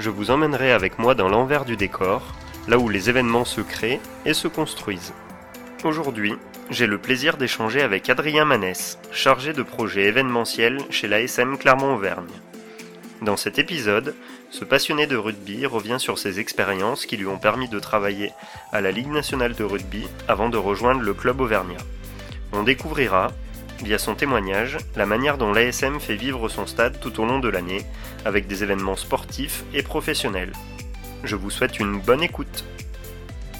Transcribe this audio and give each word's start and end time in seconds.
je 0.00 0.08
vous 0.08 0.30
emmènerai 0.30 0.72
avec 0.72 0.98
moi 0.98 1.14
dans 1.14 1.28
l'envers 1.28 1.66
du 1.66 1.76
décor, 1.76 2.34
là 2.68 2.78
où 2.78 2.88
les 2.88 3.10
événements 3.10 3.44
se 3.44 3.60
créent 3.60 4.00
et 4.24 4.32
se 4.32 4.48
construisent. 4.48 5.12
Aujourd'hui, 5.84 6.34
j'ai 6.70 6.86
le 6.86 6.98
plaisir 6.98 7.36
d'échanger 7.36 7.82
avec 7.82 8.08
Adrien 8.08 8.46
Manès, 8.46 8.98
chargé 9.12 9.52
de 9.52 9.62
projet 9.62 10.04
événementiel 10.04 10.78
chez 10.88 11.06
l'ASM 11.06 11.58
Clermont-Auvergne. 11.58 12.32
Dans 13.20 13.36
cet 13.36 13.58
épisode, 13.58 14.14
ce 14.48 14.64
passionné 14.64 15.06
de 15.06 15.16
rugby 15.16 15.66
revient 15.66 15.98
sur 15.98 16.18
ses 16.18 16.40
expériences 16.40 17.04
qui 17.04 17.18
lui 17.18 17.26
ont 17.26 17.38
permis 17.38 17.68
de 17.68 17.78
travailler 17.78 18.32
à 18.72 18.80
la 18.80 18.92
Ligue 18.92 19.12
nationale 19.12 19.54
de 19.54 19.64
rugby 19.64 20.06
avant 20.28 20.48
de 20.48 20.56
rejoindre 20.56 21.02
le 21.02 21.12
club 21.12 21.42
auvergnat. 21.42 21.84
On 22.52 22.62
découvrira, 22.62 23.32
via 23.82 23.98
son 23.98 24.14
témoignage, 24.14 24.78
la 24.96 25.06
manière 25.06 25.38
dont 25.38 25.52
l'ASM 25.52 26.00
fait 26.00 26.16
vivre 26.16 26.48
son 26.48 26.66
stade 26.66 27.00
tout 27.00 27.20
au 27.20 27.26
long 27.26 27.38
de 27.38 27.48
l'année, 27.48 27.84
avec 28.24 28.46
des 28.46 28.62
événements 28.62 28.96
sportifs 28.96 29.64
et 29.74 29.82
professionnels. 29.82 30.52
Je 31.24 31.36
vous 31.36 31.50
souhaite 31.50 31.80
une 31.80 32.00
bonne 32.00 32.22
écoute. 32.22 32.64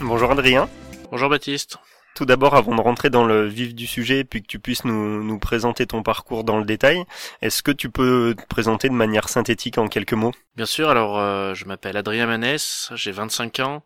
Bonjour 0.00 0.31
Adrien. 0.31 0.69
Bonjour 1.11 1.28
Baptiste 1.28 1.78
tout 2.14 2.25
d'abord, 2.27 2.55
avant 2.55 2.75
de 2.75 2.80
rentrer 2.80 3.11
dans 3.11 3.25
le 3.25 3.47
vif 3.47 3.75
du 3.75 3.86
sujet, 3.86 4.25
puis 4.25 4.42
que 4.42 4.47
tu 4.47 4.58
puisses 4.58 4.84
nous, 4.84 5.39
présenter 5.39 5.86
ton 5.86 6.03
parcours 6.03 6.44
dans 6.44 6.58
le 6.58 6.64
détail, 6.64 7.05
est-ce 7.41 7.62
que 7.62 7.70
tu 7.70 7.91
peux 7.91 8.34
te 8.36 8.47
présenter 8.47 8.89
de 8.89 8.94
manière 8.94 9.28
synthétique 9.28 9.78
en 9.78 9.89
quelques 9.89 10.12
mots? 10.12 10.33
Bien 10.56 10.66
sûr, 10.66 10.91
alors 10.91 11.19
euh, 11.19 11.55
je 11.55 11.64
m'appelle 11.64 11.97
Adrien 11.97 12.27
Manès, 12.27 12.91
j'ai 12.94 13.12
25 13.12 13.61
ans, 13.61 13.84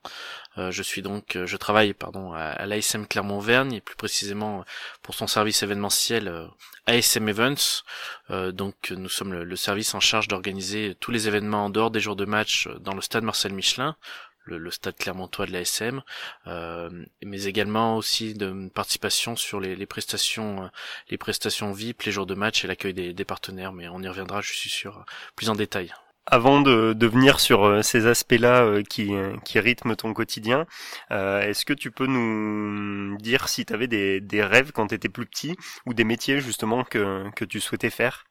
euh, 0.58 0.70
je 0.70 0.82
suis 0.82 1.02
donc, 1.02 1.36
euh, 1.36 1.46
je 1.46 1.56
travaille 1.56 1.92
pardon 1.92 2.32
à, 2.32 2.66
l'ASM 2.66 3.06
Clermont-Auvergne 3.06 3.74
et 3.74 3.80
plus 3.80 3.96
précisément 3.96 4.64
pour 5.02 5.14
son 5.14 5.26
service 5.26 5.62
événementiel 5.62 6.48
ASM 6.86 7.28
Events. 7.28 7.84
donc 8.30 8.90
nous 8.90 9.08
sommes 9.08 9.32
le, 9.32 9.44
le 9.44 9.56
service 9.56 9.94
en 9.94 10.00
charge 10.00 10.28
d'organiser 10.28 10.96
tous 10.98 11.10
les 11.10 11.28
événements 11.28 11.66
en 11.66 11.70
dehors 11.70 11.90
des 11.90 12.00
jours 12.00 12.16
de 12.16 12.24
match 12.24 12.68
dans 12.80 12.94
le 12.94 13.00
stade 13.00 13.24
Marcel 13.24 13.52
Michelin, 13.52 13.96
le, 14.44 14.70
stade 14.70 14.96
Clermontois 14.96 15.46
de 15.46 15.52
l'ASM, 15.52 16.02
euh, 16.46 16.90
mais 17.22 17.44
également 17.44 17.96
aussi 17.96 18.34
de 18.34 18.68
participation 18.68 19.36
sur 19.36 19.60
les, 19.60 19.76
les, 19.76 19.86
prestations, 19.86 20.64
euh, 20.64 20.68
les 21.10 21.18
prestations 21.18 21.72
VIP, 21.72 22.02
les 22.02 22.12
jours 22.12 22.26
de 22.26 22.34
match 22.34 22.64
et 22.64 22.68
l'accueil 22.68 22.94
des, 22.94 23.12
des, 23.12 23.24
partenaires. 23.24 23.72
Mais 23.72 23.88
on 23.88 24.00
y 24.00 24.08
reviendra, 24.08 24.40
je 24.40 24.52
suis 24.52 24.70
sûr, 24.70 25.04
plus 25.36 25.48
en 25.48 25.54
détail. 25.54 25.92
Avant 26.26 26.62
de, 26.62 26.94
de 26.94 27.06
venir 27.06 27.38
sur 27.38 27.64
euh, 27.64 27.82
ces 27.82 28.06
aspects-là 28.06 28.64
euh, 28.64 28.82
qui, 28.82 29.12
qui 29.44 29.60
rythment 29.60 29.94
ton 29.94 30.14
quotidien, 30.14 30.66
est-ce 31.10 31.64
que 31.64 31.74
tu 31.74 31.90
peux 31.90 32.06
nous 32.06 33.16
dire 33.18 33.48
si 33.48 33.66
tu 33.66 33.72
avais 33.72 33.88
des, 33.88 34.20
des 34.20 34.42
rêves 34.42 34.72
quand 34.72 34.88
tu 34.88 34.94
étais 34.94 35.08
plus 35.08 35.26
petit 35.26 35.56
ou 35.86 35.94
des 35.94 36.04
métiers 36.04 36.40
justement 36.40 36.84
que, 36.84 37.30
que 37.36 37.44
tu 37.44 37.60
souhaitais 37.60 37.90
faire? 37.90 38.24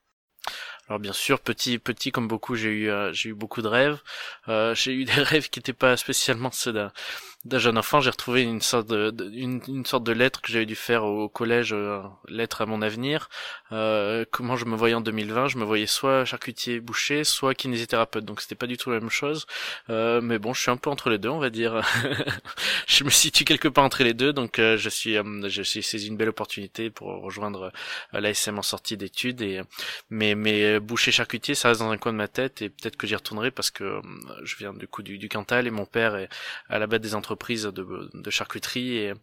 Alors 0.90 1.00
bien 1.00 1.14
sûr, 1.14 1.40
petit, 1.40 1.80
petit 1.80 2.12
comme 2.12 2.28
beaucoup, 2.28 2.56
j'ai 2.56 2.70
eu, 2.70 2.92
j'ai 3.14 3.30
eu 3.30 3.34
beaucoup 3.34 3.62
de 3.62 3.68
rêves. 3.68 4.00
Euh, 4.50 4.76
j'ai 4.76 4.94
eu 4.94 5.06
des 5.06 5.12
rêves 5.14 5.50
qui 5.50 5.60
n'étaient 5.60 5.74
pas 5.74 5.96
spécialement 5.98 6.52
ceux 6.52 6.74
d'un, 6.74 6.92
d'un 7.46 7.58
jeune 7.58 7.78
enfant, 7.78 8.00
j'ai 8.00 8.10
retrouvé 8.10 8.44
une 8.44 8.62
sorte 8.62 8.88
de, 8.88 9.14
une, 9.34 9.60
une, 9.68 9.86
sorte 9.86 10.06
de 10.06 10.14
lettre 10.14 10.42
que 10.42 10.50
j'avais 10.50 10.66
dû 10.66 10.76
faire 10.76 11.04
au, 11.04 11.28
collège, 11.28 11.74
euh, 11.74 12.00
lettre 12.30 12.62
à 12.62 12.66
mon 12.66 12.82
avenir. 12.82 13.30
Euh, 13.74 14.24
comment 14.32 14.56
je 14.56 14.64
me 14.64 14.78
voyais 14.78 14.96
en 14.96 15.02
2020 15.02 15.50
Je 15.50 15.58
me 15.58 15.66
voyais 15.66 15.86
soit 15.86 16.24
charcutier 16.24 16.80
boucher, 16.80 17.26
soit 17.26 17.54
kinésithérapeute. 17.54 18.24
Donc 18.24 18.40
c'était 18.40 18.56
pas 18.56 18.66
du 18.66 18.78
tout 18.78 18.92
la 18.92 19.02
même 19.02 19.10
chose. 19.10 19.46
Euh, 19.90 20.22
mais 20.22 20.40
bon, 20.40 20.54
je 20.54 20.62
suis 20.62 20.72
un 20.72 20.78
peu 20.78 20.90
entre 20.90 21.10
les 21.10 21.18
deux, 21.18 21.28
on 21.28 21.40
va 21.40 21.50
dire. 21.50 21.82
je 22.88 23.04
me 23.04 23.10
situe 23.10 23.44
quelque 23.44 23.68
part 23.68 23.84
entre 23.84 24.04
les 24.04 24.14
deux, 24.14 24.32
donc 24.32 24.60
euh, 24.60 24.78
je 24.78 24.88
suis, 24.88 25.18
euh, 25.18 25.50
je 25.50 25.64
suis 25.64 25.84
saisi 25.84 26.08
une 26.08 26.16
belle 26.16 26.30
opportunité 26.30 26.90
pour 26.90 27.10
rejoindre 27.22 27.74
l'ASM 28.14 28.58
en 28.58 28.62
sortie 28.62 28.96
d'études. 28.96 29.42
Et 29.42 29.62
mais 30.10 30.36
mais 30.36 30.80
boucher 30.80 31.12
charcutier, 31.12 31.56
ça 31.56 31.68
reste 31.68 31.82
dans 31.82 31.92
un 31.92 31.98
coin 31.98 32.14
de 32.14 32.18
ma 32.18 32.30
tête 32.30 32.62
et 32.62 32.70
peut-être 32.70 32.96
que 32.96 33.06
j'y 33.06 33.16
retournerai 33.16 33.52
parce 33.52 33.70
que 33.70 34.00
je 34.44 34.56
viens 34.56 34.74
du 34.74 34.88
coup 34.88 35.04
du, 35.04 35.18
du 35.18 35.28
Cantal 35.28 35.68
et 35.68 35.72
mon 35.72 35.86
père 35.86 36.16
est 36.16 36.30
à 36.70 36.80
la 36.80 36.88
base 36.88 37.02
des 37.02 37.16
entreprises 37.16 37.33
entreprise 37.34 37.64
de, 37.64 38.30
charcuterie 38.30 38.98
et, 38.98 39.14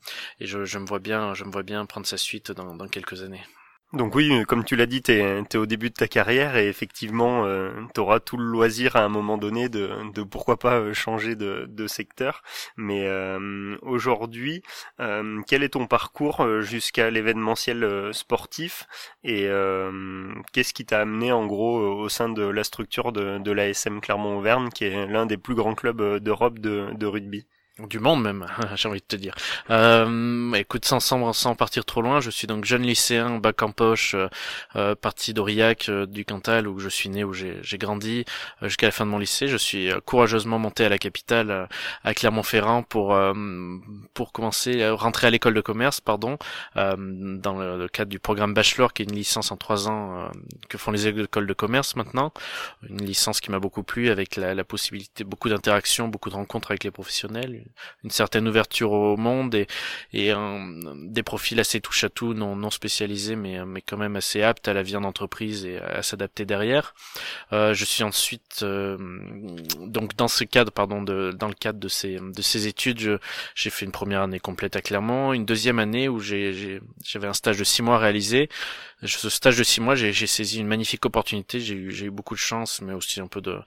je, 0.40 0.78
me 0.78 0.86
vois 0.86 0.98
bien, 0.98 1.32
je 1.34 1.44
me 1.44 1.52
vois 1.52 1.62
bien 1.62 1.86
prendre 1.86 2.06
sa 2.06 2.16
suite 2.16 2.50
dans, 2.50 2.88
quelques 2.88 3.22
années. 3.22 3.42
Donc 3.92 4.14
oui, 4.14 4.44
comme 4.46 4.64
tu 4.64 4.76
l'as 4.76 4.86
dit, 4.86 5.02
tu 5.02 5.10
es, 5.10 5.56
au 5.56 5.66
début 5.66 5.90
de 5.90 5.94
ta 5.94 6.06
carrière 6.06 6.56
et 6.56 6.68
effectivement, 6.68 7.44
euh, 7.44 7.72
tu 7.92 8.00
auras 8.00 8.20
tout 8.20 8.36
le 8.36 8.44
loisir 8.44 8.94
à 8.94 9.00
un 9.00 9.08
moment 9.08 9.36
donné 9.36 9.68
de, 9.68 9.90
pourquoi 10.22 10.58
pas 10.58 10.78
euh, 10.78 10.92
changer 10.92 11.34
de, 11.34 11.86
secteur. 11.88 12.42
Mais 12.76 13.06
euh, 13.08 13.76
aujourd'hui, 13.82 14.62
euh, 15.00 15.40
quel 15.48 15.64
est 15.64 15.70
ton 15.70 15.88
parcours 15.88 16.60
jusqu'à 16.60 17.10
l'événementiel 17.10 18.10
sportif 18.12 18.86
et 19.24 19.48
qu'est-ce 20.52 20.72
qui 20.72 20.84
t'a 20.86 21.00
amené 21.00 21.32
en 21.32 21.46
gros 21.46 21.80
au 21.80 22.08
sein 22.08 22.28
de 22.28 22.42
la 22.42 22.62
structure 22.62 23.10
de, 23.10 23.50
l'ASM 23.50 24.00
Clermont-Auvergne, 24.00 24.68
qui 24.68 24.84
est 24.84 25.06
l'un 25.06 25.26
des 25.26 25.36
plus 25.36 25.56
grands 25.56 25.74
clubs 25.74 26.18
d'Europe 26.18 26.60
de, 26.60 26.90
de 26.94 27.06
rugby? 27.06 27.44
Du 27.88 27.98
monde 27.98 28.22
même, 28.22 28.46
j'ai 28.76 28.88
envie 28.88 29.00
de 29.00 29.04
te 29.06 29.16
dire. 29.16 29.34
Euh, 29.70 30.52
écoute, 30.54 30.84
sans, 30.84 31.00
sans, 31.00 31.32
sans 31.32 31.54
partir 31.54 31.84
trop 31.84 32.02
loin, 32.02 32.20
je 32.20 32.30
suis 32.30 32.46
donc 32.46 32.64
jeune 32.64 32.82
lycéen, 32.82 33.38
bac 33.38 33.62
en 33.62 33.72
poche, 33.72 34.14
euh, 34.14 34.28
euh 34.76 34.94
parti 34.94 35.34
d'Aurillac, 35.34 35.88
euh, 35.88 36.06
du 36.06 36.24
Cantal, 36.24 36.68
où 36.68 36.78
je 36.78 36.88
suis 36.88 37.08
né, 37.08 37.24
où 37.24 37.32
j'ai 37.32 37.78
grandi, 37.78 38.24
euh, 38.62 38.68
jusqu'à 38.68 38.86
la 38.86 38.92
fin 38.92 39.06
de 39.06 39.10
mon 39.10 39.18
lycée. 39.18 39.48
Je 39.48 39.56
suis 39.56 39.90
courageusement 40.04 40.58
monté 40.58 40.84
à 40.84 40.88
la 40.88 40.98
capitale, 40.98 41.68
à 42.04 42.14
Clermont-Ferrand, 42.14 42.82
pour 42.82 43.18
pour 44.14 44.32
commencer, 44.32 44.88
rentrer 44.90 45.28
à 45.28 45.30
l'école 45.30 45.54
de 45.54 45.60
commerce, 45.60 46.00
pardon, 46.00 46.38
dans 46.74 47.58
le, 47.58 47.88
cadre 47.88 48.10
du 48.10 48.18
programme 48.18 48.54
bachelor, 48.54 48.92
qui 48.92 49.02
est 49.02 49.06
une 49.06 49.14
licence 49.14 49.50
en 49.52 49.56
trois 49.56 49.88
ans 49.88 50.30
que 50.68 50.78
font 50.78 50.90
les 50.90 51.08
écoles 51.08 51.46
de 51.46 51.52
commerce 51.52 51.96
maintenant. 51.96 52.32
Une 52.88 53.04
licence 53.04 53.40
qui 53.40 53.50
m'a 53.50 53.58
beaucoup 53.58 53.82
plu, 53.82 54.10
avec 54.10 54.36
la, 54.36 54.54
la 54.54 54.64
possibilité, 54.64 55.24
beaucoup 55.24 55.48
d'interactions, 55.48 56.08
beaucoup 56.08 56.30
de 56.30 56.34
rencontres 56.34 56.70
avec 56.70 56.84
les 56.84 56.90
professionnels 56.90 57.64
une 58.04 58.10
certaine 58.10 58.48
ouverture 58.48 58.92
au 58.92 59.16
monde 59.16 59.54
et, 59.54 59.66
et 60.12 60.32
des 60.96 61.22
profils 61.22 61.58
assez 61.60 61.80
touche 61.80 62.04
à 62.04 62.08
tout, 62.08 62.34
non, 62.34 62.56
non 62.56 62.70
spécialisés, 62.70 63.36
mais, 63.36 63.64
mais 63.64 63.82
quand 63.82 63.96
même 63.96 64.16
assez 64.16 64.42
aptes 64.42 64.68
à 64.68 64.72
la 64.72 64.82
vie 64.82 64.96
en 64.96 65.04
entreprise 65.04 65.64
et 65.64 65.78
à, 65.78 66.02
s'adapter 66.02 66.44
derrière. 66.44 66.94
Euh, 67.52 67.74
je 67.74 67.84
suis 67.84 68.02
ensuite 68.02 68.62
euh, 68.62 68.96
donc 69.80 70.16
dans 70.16 70.28
ce 70.28 70.44
cadre, 70.44 70.72
pardon, 70.72 71.02
de, 71.02 71.32
dans 71.32 71.48
le 71.48 71.54
cadre 71.54 71.78
de 71.78 71.88
ces 71.88 72.18
de 72.20 72.42
ces 72.42 72.66
études, 72.66 73.18
j'ai 73.54 73.70
fait 73.70 73.84
une 73.84 73.92
première 73.92 74.22
année 74.22 74.40
complète 74.40 74.76
à 74.76 74.80
Clermont, 74.80 75.32
une 75.32 75.44
deuxième 75.44 75.78
année 75.78 76.08
où 76.08 76.20
j'avais 76.20 76.80
un 77.24 77.32
stage 77.32 77.58
de 77.58 77.64
six 77.64 77.82
mois 77.82 77.98
réalisé. 77.98 78.48
Ce 79.02 79.30
stage 79.30 79.56
de 79.56 79.64
six 79.64 79.80
mois, 79.80 79.94
j'ai 79.94 80.12
saisi 80.26 80.60
une 80.60 80.66
magnifique 80.66 81.06
opportunité. 81.06 81.60
J'ai 81.60 81.74
eu 81.74 81.90
eu 82.04 82.10
beaucoup 82.10 82.34
de 82.34 82.40
chance, 82.40 82.82
mais 82.82 82.92
aussi 82.92 83.20
un 83.20 83.26
peu 83.26 83.40
de 83.40 83.58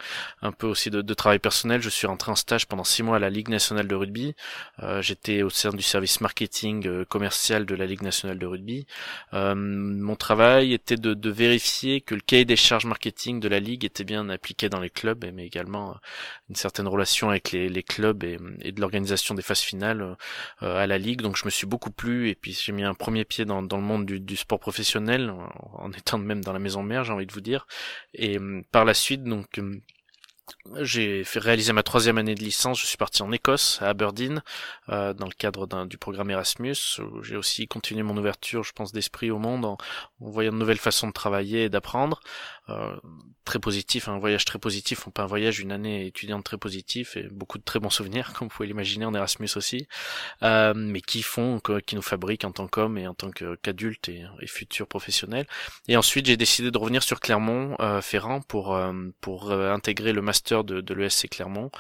un 0.42 0.52
peu 0.52 0.68
aussi 0.68 0.90
de, 0.90 1.02
de 1.02 1.14
travail 1.14 1.40
personnel. 1.40 1.82
Je 1.82 1.90
suis 1.90 2.08
rentré 2.08 2.32
en 2.32 2.36
stage 2.36 2.68
pendant 2.68 2.84
six 2.84 3.04
mois 3.04 3.18
à 3.18 3.20
la 3.20 3.30
Ligue 3.30 3.50
nationale 3.50 3.88
de 3.88 3.96
rugby. 3.96 4.36
Euh, 4.82 5.02
j'étais 5.02 5.42
au 5.42 5.50
sein 5.50 5.72
du 5.72 5.82
service 5.82 6.22
marketing 6.22 6.88
euh, 6.88 7.06
commercial 7.06 7.66
de 7.66 7.76
la 7.76 7.86
Ligue 7.86 8.02
nationale 8.02 8.38
de 8.38 8.46
rugby. 8.46 8.86
Euh, 9.34 9.56
mon 9.56 10.16
travail 10.16 10.74
était 10.74 10.98
de, 10.98 11.14
de, 11.14 11.30
vérifier 11.30 12.02
que 12.02 12.16
le 12.16 12.22
cahier 12.22 12.46
des 12.46 12.56
charges 12.56 12.86
marketing 12.86 13.40
de 13.40 13.48
la 13.48 13.60
Ligue 13.60 13.86
était 13.86 14.04
bien 14.04 14.30
appliqué 14.30 14.70
dans 14.70 14.80
les 14.80 14.90
clubs, 14.90 15.26
mais 15.34 15.46
également 15.46 15.98
une 16.50 16.56
certaine 16.56 16.88
relation 16.88 17.30
avec 17.30 17.52
les, 17.52 17.70
les 17.70 17.84
clubs 17.84 18.24
et, 18.24 18.38
et 18.62 18.72
de 18.72 18.82
l'organisation 18.82 19.36
des 19.36 19.42
phases 19.42 19.62
finales 19.62 20.16
à 20.62 20.86
la 20.88 20.98
Ligue. 20.98 21.22
Donc 21.22 21.38
je 21.38 21.46
me 21.46 21.50
suis 21.50 21.66
beaucoup 21.66 21.92
plu 21.92 22.30
et 22.30 22.36
puis 22.36 22.54
j'ai 22.54 22.72
mis 22.72 22.84
un 22.84 22.94
premier 22.94 23.26
pied 23.26 23.46
dans, 23.46 23.64
dans 23.64 23.78
le 23.78 23.84
monde 23.84 24.06
du, 24.06 24.20
du, 24.20 24.36
sport 24.36 24.60
professionnel 24.60 25.23
en 25.30 25.92
étant 25.92 26.18
même 26.18 26.44
dans 26.44 26.54
la 26.54 26.60
maison 26.60 26.84
mère, 26.84 27.04
j'ai 27.04 27.14
envie 27.14 27.26
de 27.26 27.34
vous 27.34 27.42
dire. 27.42 27.68
Et 28.14 28.40
par 28.72 28.86
la 28.86 28.94
suite, 28.94 29.24
donc 29.24 29.60
j'ai 30.82 31.24
fait 31.24 31.40
réaliser 31.40 31.74
ma 31.74 31.84
troisième 31.84 32.18
année 32.18 32.36
de 32.36 32.44
licence. 32.44 32.80
Je 32.80 32.86
suis 32.86 32.98
parti 32.98 33.22
en 33.22 33.32
Écosse, 33.32 33.80
à 33.82 33.90
Aberdeen, 33.90 34.42
euh, 34.90 35.14
dans 35.14 35.26
le 35.26 35.34
cadre 35.34 35.86
du 35.86 35.98
programme 35.98 36.30
Erasmus. 36.32 36.76
J'ai 37.22 37.36
aussi 37.36 37.68
continué 37.68 38.04
mon 38.04 38.18
ouverture, 38.18 38.64
je 38.64 38.74
pense, 38.74 38.92
d'esprit 38.92 39.32
au 39.32 39.40
monde 39.40 39.66
en, 39.66 39.78
voyant 40.20 40.52
de 40.52 40.58
nouvelles 40.58 40.78
façons 40.78 41.08
de 41.08 41.14
travailler 41.14 41.64
et 41.66 41.70
d'apprendre. 41.70 42.22
Euh, 42.70 42.96
très 43.44 43.60
positif, 43.60 44.08
un 44.08 44.20
voyage 44.20 44.46
très 44.46 44.58
positif, 44.58 45.06
on 45.06 45.12
peut 45.12 45.22
un 45.22 45.26
voyage, 45.26 45.60
une 45.60 45.74
année 45.74 46.06
étudiante 46.06 46.46
très 46.46 46.58
positif 46.58 47.18
et 47.18 47.24
beaucoup 47.24 47.58
de 47.58 47.64
très 47.64 47.80
bons 47.80 47.90
souvenirs, 47.90 48.32
comme 48.38 48.48
vous 48.48 48.54
pouvez 48.56 48.68
l'imaginer 48.68 49.04
en 49.04 49.14
Erasmus 49.14 49.50
aussi, 49.58 49.86
euh, 50.44 50.74
mais 50.74 51.02
qui 51.02 51.24
font, 51.24 51.60
qui 51.86 51.96
nous 51.96 52.02
fabriquent 52.02 52.46
en 52.46 52.54
tant 52.54 52.68
qu'hommes 52.68 52.98
et 52.98 53.06
en 53.06 53.14
tant 53.14 53.32
qu'adultes 53.32 54.08
et, 54.08 54.26
et, 54.40 54.48
futurs 54.48 54.88
professionnels. 54.88 55.46
Et 55.90 55.98
ensuite, 55.98 56.26
j'ai 56.26 56.38
décidé 56.38 56.72
de 56.72 56.78
revenir 56.78 57.04
sur 57.04 57.20
Clermont-Ferrand 57.20 58.38
euh, 58.38 58.48
pour 58.48 58.80
pour 59.20 59.52
intégrer 59.52 60.14
le 60.14 60.22
master 60.22 60.43
de, 60.52 60.82
de 60.82 60.94
l'ESC 60.94 61.30
Clermont. 61.30 61.72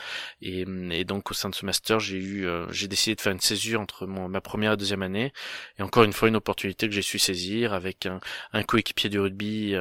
Et, 0.42 0.66
donc 1.06 1.32
au 1.32 1.34
sein 1.34 1.50
de 1.50 1.56
ce 1.56 1.66
master, 1.66 2.00
j'ai 2.00 2.18
eu, 2.18 2.48
j'ai 2.70 2.88
décidé 2.88 3.16
de 3.16 3.22
faire 3.22 3.34
une 3.34 3.40
césure 3.40 3.82
entre 3.82 4.08
mon, 4.08 4.30
ma 4.30 4.42
première 4.42 4.74
et 4.74 4.78
deuxième 4.78 5.04
année. 5.04 5.34
Et 5.80 5.84
encore 5.84 6.04
une 6.04 6.14
fois, 6.14 6.28
une 6.30 6.36
opportunité 6.36 6.88
que 6.88 6.94
j'ai 6.96 7.02
su 7.02 7.20
saisir 7.20 7.74
avec 7.74 8.06
un, 8.06 8.20
un 8.54 8.64
coéquipier 8.64 9.10
du 9.10 9.20
rugby 9.20 9.76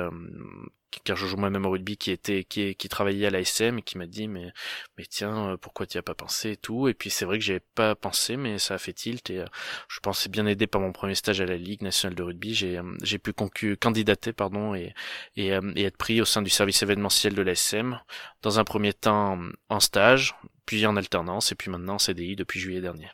car 1.04 1.16
je 1.16 1.26
joue 1.26 1.36
moi-même 1.36 1.66
au 1.66 1.70
rugby 1.70 1.96
qui 1.96 2.10
était 2.10 2.44
qui, 2.44 2.74
qui 2.74 2.88
travaillait 2.88 3.26
à 3.26 3.30
l'ASM 3.30 3.78
et 3.78 3.82
qui 3.82 3.98
m'a 3.98 4.06
dit 4.06 4.28
mais 4.28 4.52
mais 4.96 5.04
tiens 5.04 5.50
euh, 5.50 5.56
pourquoi 5.56 5.86
tu 5.86 5.98
as 5.98 6.02
pas 6.02 6.14
pensé 6.14 6.52
et 6.52 6.56
tout 6.56 6.88
et 6.88 6.94
puis 6.94 7.10
c'est 7.10 7.24
vrai 7.24 7.38
que 7.38 7.44
j'avais 7.44 7.62
pas 7.74 7.94
pensé 7.94 8.36
mais 8.36 8.58
ça 8.58 8.74
a 8.74 8.78
fait 8.78 8.92
tilt 8.92 9.30
et 9.30 9.38
euh, 9.38 9.46
je 9.88 10.00
pensais 10.00 10.28
bien 10.28 10.46
aidé 10.46 10.66
par 10.66 10.80
mon 10.80 10.92
premier 10.92 11.14
stage 11.14 11.40
à 11.40 11.46
la 11.46 11.56
Ligue 11.56 11.82
nationale 11.82 12.14
de 12.14 12.22
rugby 12.22 12.54
j'ai 12.54 12.78
euh, 12.78 12.96
j'ai 13.02 13.18
pu 13.18 13.32
candidater 13.76 14.32
pardon 14.32 14.74
et, 14.74 14.94
et, 15.36 15.48
et 15.48 15.82
être 15.84 15.96
pris 15.96 16.20
au 16.20 16.24
sein 16.24 16.42
du 16.42 16.50
service 16.50 16.82
événementiel 16.82 17.34
de 17.34 17.42
l'ASM 17.42 18.00
dans 18.42 18.58
un 18.58 18.64
premier 18.64 18.92
temps 18.92 19.38
en 19.68 19.80
stage 19.80 20.34
puis 20.66 20.86
en 20.86 20.96
alternance 20.96 21.52
et 21.52 21.54
puis 21.54 21.70
maintenant 21.70 21.94
en 21.94 21.98
CDI 21.98 22.36
depuis 22.36 22.60
juillet 22.60 22.80
dernier. 22.80 23.08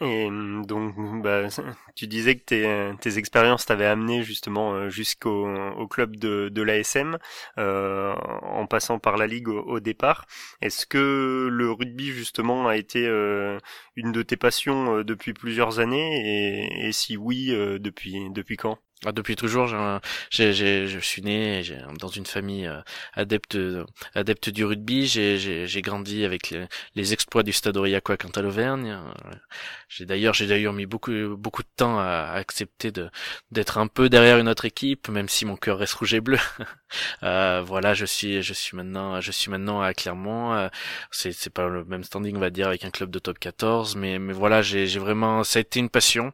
Et 0.00 0.28
donc, 0.64 0.94
bah, 1.22 1.48
tu 1.96 2.06
disais 2.06 2.36
que 2.36 2.44
tes, 2.44 2.92
tes 3.00 3.18
expériences 3.18 3.66
t'avaient 3.66 3.84
amené 3.86 4.22
justement 4.22 4.72
euh, 4.74 4.88
jusqu'au 4.90 5.48
au 5.76 5.88
club 5.88 6.16
de, 6.16 6.48
de 6.50 6.62
l'ASM, 6.62 7.18
euh, 7.58 8.14
en 8.42 8.66
passant 8.68 9.00
par 9.00 9.16
la 9.16 9.26
ligue 9.26 9.48
au, 9.48 9.80
départ. 9.80 10.26
Est-ce 10.62 10.86
que 10.86 11.48
le 11.50 11.72
rugby 11.72 12.12
justement 12.12 12.68
a 12.68 12.76
été 12.76 13.06
euh, 13.08 13.58
une 13.96 14.12
de 14.12 14.22
tes 14.22 14.36
passions 14.36 14.98
euh, 14.98 15.04
depuis 15.04 15.32
plusieurs 15.32 15.80
années? 15.80 16.68
Et, 16.76 16.88
et 16.88 16.92
si 16.92 17.16
oui, 17.16 17.48
depuis 17.48 18.30
depuis 18.30 18.56
quand? 18.56 18.78
Ah, 19.06 19.12
depuis 19.12 19.36
toujours, 19.36 19.68
je 20.30 20.98
suis 21.00 21.22
né 21.22 21.62
dans 21.98 22.08
une 22.08 22.26
famille 22.26 22.66
euh, 22.66 22.80
adepte, 23.14 23.58
adepte 24.14 24.50
du 24.50 24.64
rugby. 24.64 25.06
J'ai, 25.06 25.82
grandi 25.82 26.24
avec 26.24 26.50
les, 26.50 26.66
les, 26.96 27.12
exploits 27.12 27.44
du 27.44 27.52
Stade 27.52 27.76
Aurillacois 27.76 28.16
quant 28.16 28.30
à 28.30 28.42
l'Auvergne. 28.42 28.98
J'ai 29.88 30.04
d'ailleurs, 30.04 30.34
j'ai 30.34 30.46
d'ailleurs 30.46 30.72
mis 30.72 30.86
beaucoup, 30.86 31.12
beaucoup 31.36 31.62
de 31.62 31.68
temps 31.76 31.98
à, 31.98 32.32
accepter 32.34 32.90
de, 32.90 33.08
d'être 33.52 33.78
un 33.78 33.86
peu 33.86 34.08
derrière 34.08 34.38
une 34.38 34.48
autre 34.48 34.64
équipe, 34.64 35.08
même 35.08 35.28
si 35.28 35.44
mon 35.44 35.56
cœur 35.56 35.78
reste 35.78 35.94
rouge 35.94 36.14
et 36.14 36.20
bleu. 36.20 36.38
euh, 37.22 37.62
voilà, 37.64 37.94
je 37.94 38.04
suis, 38.04 38.42
je 38.42 38.52
suis 38.52 38.76
maintenant, 38.76 39.20
je 39.20 39.30
suis 39.32 39.50
maintenant 39.50 39.80
à 39.80 39.94
Clermont. 39.94 40.54
Euh, 40.54 40.68
c'est, 41.10 41.32
c'est 41.32 41.50
pas 41.50 41.68
le 41.68 41.84
même 41.84 42.04
standing, 42.04 42.36
on 42.36 42.40
va 42.40 42.50
dire, 42.50 42.68
avec 42.68 42.84
un 42.84 42.90
club 42.90 43.10
de 43.10 43.18
top 43.18 43.38
14, 43.38 43.96
mais, 43.96 44.18
mais 44.18 44.32
voilà, 44.32 44.62
j'ai, 44.62 44.86
j'ai 44.86 44.98
vraiment, 44.98 45.44
ça 45.44 45.58
a 45.58 45.60
été 45.60 45.80
une 45.80 45.88
passion. 45.90 46.32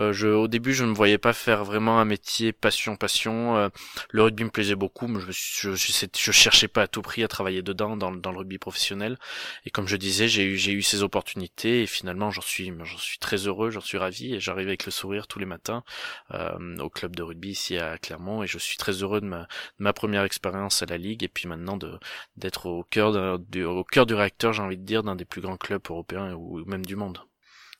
Euh, 0.00 0.12
je, 0.12 0.28
au 0.28 0.48
début, 0.48 0.74
je 0.74 0.84
ne 0.84 0.90
me 0.90 0.94
voyais 0.94 1.18
pas 1.18 1.32
faire 1.32 1.64
vraiment 1.64 1.98
métier 2.06 2.52
passion 2.52 2.96
passion. 2.96 3.56
Euh, 3.56 3.68
le 4.10 4.22
rugby 4.22 4.44
me 4.44 4.50
plaisait 4.50 4.74
beaucoup, 4.74 5.06
mais 5.06 5.20
je, 5.28 5.74
je, 5.74 6.32
cherchais 6.32 6.68
pas 6.68 6.82
à 6.82 6.88
tout 6.88 7.02
prix 7.02 7.22
à 7.22 7.28
travailler 7.28 7.62
dedans 7.62 7.96
dans, 7.96 8.10
le 8.10 8.38
rugby 8.38 8.58
professionnel. 8.58 9.18
Et 9.64 9.70
comme 9.70 9.86
je 9.88 9.96
disais, 9.96 10.28
j'ai 10.28 10.44
eu 10.44 10.56
j'ai 10.56 10.72
eu 10.72 10.82
ces 10.82 11.02
opportunités 11.02 11.82
et 11.82 11.86
finalement 11.86 12.30
j'en 12.30 12.40
suis 12.40 12.72
j'en 12.82 12.98
suis 12.98 13.18
très 13.18 13.46
heureux, 13.46 13.70
j'en 13.70 13.80
suis 13.80 13.98
ravi 13.98 14.34
et 14.34 14.40
j'arrive 14.40 14.68
avec 14.68 14.86
le 14.86 14.92
sourire 14.92 15.26
tous 15.26 15.38
les 15.38 15.46
matins 15.46 15.84
euh, 16.32 16.78
au 16.78 16.90
club 16.90 17.14
de 17.16 17.22
rugby 17.22 17.50
ici 17.50 17.76
à 17.76 17.98
Clermont 17.98 18.42
et 18.42 18.46
je 18.46 18.58
suis 18.58 18.76
très 18.76 18.92
heureux 19.02 19.20
de 19.20 19.26
ma, 19.26 19.92
première 19.92 20.24
expérience 20.24 20.82
à 20.82 20.86
la 20.86 20.98
ligue 20.98 21.24
et 21.24 21.28
puis 21.28 21.48
maintenant 21.48 21.76
de 21.76 21.98
d'être 22.36 22.66
au 22.66 22.84
cœur 22.84 23.38
du 23.38 23.64
au 23.64 23.84
cœur 23.84 24.06
du 24.06 24.14
réacteur, 24.14 24.52
j'ai 24.52 24.62
envie 24.62 24.78
de 24.78 24.84
dire, 24.84 25.02
d'un 25.02 25.16
des 25.16 25.24
plus 25.24 25.40
grands 25.40 25.56
clubs 25.56 25.82
européens 25.88 26.34
ou 26.34 26.64
même 26.66 26.84
du 26.84 26.96
monde. 26.96 27.20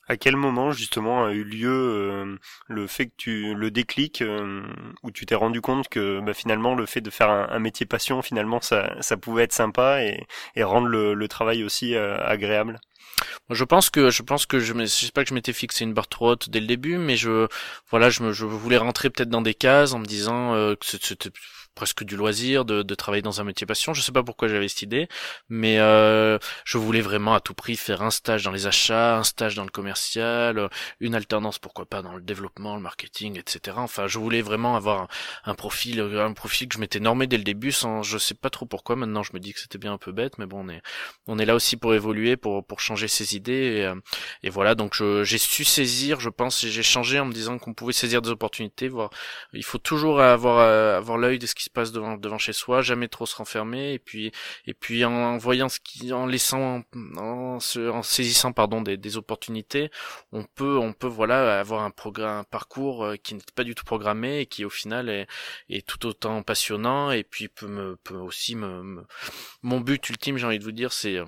À 0.09 0.17
quel 0.17 0.37
moment 0.37 0.71
justement 0.71 1.25
a 1.25 1.33
eu 1.33 1.43
lieu 1.43 1.71
euh, 1.71 2.37
le 2.69 2.87
fait 2.87 3.07
que 3.07 3.15
tu 3.17 3.55
le 3.55 3.71
déclic 3.71 4.23
euh, 4.23 4.63
où 5.03 5.11
tu 5.11 5.27
t'es 5.27 5.35
rendu 5.35 5.61
compte 5.61 5.89
que 5.89 6.21
bah, 6.21 6.35
finalement 6.35 6.75
le 6.75 6.87
fait 6.87 7.01
de 7.01 7.11
faire 7.11 7.29
un, 7.31 7.59
métier 7.59 7.87
passion 7.87 8.23
finalement 8.23 8.61
ça, 8.61 8.95
ça 9.01 9.17
pouvait 9.17 9.45
être 9.45 9.53
sympa 9.53 10.03
et, 10.05 10.25
et 10.55 10.63
rendre 10.63 10.87
le, 10.87 11.15
le 11.15 11.29
travail 11.29 11.65
aussi 11.65 11.95
euh, 11.95 12.19
agréable? 12.19 12.79
Je 13.51 13.65
pense 13.65 13.91
que 13.91 14.11
je 14.11 14.23
pense 14.23 14.47
que 14.47 14.61
je 14.61 14.87
sais 14.87 15.11
pas 15.13 15.25
que 15.25 15.31
je 15.31 15.35
m'étais 15.35 15.53
fixé 15.53 15.85
une 15.85 15.95
barre 15.95 16.09
trop 16.09 16.33
haute 16.33 16.51
dès 16.51 16.61
le 16.61 16.67
début, 16.67 16.99
mais 16.99 17.17
je 17.17 17.49
voilà 17.91 18.11
je 18.11 18.23
me 18.23 18.33
je 18.33 18.45
voulais 18.45 18.77
rentrer 18.77 19.11
peut-être 19.11 19.31
dans 19.31 19.41
des 19.43 19.55
cases 19.55 19.95
en 19.95 19.99
me 19.99 20.05
disant 20.05 20.53
que 20.53 20.85
c'était 20.85 21.31
presque 21.77 22.03
du 22.03 22.17
loisir 22.17 22.65
de, 22.65 22.83
travailler 22.97 23.23
dans 23.23 23.41
un 23.41 23.45
métier 23.45 23.67
passion. 23.67 23.93
Je 23.95 24.01
sais 24.01 24.11
pas 24.11 24.23
pourquoi 24.23 24.49
j'avais 24.49 24.67
cette 24.67 24.83
idée, 24.83 25.09
mais 25.51 25.79
euh, 25.79 26.39
je 26.65 26.79
voulais 26.79 27.03
vraiment 27.03 27.35
à 27.35 27.41
tout 27.41 27.53
prix 27.55 27.77
faire 27.77 28.03
un 28.03 28.11
stage 28.11 28.45
dans 28.45 28.51
les 28.51 28.67
achats, 28.67 29.19
un 29.19 29.23
stage 29.23 29.55
dans 29.55 29.65
le 29.65 29.71
commercial, 29.71 30.71
une 31.01 31.15
alternance 31.15 31.59
pourquoi 31.59 31.85
pas 31.85 32.01
dans 32.01 32.15
le 32.15 32.23
développement, 32.23 32.75
le 32.75 32.81
marketing, 32.81 33.39
etc. 33.39 33.77
Enfin, 33.79 34.07
je 34.07 34.19
voulais 34.19 34.41
vraiment 34.41 34.75
avoir 34.75 35.09
un, 35.45 35.55
profil, 35.55 36.01
un 36.01 36.33
profil 36.33 36.69
que 36.69 36.75
je 36.75 36.81
m'étais 36.81 36.99
normé 36.99 37.27
dès 37.27 37.37
le 37.37 37.45
début. 37.45 37.71
Sans, 37.71 38.03
je 38.03 38.17
sais 38.17 38.35
pas 38.35 38.49
trop 38.51 38.65
pourquoi. 38.65 38.97
Maintenant, 38.97 39.23
je 39.23 39.33
me 39.35 39.39
dis 39.39 39.53
que 39.53 39.61
c'était 39.61 39.79
bien 39.79 39.93
un 39.93 39.99
peu 39.99 40.13
bête, 40.13 40.39
mais 40.39 40.47
bon, 40.47 40.65
on 40.65 40.69
est 40.71 40.81
on 41.27 41.39
est 41.39 41.45
là 41.45 41.55
aussi 41.55 41.77
pour 41.77 41.95
évoluer, 41.95 42.39
pour 42.39 42.65
pour 42.67 42.81
changer 42.81 43.09
ses 43.09 43.37
idées. 43.37 43.53
Et, 43.53 43.85
euh, 43.85 43.95
voilà, 44.51 44.75
donc 44.75 44.95
j'ai 45.23 45.39
su 45.39 45.65
saisir, 45.65 46.21
je 46.21 46.31
pense, 46.31 46.65
j'ai 46.65 46.83
changé 46.83 47.21
en 47.21 47.27
me 47.27 47.33
disant 47.33 47.59
qu'on 47.59 47.75
pouvait 47.75 47.93
saisir 47.93 48.23
des 48.23 48.31
opportunités. 48.31 48.89
Voir, 48.89 49.11
il 49.53 49.65
faut 49.65 49.79
toujours 49.79 50.21
avoir 50.21 50.61
avoir 50.97 51.19
l'œil 51.19 51.39
de 51.39 51.47
ce 51.47 51.55
qui 51.55 51.66
se 51.67 51.71
passe 51.71 51.93
devant 51.93 52.17
devant 52.17 52.39
chez 52.39 52.53
soi, 52.53 52.83
jamais 52.83 53.09
trop 53.09 53.27
se 53.27 53.37
renfermer 53.37 53.93
et 53.93 53.99
puis 53.99 54.33
et 54.67 54.75
puis 54.75 55.05
en, 55.05 55.37
voyant 55.39 55.69
ce 55.69 55.81
qui 55.81 56.13
en 56.13 56.27
laissant 56.27 56.83
en, 57.17 57.59
saisissant 57.61 58.53
pardon 58.53 58.81
des, 58.83 59.17
opportunités, 59.17 59.91
on 60.33 60.45
peut 60.45 60.79
on 60.79 60.93
peut 60.93 61.07
voilà 61.07 61.61
avoir 61.61 61.83
un 61.83 61.91
programme 61.91 62.39
un 62.41 62.45
parcours 62.45 63.05
euh, 63.05 63.17
qui 63.17 63.35
n'est 63.35 63.41
pas 63.55 63.65
du 63.65 63.75
tout 63.75 63.85
programmé 63.85 64.41
et 64.41 64.47
qui 64.47 64.65
au 64.65 64.71
final 64.71 65.09
est, 65.09 65.27
est 65.69 65.87
tout 65.87 66.07
autant 66.07 66.43
passionnant 66.43 67.11
et 67.11 67.25
puis 67.25 67.49
peut 67.49 67.69
me 67.69 67.97
peut 67.97 68.17
aussi 68.17 68.57
me, 68.57 69.05
mon 69.63 69.81
but 69.81 70.09
ultime, 70.09 70.37
j'ai 70.39 70.47
envie 70.47 70.61
de 70.61 70.65
vous 70.65 70.71
dire, 70.71 70.93
c'est 70.93 71.19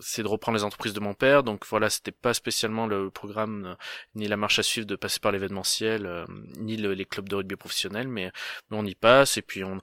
c'est 0.00 0.22
de 0.22 0.28
reprendre 0.28 0.56
les 0.56 0.64
entreprises 0.64 0.94
de 0.94 1.00
mon 1.00 1.12
père. 1.12 1.42
Donc 1.42 1.66
voilà, 1.66 1.90
c'était 1.90 2.10
pas 2.10 2.32
spécialement 2.32 2.86
le 2.86 3.10
programme 3.10 3.66
euh, 3.66 3.74
ni 4.14 4.28
la 4.28 4.38
marche 4.38 4.58
à 4.58 4.62
suivre 4.62 4.86
de 4.86 4.96
passer 4.96 5.20
par 5.20 5.30
l'événementiel, 5.30 6.06
euh, 6.06 6.24
ni 6.58 6.78
les 6.78 7.04
clubs 7.04 7.28
de 7.28 7.36
rugby 7.36 7.54
professionnels, 7.56 8.08
mais, 8.08 8.32
mais 8.70 8.78
on 8.78 8.84
y 8.86 8.94
passe 8.94 9.36
et 9.36 9.42
puis 9.42 9.62
on 9.62 9.80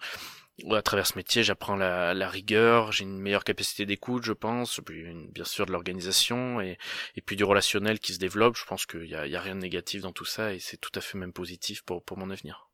à 0.71 0.81
travers 0.81 1.07
ce 1.07 1.17
métier, 1.17 1.43
j'apprends 1.43 1.75
la, 1.75 2.13
la, 2.13 2.29
rigueur, 2.29 2.91
j'ai 2.91 3.03
une 3.03 3.19
meilleure 3.19 3.43
capacité 3.43 3.85
d'écoute, 3.85 4.23
je 4.23 4.33
pense, 4.33 4.81
puis 4.85 5.05
bien 5.31 5.45
sûr 5.45 5.65
de 5.65 5.71
l'organisation 5.71 6.61
et, 6.61 6.77
et 7.15 7.21
puis 7.21 7.35
du 7.35 7.43
relationnel 7.43 7.99
qui 7.99 8.13
se 8.13 8.19
développe. 8.19 8.57
Je 8.57 8.65
pense 8.65 8.85
qu'il 8.85 9.05
y 9.05 9.15
a, 9.15 9.27
y 9.27 9.35
a 9.35 9.41
rien 9.41 9.55
de 9.55 9.61
négatif 9.61 10.01
dans 10.01 10.11
tout 10.11 10.25
ça 10.25 10.53
et 10.53 10.59
c'est 10.59 10.77
tout 10.77 10.91
à 10.95 11.01
fait 11.01 11.17
même 11.17 11.33
positif 11.33 11.81
pour, 11.83 12.03
pour 12.03 12.17
mon 12.17 12.29
avenir. 12.29 12.69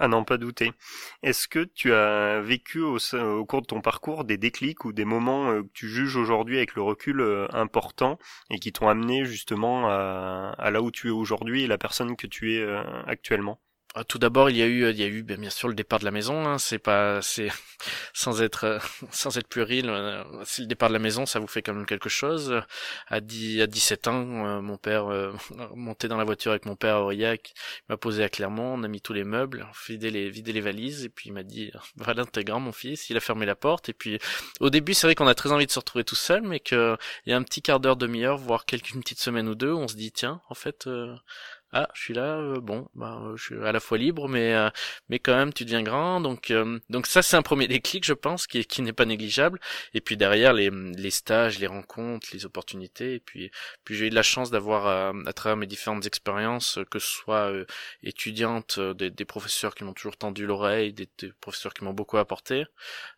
Ah 0.00 0.06
non, 0.06 0.22
pas 0.22 0.38
douter. 0.38 0.70
Est-ce 1.24 1.48
que 1.48 1.64
tu 1.64 1.92
as 1.92 2.40
vécu 2.40 2.80
au, 2.80 2.98
au, 3.14 3.44
cours 3.44 3.62
de 3.62 3.66
ton 3.66 3.80
parcours 3.80 4.24
des 4.24 4.36
déclics 4.36 4.84
ou 4.84 4.92
des 4.92 5.04
moments 5.04 5.50
euh, 5.50 5.62
que 5.62 5.68
tu 5.74 5.88
juges 5.88 6.14
aujourd'hui 6.14 6.56
avec 6.56 6.76
le 6.76 6.82
recul 6.82 7.20
euh, 7.20 7.48
important 7.52 8.16
et 8.50 8.60
qui 8.60 8.72
t'ont 8.72 8.88
amené 8.88 9.24
justement 9.24 9.88
à, 9.88 10.54
à, 10.56 10.70
là 10.70 10.82
où 10.82 10.92
tu 10.92 11.08
es 11.08 11.10
aujourd'hui 11.10 11.64
et 11.64 11.66
la 11.66 11.78
personne 11.78 12.14
que 12.14 12.28
tu 12.28 12.54
es 12.54 12.60
euh, 12.60 12.80
actuellement? 13.08 13.60
Tout 14.06 14.18
d'abord, 14.18 14.50
il 14.50 14.56
y 14.56 14.62
a 14.62 14.66
eu, 14.66 14.88
il 14.90 14.96
y 14.96 15.02
a 15.02 15.06
eu 15.06 15.22
bien 15.22 15.50
sûr 15.50 15.68
le 15.68 15.74
départ 15.74 15.98
de 15.98 16.04
la 16.04 16.10
maison. 16.10 16.46
Hein. 16.46 16.58
C'est 16.58 16.78
pas, 16.78 17.20
c'est 17.22 17.48
sans 18.12 18.42
être, 18.42 18.78
sans 19.10 19.36
être 19.38 19.48
puéril, 19.48 19.88
euh, 19.88 20.22
c'est 20.44 20.62
le 20.62 20.68
départ 20.68 20.88
de 20.88 20.94
la 20.94 20.98
maison, 20.98 21.26
ça 21.26 21.38
vous 21.38 21.46
fait 21.46 21.62
quand 21.62 21.74
même 21.74 21.86
quelque 21.86 22.08
chose. 22.08 22.60
À 23.08 23.20
10, 23.20 23.62
à 23.62 23.66
17 23.66 24.08
ans, 24.08 24.46
euh, 24.46 24.60
mon 24.60 24.76
père 24.76 25.06
euh, 25.06 25.32
montait 25.74 26.08
dans 26.08 26.16
la 26.16 26.24
voiture 26.24 26.50
avec 26.50 26.66
mon 26.66 26.76
père 26.76 26.96
à 26.96 27.02
Aurillac, 27.02 27.52
il 27.54 27.92
m'a 27.92 27.96
posé 27.96 28.24
à 28.24 28.28
Clermont, 28.28 28.74
on 28.74 28.82
a 28.82 28.88
mis 28.88 29.00
tous 29.00 29.12
les 29.12 29.24
meubles, 29.24 29.66
vidé 29.86 30.10
les, 30.10 30.30
vidé 30.30 30.52
les 30.52 30.60
valises, 30.60 31.04
et 31.04 31.08
puis 31.08 31.30
il 31.30 31.32
m'a 31.32 31.42
dit, 31.42 31.72
t'es 32.32 32.44
grand 32.44 32.60
mon 32.60 32.72
fils. 32.72 33.10
Il 33.10 33.16
a 33.16 33.20
fermé 33.20 33.46
la 33.46 33.54
porte, 33.54 33.88
et 33.88 33.92
puis 33.92 34.18
au 34.60 34.70
début, 34.70 34.94
c'est 34.94 35.06
vrai 35.06 35.14
qu'on 35.14 35.26
a 35.26 35.34
très 35.34 35.52
envie 35.52 35.66
de 35.66 35.70
se 35.70 35.78
retrouver 35.78 36.04
tout 36.04 36.14
seul, 36.14 36.42
mais 36.42 36.60
qu'il 36.60 36.96
y 37.26 37.32
a 37.32 37.36
un 37.36 37.42
petit 37.42 37.62
quart 37.62 37.80
d'heure, 37.80 37.96
demi-heure, 37.96 38.38
voire 38.38 38.64
quelques 38.64 38.88
une 38.90 39.02
petite 39.02 39.20
semaine 39.20 39.48
ou 39.48 39.54
deux, 39.54 39.72
on 39.72 39.86
se 39.86 39.96
dit, 39.96 40.12
tiens, 40.12 40.40
en 40.48 40.54
fait 40.54 40.88
ah 41.72 41.86
je 41.92 42.00
suis 42.00 42.14
là 42.14 42.38
euh, 42.38 42.60
bon 42.60 42.88
bah 42.94 43.20
euh, 43.22 43.36
je 43.36 43.44
suis 43.44 43.54
à 43.62 43.72
la 43.72 43.80
fois 43.80 43.98
libre 43.98 44.26
mais 44.26 44.54
euh, 44.54 44.70
mais 45.10 45.18
quand 45.18 45.36
même 45.36 45.52
tu 45.52 45.64
deviens 45.66 45.82
grand. 45.82 46.20
Donc 46.20 46.52
donc 46.88 47.06
ça 47.06 47.20
c'est 47.20 47.36
un 47.36 47.42
premier 47.42 47.68
déclic 47.68 48.04
je 48.06 48.14
pense 48.14 48.46
qui 48.46 48.64
qui 48.64 48.80
n'est 48.80 48.94
pas 48.94 49.04
négligeable. 49.04 49.60
Et 49.92 50.00
puis 50.00 50.16
derrière 50.16 50.54
les 50.54 50.70
les 50.70 51.10
stages 51.10 51.58
les 51.58 51.66
rencontres 51.66 52.28
les 52.32 52.46
opportunités. 52.46 53.14
Et 53.16 53.20
puis 53.20 53.50
puis 53.84 53.96
j'ai 53.96 54.06
eu 54.06 54.10
de 54.10 54.14
la 54.14 54.22
chance 54.22 54.50
d'avoir 54.50 54.86
à 55.26 55.32
travers 55.34 55.56
mes 55.56 55.66
différentes 55.66 56.06
expériences 56.06 56.78
que 56.90 56.98
ce 56.98 57.08
soit 57.08 57.52
étudiante 58.02 58.80
des, 58.80 59.10
des, 59.10 59.24
professeurs 59.24 59.74
qui 59.74 59.84
m'ont 59.84 59.92
toujours 59.92 60.16
tendu 60.16 60.46
l'oreille 60.46 60.92
des, 60.94 61.08
professeurs 61.40 61.74
qui 61.74 61.84
m'ont 61.84 61.92
beaucoup 61.92 62.16
apporté. 62.18 62.64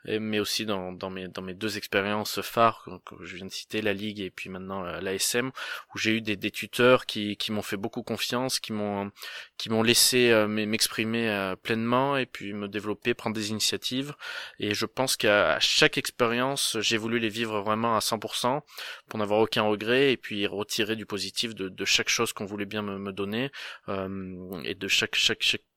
Et, 0.07 0.19
mais 0.19 0.40
aussi 0.40 0.66
dans 0.66 0.92
dans 0.92 1.11
mes 1.11 1.28
dans 1.28 1.42
mes 1.42 1.54
deux 1.54 1.76
expériences 1.76 2.40
phares 2.40 2.88
que, 3.07 3.14
je 3.25 3.37
viens 3.37 3.47
de 3.47 3.52
citer 3.52 3.83
la 3.83 3.92
ligue 3.92 4.21
et 4.21 4.30
puis 4.30 4.50
maintenant 4.50 4.83
l'ASM 4.83 5.50
où 5.95 5.99
j'ai 5.99 6.16
eu 6.16 6.21
des, 6.21 6.37
des 6.37 6.50
tuteurs 6.50 7.07
qui 7.07 7.37
qui 7.37 7.52
m'ont 7.52 7.62
fait 7.62 7.76
beaucoup 7.76 8.02
confiance 8.02 8.39
qui 8.49 8.73
m'ont 8.73 9.11
qui 9.59 9.68
m'ont 9.68 9.82
laissé 9.82 10.30
euh, 10.30 10.49
m'exprimer 10.49 11.28
euh, 11.28 11.54
pleinement 11.54 12.16
et 12.16 12.26
puis 12.26 12.54
me 12.54 12.66
développer, 12.66 13.12
prendre 13.12 13.37
des 13.37 13.50
initiatives. 13.50 14.14
Et 14.59 14.75
je 14.75 14.87
pense 14.87 15.16
qu'à 15.16 15.61
chaque 15.61 15.99
expérience, 15.99 16.78
j'ai 16.80 16.97
voulu 16.97 17.18
les 17.18 17.28
vivre 17.28 17.61
vraiment 17.61 17.94
à 17.97 18.00
100% 18.00 18.62
pour 19.09 19.18
n'avoir 19.18 19.40
aucun 19.40 19.62
regret 19.62 20.12
et 20.12 20.16
puis 20.16 20.47
retirer 20.47 20.97
du 20.97 21.04
positif 21.04 21.54
de, 21.54 21.85
chaque 21.85 22.09
chose 22.09 22.32
qu'on 22.32 22.47
voulait 22.47 22.66
bien 22.66 22.82
me, 22.82 23.12
donner 23.12 23.50
euh, 23.88 24.62
et 24.64 24.75
de 24.75 24.88
chaque 24.88 25.16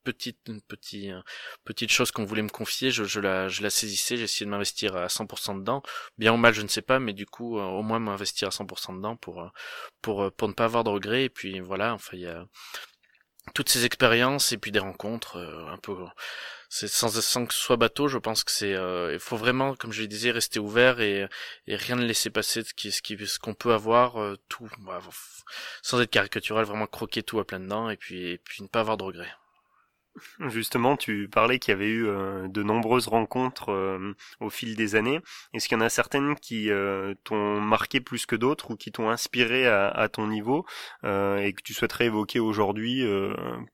petite 0.03 0.39
une 0.47 0.61
petite 0.61 1.11
petite 1.65 1.91
chose 1.91 2.11
qu'on 2.11 2.25
voulait 2.25 2.41
me 2.41 2.49
confier, 2.49 2.91
je, 2.91 3.03
je 3.03 3.19
la 3.19 3.47
je 3.47 3.63
la 3.63 3.69
saisissais, 3.69 4.17
j'essayais 4.17 4.45
de 4.45 4.51
m'investir 4.51 4.95
à 4.95 5.07
100% 5.07 5.59
dedans, 5.59 5.83
bien 6.17 6.33
ou 6.33 6.37
mal, 6.37 6.53
je 6.53 6.61
ne 6.61 6.67
sais 6.67 6.81
pas, 6.81 6.99
mais 6.99 7.13
du 7.13 7.25
coup 7.25 7.57
au 7.59 7.81
moins 7.83 7.99
m'investir 7.99 8.47
à 8.49 8.51
100% 8.51 8.97
dedans 8.97 9.15
pour 9.17 9.51
pour 10.01 10.31
pour 10.33 10.47
ne 10.47 10.53
pas 10.53 10.65
avoir 10.65 10.83
de 10.83 10.89
regrets. 10.89 11.25
Et 11.25 11.29
puis 11.29 11.59
voilà, 11.59 11.93
enfin 11.93 12.17
il 12.17 12.21
y 12.21 12.27
a 12.27 12.45
toutes 13.55 13.69
ces 13.69 13.85
expériences 13.85 14.51
et 14.53 14.57
puis 14.57 14.71
des 14.71 14.79
rencontres 14.79 15.37
un 15.37 15.77
peu 15.77 15.95
c'est 16.75 16.87
sans, 16.87 17.09
sans 17.21 17.45
que 17.45 17.53
ce 17.53 17.59
soit 17.59 17.77
bateau, 17.77 18.07
je 18.07 18.17
pense 18.17 18.43
que 18.43 18.51
c'est 18.51 18.73
euh, 18.73 19.13
il 19.13 19.19
faut 19.19 19.37
vraiment, 19.37 19.75
comme 19.75 19.91
je 19.91 20.01
le 20.01 20.07
disais, 20.07 20.31
rester 20.31 20.57
ouvert 20.57 21.01
et, 21.01 21.27
et 21.67 21.75
rien 21.75 21.95
ne 21.95 22.03
laisser 22.03 22.31
passer 22.31 22.63
ce 22.63 22.73
qui 22.73 22.91
ce 22.91 23.03
qui 23.03 23.15
ce 23.27 23.37
qu'on 23.37 23.53
peut 23.53 23.73
avoir 23.73 24.19
euh, 24.19 24.37
tout 24.49 24.67
bah, 24.79 24.99
sans 25.83 26.01
être 26.01 26.09
caricatural, 26.09 26.65
vraiment 26.65 26.87
croquer 26.87 27.21
tout 27.21 27.39
à 27.39 27.45
plein 27.45 27.59
dedans 27.59 27.91
et 27.91 27.97
puis 27.97 28.25
et 28.31 28.39
puis 28.39 28.63
ne 28.63 28.67
pas 28.67 28.79
avoir 28.79 28.97
de 28.97 29.03
regrets. 29.03 29.31
Justement, 30.47 30.95
tu 30.95 31.27
parlais 31.27 31.57
qu'il 31.57 31.71
y 31.71 31.75
avait 31.75 31.89
eu 31.89 32.05
euh, 32.07 32.47
de 32.47 32.61
nombreuses 32.61 33.07
rencontres 33.07 33.69
euh, 33.69 34.13
au 34.39 34.49
fil 34.51 34.75
des 34.75 34.95
années. 34.95 35.19
Est-ce 35.53 35.67
qu'il 35.67 35.77
y 35.77 35.81
en 35.81 35.83
a 35.83 35.89
certaines 35.89 36.35
qui 36.35 36.69
euh, 36.69 37.15
t'ont 37.23 37.59
marqué 37.59 37.99
plus 37.99 38.27
que 38.27 38.35
d'autres 38.35 38.71
ou 38.71 38.75
qui 38.75 38.91
t'ont 38.91 39.09
inspiré 39.09 39.65
à, 39.67 40.09
ton 40.11 40.27
niveau 40.27 40.65
et 41.03 41.53
que 41.53 41.61
tu 41.63 41.73
souhaiterais 41.73 42.05
évoquer 42.05 42.39
aujourd'hui 42.39 43.03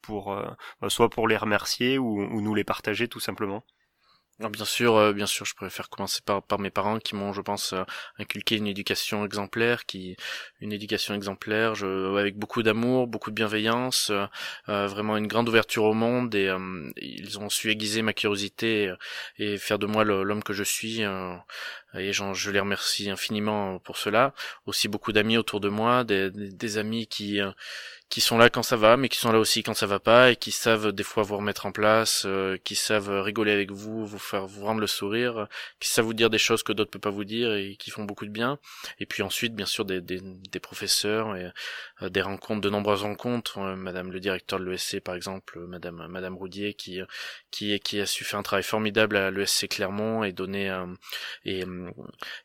pour 0.01 0.35
bah, 0.81 0.89
soit 0.89 1.09
pour 1.09 1.27
les 1.27 1.37
remercier 1.37 1.97
ou 1.97 2.41
nous 2.41 2.55
les 2.55 2.63
partager 2.63 3.07
tout 3.07 3.19
simplement? 3.19 3.63
Bien 4.47 4.63
sûr, 4.63 4.95
euh, 4.95 5.11
bien 5.11 5.25
sûr, 5.25 5.45
je 5.45 5.53
préfère 5.53 5.89
commencer 5.89 6.21
par, 6.23 6.41
par 6.41 6.59
mes 6.59 6.69
parents 6.69 6.99
qui 6.99 7.15
m'ont, 7.15 7.33
je 7.33 7.41
pense, 7.41 7.73
euh, 7.73 7.83
inculqué 8.19 8.55
une 8.55 8.67
éducation 8.67 9.25
exemplaire, 9.25 9.85
qui 9.85 10.15
une 10.61 10.71
éducation 10.71 11.13
exemplaire, 11.13 11.75
je, 11.75 12.17
avec 12.17 12.37
beaucoup 12.37 12.63
d'amour, 12.63 13.07
beaucoup 13.07 13.31
de 13.31 13.35
bienveillance, 13.35 14.11
euh, 14.69 14.87
vraiment 14.87 15.17
une 15.17 15.27
grande 15.27 15.49
ouverture 15.49 15.83
au 15.83 15.93
monde 15.93 16.33
et 16.35 16.49
ils 16.97 17.39
ont 17.39 17.49
su 17.49 17.69
aiguiser 17.71 18.01
ma 18.01 18.13
curiosité 18.13 18.93
et, 19.37 19.57
faire 19.57 19.79
de 19.79 19.85
moi 19.85 20.03
l'homme 20.03 20.43
que 20.43 20.53
je 20.53 20.63
suis. 20.63 21.01
et 21.01 22.13
je 22.13 22.51
les 22.51 22.59
remercie 22.59 23.09
infiniment 23.09 23.79
pour 23.79 23.97
cela. 23.97 24.33
Aussi 24.65 24.87
beaucoup 24.87 25.11
d'amis 25.11 25.37
autour 25.37 25.59
de 25.59 25.69
moi, 25.69 26.03
des, 26.03 26.29
des 26.31 26.77
amis 26.77 27.07
qui 27.07 27.41
qui 28.09 28.21
sont 28.21 28.39
là 28.39 28.49
quand 28.49 28.63
ça 28.63 28.75
va, 28.75 28.97
mais 28.97 29.07
qui 29.07 29.19
sont 29.19 29.31
là 29.31 29.37
aussi 29.37 29.61
quand 29.61 29.75
ça 29.75 29.85
va 29.85 29.99
pas, 29.99 30.31
et 30.31 30.35
qui 30.35 30.51
savent 30.51 30.91
des 30.91 31.03
fois 31.03 31.21
vous 31.21 31.37
remettre 31.37 31.67
en 31.67 31.71
place, 31.71 32.23
euh, 32.25 32.57
qui 32.63 32.75
savent 32.75 33.09
rigoler 33.21 33.51
avec 33.51 33.71
vous, 33.71 34.05
vous 34.05 34.17
faire 34.17 34.47
vous 34.47 34.65
rendre 34.65 34.81
le 34.81 34.87
sourire, 34.87 35.47
qui 35.79 35.89
savent 35.89 36.05
vous 36.05 36.15
dire 36.15 36.31
des 36.31 36.39
choses 36.39 36.63
que 36.63 36.73
d'autres 36.73 36.89
peuvent 36.89 37.01
pas 37.01 37.11
vous 37.11 37.23
dire 37.23 37.53
et 37.53 37.75
qui 37.77 37.91
font 37.91 38.05
beaucoup 38.05 38.25
de 38.25 38.31
bien. 38.31 38.57
Et 38.99 39.05
puis 39.05 39.21
ensuite, 39.21 39.53
bien 39.53 39.67
sûr, 39.67 39.85
des, 39.85 40.01
des, 40.01 40.19
des 40.21 40.59
professeurs 40.59 41.35
et 41.35 41.51
euh, 42.01 42.09
des 42.09 42.21
rencontres, 42.21 42.61
de 42.61 42.69
nombreuses 42.69 43.03
rencontres. 43.03 43.59
Euh, 43.59 43.75
Madame 43.75 44.11
le 44.11 44.19
directeur 44.19 44.59
de 44.59 44.65
l'ESC, 44.65 44.99
par 45.01 45.13
exemple, 45.13 45.59
Madame 45.67 46.07
Madame 46.09 46.35
Roudier, 46.35 46.73
qui 46.73 47.01
qui 47.51 47.79
qui 47.79 48.01
a 48.01 48.05
su 48.07 48.23
faire 48.23 48.39
un 48.39 48.43
travail 48.43 48.63
formidable 48.63 49.17
à 49.17 49.29
l'ESC 49.29 49.67
Clermont 49.67 50.23
et 50.23 50.31
donner 50.31 50.75
et, 51.45 51.63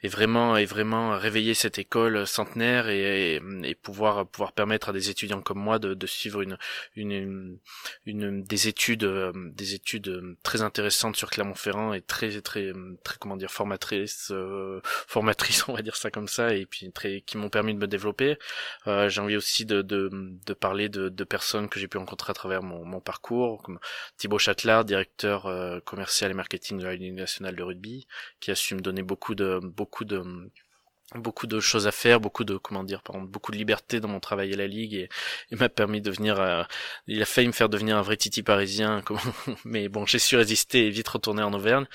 et 0.03 0.09
vraiment 0.09 0.57
et 0.57 0.67
vraiment 0.67 1.19
réveiller 1.19 1.55
cette 1.55 1.79
école 1.79 2.27
centenaire 2.27 2.89
et, 2.89 3.37
et, 3.37 3.75
pouvoir 3.75 4.27
pouvoir 4.27 4.53
permettre 4.53 4.91
à 4.91 4.93
des 4.93 5.11
étudiants 5.11 5.41
comme 5.41 5.54
moi 5.55 5.79
de, 5.79 5.95
de 5.95 6.07
suivre 6.07 6.43
une, 6.43 6.59
une, 6.97 7.59
une, 8.07 8.43
des 8.43 8.69
études 8.69 9.05
euh, 9.05 9.33
des 9.35 9.75
études 9.75 10.09
euh, 10.09 10.37
très 10.43 10.63
intéressantes 10.63 11.17
sur 11.17 11.31
Clermont-Ferrand 11.31 11.93
et 11.93 12.03
très 12.03 12.41
très 12.41 12.73
très 13.03 13.17
comment 13.19 13.37
dire 13.37 13.51
formatrices 13.51 14.31
euh, 14.33 14.81
formatrices 14.85 15.65
on 15.69 15.75
va 15.75 15.83
dire 15.83 15.97
ça 15.97 16.11
comme 16.11 16.29
ça 16.29 16.55
et 16.55 16.67
puis 16.67 16.91
très 16.93 17.21
qui 17.23 17.37
m'ont 17.39 17.51
permis 17.51 17.75
de 17.75 17.79
me 17.79 17.87
développer. 17.87 18.39
J'ai 18.87 19.21
envie 19.21 19.37
aussi 19.37 19.65
de, 19.65 19.83
de, 19.83 20.11
de 20.13 20.53
parler 20.53 20.89
de, 20.89 21.09
de 21.09 21.25
personnes 21.25 21.69
que 21.69 21.81
j'ai 21.81 21.89
pu 21.89 21.99
rencontrer 21.99 22.31
à 22.31 22.35
travers 22.35 22.63
mon, 22.63 22.85
mon 22.85 23.01
parcours 23.01 23.63
comme 23.63 23.79
Thibaut 24.17 24.39
Châtelard 24.39 24.85
directeur 24.85 25.49
commercial 25.85 26.31
et 26.31 26.35
marketing 26.35 26.79
de 26.79 26.85
la 26.85 26.95
Ligue 26.95 27.15
nationale 27.15 27.57
de 27.57 27.63
rugby 27.63 28.07
qui 28.41 28.51
a 28.51 28.55
su 28.55 28.75
me 28.75 28.81
donner 28.81 29.03
beaucoup 29.03 29.35
de 29.35 29.61
beaucoup 29.63 30.05
de 30.05 30.23
beaucoup 31.15 31.47
de 31.47 31.61
choses 31.61 31.87
à 31.87 31.93
faire, 31.93 32.21
beaucoup 32.21 32.45
de 32.45 32.57
comment 32.57 32.83
dire, 32.85 33.03
par 33.03 33.17
exemple, 33.17 33.31
beaucoup 33.31 33.53
de 33.53 33.57
liberté 33.57 34.01
dans 34.01 34.09
mon 34.09 34.21
travail 34.21 34.53
à 34.53 34.57
la 34.57 34.67
ligue 34.67 34.95
et, 34.95 35.09
et 35.51 35.57
m'a 35.57 35.69
permis 35.69 36.01
de 36.01 36.11
devenir. 36.11 36.41
Euh, 36.41 36.63
il 37.07 37.23
a 37.23 37.25
failli 37.25 37.47
me 37.47 37.53
faire 37.53 37.69
devenir 37.69 37.97
un 37.97 38.03
vrai 38.03 38.17
titi 38.17 38.43
parisien, 38.43 39.03
mais 39.65 39.89
bon, 39.89 40.07
j'ai 40.07 40.19
su 40.19 40.37
résister 40.37 40.87
et 40.87 40.91
vite 40.91 41.09
retourner 41.09 41.43
en 41.43 41.53
Auvergne. 41.53 41.87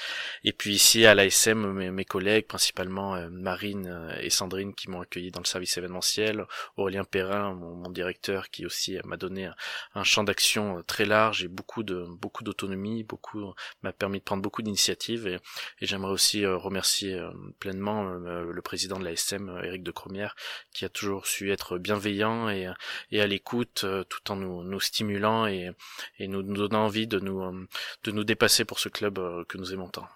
Et 0.44 0.54
puis 0.54 0.74
ici 0.74 1.06
à 1.06 1.16
l'ASM, 1.16 1.72
mes, 1.74 1.92
mes 1.92 2.06
collègues, 2.06 2.48
principalement 2.48 3.16
euh, 3.16 3.30
Marine 3.30 3.88
euh, 3.88 4.20
et 4.22 4.30
Sandrine, 4.30 4.74
qui 4.74 4.90
m'ont 4.90 5.02
accueilli 5.02 5.32
dans 5.32 5.42
le 5.42 5.46
service 5.46 5.78
événementiel, 5.78 6.46
Aurélien 6.78 7.04
Perrin, 7.04 7.54
mon, 7.54 7.76
mon 7.76 7.90
directeur, 7.90 8.50
qui 8.50 8.66
aussi 8.66 8.98
m'a 9.04 9.18
donné 9.18 9.50
un, 9.96 10.04
champ 10.04 10.24
d'action 10.24 10.82
très 10.88 11.06
large 11.06 11.44
et 11.44 11.48
beaucoup 11.48 11.84
de 11.84 12.06
beaucoup 12.20 12.44
d'autonomie, 12.44 13.04
beaucoup 13.04 13.54
m'a 13.84 13.92
permis 13.92 14.20
de 14.20 14.24
prendre 14.24 14.42
beaucoup 14.42 14.62
d'initiatives 14.62 15.28
et, 15.28 15.36
et 15.82 15.86
j'aimerais 15.86 16.12
aussi 16.12 16.46
remercier 16.46 17.22
pleinement 17.60 18.06
le 18.06 18.62
président 18.62 18.98
de 18.98 19.04
la 19.04 19.09
SM, 19.12 19.50
euh, 19.50 19.63
Eric 19.63 19.84
de 19.84 19.92
Cromière, 19.92 20.36
qui 20.74 20.86
a 20.86 20.89
toujours 20.89 21.28
su 21.28 21.51
être 21.51 21.78
bienveillant 21.78 22.50
et, 22.50 22.72
et 23.12 23.22
à 23.22 23.28
l'écoute 23.28 23.84
euh, 23.84 24.04
tout 24.04 24.32
en 24.32 24.36
nous, 24.36 24.80
stimulant 24.80 25.48
et, 25.48 25.72
nous, 26.20 26.44
donnant 26.44 26.86
envie 26.86 27.08
de 27.08 27.20
nous, 27.20 27.42
euh, 27.42 28.24
dépasser 28.24 28.66
pour 28.66 28.80
ce 28.80 28.89
club 28.89 29.20
que 29.48 29.58
nous 29.58 29.74
aimons 29.74 29.89
tant. 29.89 30.08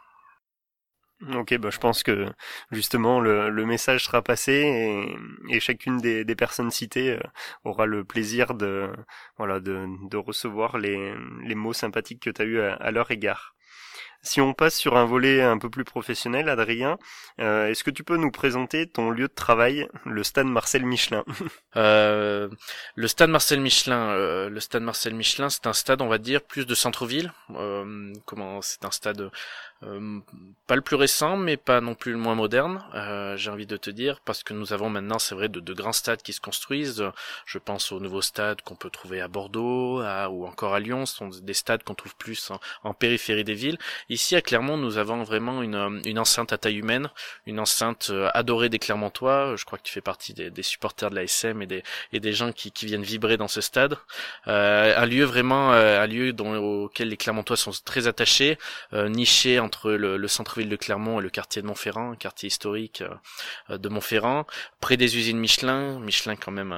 Ok, 1.36 1.58
bah 1.58 1.70
je 1.70 1.80
pense 1.80 2.04
que 2.04 2.26
justement 2.72 3.22
le, 3.22 3.66
message 3.66 4.04
sera 4.04 4.22
passé 4.22 5.08
et, 5.50 5.60
chacune 5.62 6.00
des, 6.00 6.36
personnes 6.36 6.70
citées 6.70 7.18
aura 7.64 7.86
le 7.86 8.04
plaisir 8.04 8.54
de 8.54 8.90
recevoir 10.18 10.78
les, 10.78 11.14
mots 11.56 11.72
sympathiques 11.72 12.22
que 12.24 12.30
tu 12.30 12.42
as 12.42 12.46
eu 12.46 12.60
à 12.60 12.92
leur 12.92 13.10
égard. 13.12 13.53
Si 14.26 14.40
on 14.40 14.54
passe 14.54 14.76
sur 14.76 14.96
un 14.96 15.04
volet 15.06 15.42
un 15.42 15.58
peu 15.58 15.70
plus 15.70 15.84
professionnel, 15.84 16.48
Adrien, 16.48 16.98
euh, 17.42 17.68
est-ce 17.68 17.84
que 17.84 17.92
tu 17.92 18.06
peux 18.06 18.16
nous 18.16 18.32
présenter 18.32 18.88
ton 18.88 19.10
lieu 19.12 19.28
de 19.28 19.34
travail, 19.34 19.88
le 20.06 20.24
stade 20.24 20.48
Marcel 20.48 20.86
Michelin? 20.86 21.24
Euh, 21.76 22.50
Le 22.96 23.08
stade 23.08 23.32
Marcel 23.32 23.60
Michelin, 23.60 24.10
euh, 24.12 24.48
le 24.48 24.60
stade 24.60 24.84
Marcel 24.84 25.16
Michelin, 25.16 25.50
c'est 25.50 25.66
un 25.66 25.74
stade, 25.74 26.02
on 26.04 26.08
va 26.08 26.20
dire, 26.20 26.44
plus 26.44 26.68
de 26.68 26.76
centre-ville. 26.76 27.34
Euh, 27.56 28.14
comment 28.28 28.62
C'est 28.62 28.86
un 28.86 28.92
stade 28.92 29.32
euh, 29.86 30.20
pas 30.68 30.76
le 30.76 30.82
plus 30.82 30.96
récent, 30.96 31.36
mais 31.36 31.58
pas 31.58 31.82
non 31.82 31.94
plus 31.94 32.14
le 32.14 32.18
moins 32.18 32.36
moderne, 32.36 32.84
euh, 32.94 33.36
j'ai 33.36 33.50
envie 33.50 33.66
de 33.66 33.76
te 33.76 33.90
dire, 33.90 34.22
parce 34.22 34.44
que 34.44 34.54
nous 34.54 34.72
avons 34.72 34.90
maintenant, 34.90 35.20
c'est 35.20 35.36
vrai, 35.36 35.50
de, 35.50 35.60
de, 35.60 35.74
grands 35.74 35.92
stades 35.92 36.22
qui 36.22 36.32
se 36.32 36.40
construisent. 36.40 37.04
Je 37.46 37.58
pense 37.58 37.92
aux 37.92 38.00
nouveaux 38.00 38.22
stades 38.22 38.62
qu'on 38.62 38.76
peut 38.76 38.90
trouver 38.90 39.20
à 39.20 39.28
Bordeaux 39.28 40.02
ou 40.02 40.46
encore 40.48 40.74
à 40.74 40.80
Lyon. 40.80 41.06
Ce 41.06 41.18
sont 41.18 41.30
des 41.30 41.54
stades 41.54 41.84
qu'on 41.84 41.96
trouve 41.96 42.16
plus 42.16 42.52
en, 42.84 42.94
périphérie 42.94 43.44
des 43.44 43.56
villes. 43.56 43.78
Ici, 44.10 44.36
à 44.36 44.42
Clermont, 44.42 44.78
nous 44.78 44.98
avons 44.98 45.24
vraiment 45.24 45.62
une, 45.62 46.02
une 46.06 46.20
enceinte 46.20 46.54
à 46.54 46.58
taille 46.58 46.78
humaine, 46.78 47.10
une 47.46 47.60
enceinte 47.60 48.08
euh, 48.12 48.30
adorée 48.34 48.70
des 48.70 48.80
Clermontois. 48.80 49.56
Je 49.58 49.66
crois 49.66 49.78
que 49.78 49.84
tu 49.84 49.92
fais 49.92 50.02
partie 50.02 50.34
des, 50.34 50.50
des 50.50 50.64
supporters 50.64 51.10
de 51.10 51.16
la 51.16 51.24
SM 51.24 51.62
et 51.62 51.68
des, 51.68 51.84
et 52.14 52.20
des 52.20 52.34
gens 52.34 52.52
qui, 52.54 52.72
qui 52.72 52.86
viennent 52.86 53.04
vibrer 53.04 53.36
dans 53.36 53.50
ce 53.50 53.60
stade. 53.60 53.98
Euh, 54.48 54.94
un 54.96 55.06
lieu 55.06 55.26
vraiment, 55.26 55.72
un 55.72 56.08
lieu 56.08 56.32
dont, 56.32 56.56
auquel 56.84 57.10
les 57.10 57.18
Clermontois 57.18 57.58
sont 57.58 57.72
très 57.84 58.08
attachés, 58.08 58.58
niché 58.94 59.60
en 59.60 59.70
entre 59.74 59.92
le, 59.92 60.28
centre-ville 60.28 60.70
de 60.70 60.76
Clermont 60.76 61.20
et 61.20 61.24
le 61.24 61.30
quartier 61.30 61.62
de 61.62 61.68
Montferrand, 61.68 62.16
quartier 62.16 62.48
historique 62.48 63.04
euh, 63.70 63.78
de 63.78 63.90
Montferrand, 63.90 64.46
près 64.80 64.98
des 64.98 65.18
usines 65.18 65.40
Michelin. 65.40 66.00
Michelin 66.00 66.36
quand 66.36 66.52
même, 66.52 66.76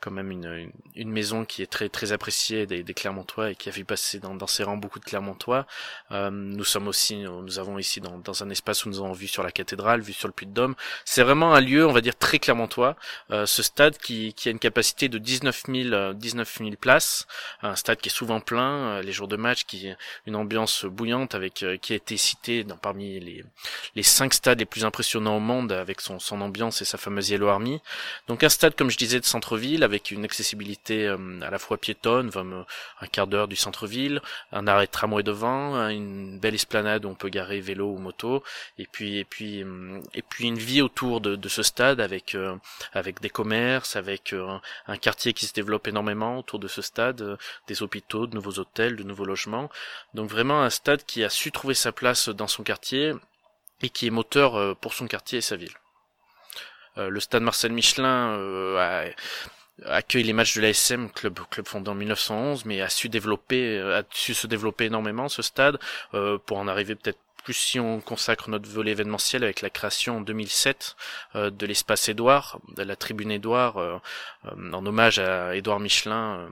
quand 0.00 0.12
même 0.12 0.30
une, 0.30 0.70
une, 0.94 1.10
maison 1.10 1.44
qui 1.44 1.62
est 1.62 1.66
très 1.66 1.88
très 1.88 2.12
appréciée 2.12 2.66
des, 2.66 2.84
des 2.84 2.94
Clermontois 2.94 3.50
et 3.50 3.54
qui 3.56 3.68
a 3.68 3.72
vu 3.72 3.84
passer 3.84 4.20
dans, 4.20 4.34
dans 4.34 4.46
ses 4.46 4.62
rangs 4.62 4.76
beaucoup 4.76 5.00
de 5.00 5.04
Clermontois. 5.04 5.66
Euh, 6.12 6.30
nous 6.30 6.64
sommes 6.64 6.86
aussi, 6.86 7.16
nous 7.16 7.58
avons 7.58 7.78
ici 7.78 8.00
dans, 8.00 8.18
dans 8.18 8.42
un 8.44 8.50
espace 8.50 8.84
où 8.84 8.88
nous 8.88 8.98
avons 8.98 9.12
vu 9.12 9.26
sur 9.26 9.42
la 9.42 9.50
cathédrale, 9.50 10.00
vu 10.00 10.12
sur 10.12 10.28
le 10.28 10.32
Puy-de-Dôme. 10.32 10.76
C'est 11.04 11.24
vraiment 11.24 11.54
un 11.54 11.60
lieu, 11.60 11.86
on 11.86 11.92
va 11.92 12.00
dire 12.00 12.16
très 12.16 12.38
Clermontois. 12.38 12.94
Euh, 13.32 13.46
ce 13.46 13.64
stade 13.64 13.98
qui, 13.98 14.32
qui 14.34 14.48
a 14.48 14.52
une 14.52 14.60
capacité 14.60 15.08
de 15.08 15.18
19 15.18 15.64
000, 15.66 16.12
19 16.14 16.58
000 16.58 16.70
places, 16.80 17.26
un 17.62 17.74
stade 17.74 17.98
qui 17.98 18.10
est 18.10 18.12
souvent 18.12 18.40
plein, 18.40 19.00
les 19.00 19.12
jours 19.12 19.28
de 19.28 19.36
match, 19.36 19.64
qui 19.64 19.88
une 20.26 20.36
ambiance 20.36 20.84
bouillante 20.84 21.34
avec 21.34 21.64
qui 21.80 21.92
a 21.92 21.96
été 21.96 22.14
dans, 22.64 22.76
parmi 22.76 23.20
les, 23.20 23.44
les 23.94 24.02
cinq 24.02 24.34
stades 24.34 24.58
les 24.58 24.64
plus 24.64 24.84
impressionnants 24.84 25.36
au 25.36 25.40
monde 25.40 25.72
avec 25.72 26.00
son, 26.00 26.18
son 26.18 26.40
ambiance 26.40 26.82
et 26.82 26.84
sa 26.84 26.98
fameuse 26.98 27.30
Yellow 27.30 27.48
Army. 27.48 27.80
Donc 28.28 28.42
un 28.42 28.48
stade, 28.48 28.74
comme 28.74 28.90
je 28.90 28.96
disais, 28.96 29.20
de 29.20 29.24
centre-ville 29.24 29.82
avec 29.82 30.10
une 30.10 30.24
accessibilité 30.24 31.06
euh, 31.06 31.40
à 31.42 31.50
la 31.50 31.58
fois 31.58 31.78
piétonne, 31.78 32.30
un 33.00 33.06
quart 33.06 33.26
d'heure 33.26 33.48
du 33.48 33.56
centre-ville, 33.56 34.20
un 34.52 34.66
arrêt 34.66 34.86
de 34.86 34.90
tramway 34.90 35.22
devant, 35.22 35.88
une 35.88 36.38
belle 36.38 36.54
esplanade 36.54 37.04
où 37.04 37.08
on 37.08 37.14
peut 37.14 37.28
garer 37.28 37.60
vélo 37.60 37.92
ou 37.92 37.98
moto, 37.98 38.42
et 38.78 38.86
puis 38.86 39.18
et 39.18 39.24
puis 39.24 39.62
euh, 39.62 40.00
et 40.14 40.22
puis 40.22 40.46
une 40.46 40.58
vie 40.58 40.82
autour 40.82 41.20
de, 41.20 41.48
ce 41.48 41.62
stade 41.62 42.00
avec 42.00 42.34
euh, 42.34 42.56
avec 42.92 43.20
des 43.20 43.30
commerces, 43.30 43.96
avec 43.96 44.34
un 44.86 44.96
quartier 44.96 45.32
qui 45.32 45.46
se 45.46 45.52
développe 45.52 45.88
énormément 45.88 46.38
autour 46.38 46.58
de 46.58 46.68
ce 46.68 46.82
stade, 46.82 47.38
des 47.66 47.82
hôpitaux, 47.82 48.26
de 48.26 48.34
nouveaux 48.34 48.58
hôtels, 48.58 48.96
de 48.96 49.02
nouveaux 49.02 49.24
logements. 49.24 49.70
Donc 50.14 50.28
vraiment 50.28 50.62
un 50.62 50.70
stade 50.70 51.04
qui 51.04 51.24
a 51.24 51.30
su 51.30 51.52
trouver 51.52 51.74
sa 51.74 51.92
place 51.92 52.17
dans 52.26 52.48
son 52.48 52.62
quartier 52.62 53.12
et 53.82 53.90
qui 53.90 54.06
est 54.06 54.10
moteur 54.10 54.56
euh, 54.56 54.74
pour 54.74 54.94
son 54.94 55.06
quartier 55.06 55.38
et 55.38 55.42
sa 55.42 55.56
ville. 55.56 55.74
Euh, 56.96 57.08
le 57.08 57.20
stade 57.20 57.42
Marcel 57.42 57.72
Michelin 57.72 58.30
euh, 58.32 59.12
accueille 59.84 60.24
les 60.24 60.32
matchs 60.32 60.56
de 60.56 60.62
l'ASM, 60.62 61.10
club 61.10 61.38
club 61.50 61.66
fondé 61.66 61.90
en 61.90 61.94
1911, 61.94 62.64
mais 62.64 62.80
a 62.80 62.88
su 62.88 63.08
développer, 63.08 63.78
a 63.80 64.02
su 64.10 64.34
se 64.34 64.46
développer 64.46 64.86
énormément 64.86 65.28
ce 65.28 65.42
stade 65.42 65.78
pour 66.46 66.58
en 66.58 66.66
arriver 66.66 66.96
peut-être 66.96 67.20
plus 67.44 67.54
si 67.54 67.78
on 67.78 68.00
consacre 68.00 68.50
notre 68.50 68.68
volet 68.68 68.90
événementiel 68.90 69.44
avec 69.44 69.62
la 69.62 69.70
création 69.70 70.18
en 70.18 70.20
2007 70.20 70.96
euh, 71.36 71.50
de 71.50 71.66
l'espace 71.66 72.08
Édouard, 72.08 72.58
de 72.76 72.82
la 72.82 72.96
tribune 72.96 73.30
Édouard, 73.30 73.76
en 74.44 74.86
hommage 74.86 75.20
à 75.20 75.54
Édouard 75.54 75.78
Michelin, 75.78 76.50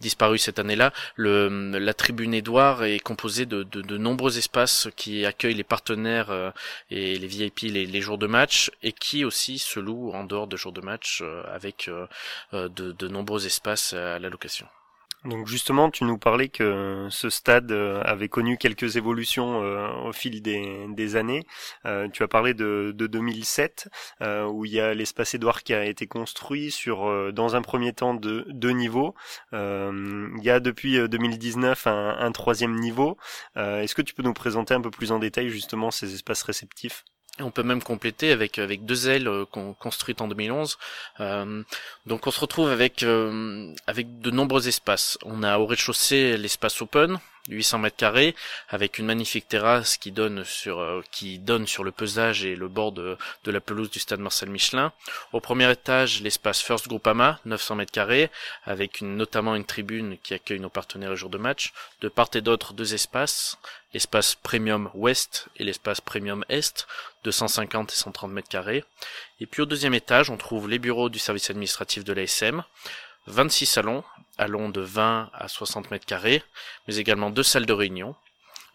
disparu 0.00 0.38
cette 0.38 0.58
année-là. 0.58 0.92
la 1.16 1.94
tribune 1.94 2.34
Édouard 2.34 2.84
est 2.84 3.00
composée 3.00 3.46
de, 3.46 3.62
de, 3.62 3.98
nombreux 3.98 4.38
espaces 4.38 4.88
qui 4.96 5.24
accueillent 5.24 5.54
les 5.54 5.64
partenaires 5.64 6.52
et 6.90 7.18
les 7.18 7.26
VIP 7.26 7.60
les, 7.62 7.86
les, 7.86 8.00
jours 8.00 8.18
de 8.18 8.26
match 8.26 8.70
et 8.82 8.92
qui 8.92 9.24
aussi 9.24 9.58
se 9.58 9.80
louent 9.80 10.12
en 10.12 10.24
dehors 10.24 10.46
de 10.46 10.56
jours 10.56 10.72
de 10.72 10.80
match 10.80 11.22
avec 11.52 11.90
de, 12.52 12.68
de 12.68 13.08
nombreux 13.08 13.46
espaces 13.46 13.92
à 13.94 14.18
la 14.18 14.28
location. 14.28 14.66
Donc 15.24 15.48
justement, 15.48 15.90
tu 15.90 16.04
nous 16.04 16.18
parlais 16.18 16.48
que 16.48 17.08
ce 17.10 17.30
stade 17.30 17.72
euh, 17.72 18.00
avait 18.04 18.28
connu 18.28 18.58
quelques 18.58 18.96
évolutions 18.96 19.62
euh, 19.62 19.90
au 20.04 20.12
fil 20.12 20.40
des, 20.40 21.16
années. 21.16 21.44
Euh, 21.84 22.08
tu 22.08 22.22
as 22.22 22.28
parlé 22.28 22.54
de, 22.54 22.92
2007, 22.96 23.88
où 24.48 24.64
il 24.64 24.72
y 24.72 24.80
a 24.80 24.94
l'espace 24.94 25.34
Édouard 25.34 25.62
qui 25.62 25.74
a 25.74 25.84
été 25.84 26.06
construit 26.06 26.70
sur, 26.70 27.32
dans 27.32 27.56
un 27.56 27.62
premier 27.62 27.92
temps, 27.92 28.14
de, 28.14 28.46
deux 28.50 28.70
niveaux. 28.70 29.14
il 29.52 30.42
y 30.42 30.50
a 30.50 30.60
depuis 30.60 31.08
2019 31.08 31.86
un, 31.86 32.16
un 32.18 32.32
troisième 32.32 32.74
niveau. 32.76 33.16
Est-ce 33.56 33.94
que 33.94 34.02
tu 34.02 34.14
peux 34.14 34.22
nous 34.22 34.34
présenter 34.34 34.74
un 34.74 34.80
peu 34.80 34.90
plus 34.90 35.12
en 35.12 35.18
détail 35.18 35.48
justement 35.48 35.90
ces 35.90 36.14
espaces 36.14 36.42
réceptifs? 36.42 37.04
On 37.40 37.50
peut 37.50 37.62
même 37.62 37.82
compléter 37.82 38.32
avec 38.32 38.58
avec 38.58 38.84
deux 38.84 39.08
ailes 39.08 39.28
euh, 39.28 39.44
construites 39.78 40.20
en 40.20 40.28
2011. 40.28 40.78
Euh, 41.20 41.62
donc 42.06 42.26
on 42.26 42.30
se 42.30 42.40
retrouve 42.40 42.70
avec 42.70 43.02
euh, 43.02 43.72
avec 43.86 44.20
de 44.20 44.30
nombreux 44.30 44.68
espaces. 44.68 45.18
On 45.24 45.42
a 45.42 45.58
au 45.58 45.66
rez-de-chaussée 45.66 46.36
l'espace 46.36 46.80
open 46.80 47.18
800 47.48 47.78
mètres 47.78 47.96
carrés 47.96 48.34
avec 48.68 48.98
une 48.98 49.06
magnifique 49.06 49.48
terrasse 49.48 49.96
qui 49.96 50.12
donne 50.12 50.44
sur 50.44 50.80
euh, 50.80 51.02
qui 51.10 51.38
donne 51.38 51.66
sur 51.66 51.84
le 51.84 51.92
pesage 51.92 52.44
et 52.44 52.56
le 52.56 52.68
bord 52.68 52.92
de, 52.92 53.16
de 53.44 53.50
la 53.50 53.60
pelouse 53.60 53.90
du 53.90 53.98
stade 53.98 54.20
Marcel 54.20 54.50
Michelin. 54.50 54.92
Au 55.32 55.40
premier 55.40 55.70
étage, 55.70 56.22
l'espace 56.22 56.62
First 56.62 56.88
Groupama, 56.88 57.40
900 57.44 57.76
mètres 57.76 57.92
carrés 57.92 58.30
avec 58.64 59.02
notamment 59.02 59.54
une 59.54 59.64
tribune 59.64 60.18
qui 60.22 60.34
accueille 60.34 60.60
nos 60.60 60.68
partenaires 60.68 61.10
le 61.10 61.16
jour 61.16 61.30
de 61.30 61.38
match. 61.38 61.72
De 62.00 62.08
part 62.08 62.30
et 62.34 62.40
d'autre, 62.40 62.72
deux 62.72 62.94
espaces, 62.94 63.58
l'espace 63.92 64.34
Premium 64.34 64.90
Ouest 64.94 65.48
et 65.56 65.64
l'espace 65.64 66.00
Premium 66.00 66.44
Est, 66.48 66.86
250 67.24 67.92
et 67.92 67.96
130 67.96 68.30
mètres 68.30 68.48
carrés. 68.48 68.84
Et 69.40 69.46
puis 69.46 69.62
au 69.62 69.66
deuxième 69.66 69.94
étage, 69.94 70.30
on 70.30 70.36
trouve 70.36 70.68
les 70.68 70.78
bureaux 70.78 71.08
du 71.08 71.18
service 71.18 71.50
administratif 71.50 72.04
de 72.04 72.12
l'ASM, 72.12 72.62
26 73.26 73.66
salons, 73.66 74.04
allons 74.38 74.68
de 74.68 74.80
20 74.80 75.30
à 75.32 75.48
60 75.48 75.90
mètres 75.90 76.06
carrés, 76.06 76.42
mais 76.86 76.96
également 76.96 77.30
deux 77.30 77.42
salles 77.42 77.66
de 77.66 77.72
réunion. 77.72 78.14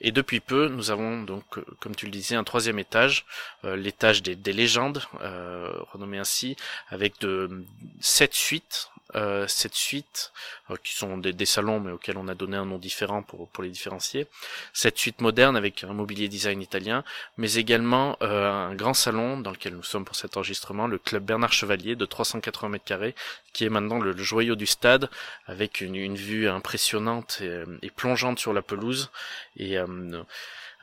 Et 0.03 0.11
depuis 0.11 0.39
peu, 0.39 0.67
nous 0.67 0.89
avons 0.89 1.21
donc, 1.21 1.43
euh, 1.57 1.65
comme 1.79 1.95
tu 1.95 2.05
le 2.05 2.11
disais, 2.11 2.35
un 2.35 2.43
troisième 2.43 2.79
étage, 2.79 3.25
euh, 3.65 3.75
l'étage 3.75 4.23
des, 4.23 4.53
légendes, 4.53 5.03
euh, 5.21 5.71
renommé 5.93 6.17
ainsi, 6.17 6.55
avec 6.89 7.19
de 7.21 7.63
sept 7.99 8.33
suites 8.33 8.89
euh, 9.15 9.45
cette 9.47 9.75
suite, 9.75 10.31
euh, 10.69 10.75
qui 10.83 10.93
sont 10.93 11.17
des, 11.17 11.45
salons 11.45 11.79
mais 11.79 11.91
auxquels 11.91 12.17
on 12.17 12.27
a 12.27 12.35
donné 12.35 12.55
un 12.57 12.65
nom 12.65 12.77
différent 12.77 13.23
pour, 13.23 13.49
pour 13.49 13.63
les 13.63 13.69
différencier, 13.69 14.27
cette 14.73 14.97
suite 14.97 15.21
moderne 15.21 15.57
avec 15.57 15.83
un 15.83 15.93
mobilier 15.93 16.27
design 16.27 16.61
italien, 16.61 17.03
mais 17.37 17.55
également 17.55 18.17
euh, 18.21 18.49
un 18.49 18.75
grand 18.75 18.93
salon 18.93 19.39
dans 19.39 19.51
lequel 19.51 19.75
nous 19.75 19.83
sommes 19.83 20.05
pour 20.05 20.15
cet 20.15 20.37
enregistrement, 20.37 20.87
le 20.87 20.97
club 20.97 21.23
Bernard 21.23 21.53
Chevalier 21.53 21.95
de 21.95 22.05
380 22.05 22.69
mètres 22.69 22.85
carrés, 22.85 23.15
qui 23.53 23.65
est 23.65 23.69
maintenant 23.69 23.99
le, 23.99 24.15
joyau 24.17 24.55
du 24.55 24.65
stade, 24.65 25.09
avec 25.45 25.81
une, 25.81 25.95
une 25.95 26.15
vue 26.15 26.47
impressionnante 26.47 27.41
et, 27.41 27.89
plongeante 27.89 28.39
sur 28.39 28.53
la 28.53 28.61
pelouse, 28.61 29.09
et 29.57 29.77
un, 29.77 29.87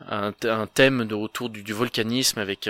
un, 0.07 0.67
thème 0.67 1.05
de 1.07 1.15
autour 1.15 1.51
du, 1.51 1.63
du 1.63 1.73
volcanisme 1.73 2.39
avec 2.39 2.69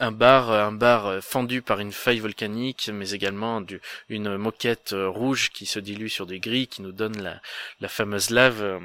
un 0.00 0.12
bar, 0.12 0.50
un 0.50 0.72
bar 0.72 1.22
fendu 1.22 1.62
par 1.62 1.80
une 1.80 1.92
faille 1.92 2.20
volcanique, 2.20 2.90
mais 2.92 3.10
également 3.10 3.60
du, 3.60 3.80
une 4.08 4.36
moquette 4.36 4.87
rouge 4.96 5.50
qui 5.50 5.66
se 5.66 5.78
dilue 5.78 6.08
sur 6.08 6.26
des 6.26 6.40
gris, 6.40 6.66
qui 6.66 6.82
nous 6.82 6.92
donne 6.92 7.20
la, 7.20 7.40
la 7.80 7.88
fameuse 7.88 8.30
lave 8.30 8.62
euh, 8.62 8.80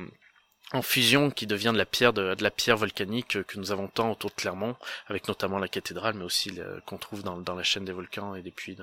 en 0.72 0.82
fusion 0.82 1.30
qui 1.30 1.46
devient 1.46 1.72
de 1.74 1.78
la 1.78 1.86
pierre 1.86 2.14
de, 2.14 2.36
la 2.40 2.52
pierre 2.52 2.78
volcanique 2.78 3.44
que 3.44 3.60
nous 3.60 3.72
avons 3.72 3.88
tant 3.88 4.12
autour 4.12 4.32
de 4.32 4.36
Clermont, 4.36 4.76
avec 5.08 5.28
notamment 5.28 5.60
la 5.60 5.68
cathédrale, 5.68 6.16
mais 6.16 6.24
aussi 6.24 6.60
qu'on 6.86 6.98
trouve 6.98 7.24
dans, 7.24 7.38
dans, 7.38 7.56
la 7.56 7.64
chaîne 7.64 7.86
des 7.86 7.92
volcans 7.92 8.36
et 8.36 8.42
des 8.42 8.52
puits 8.52 8.78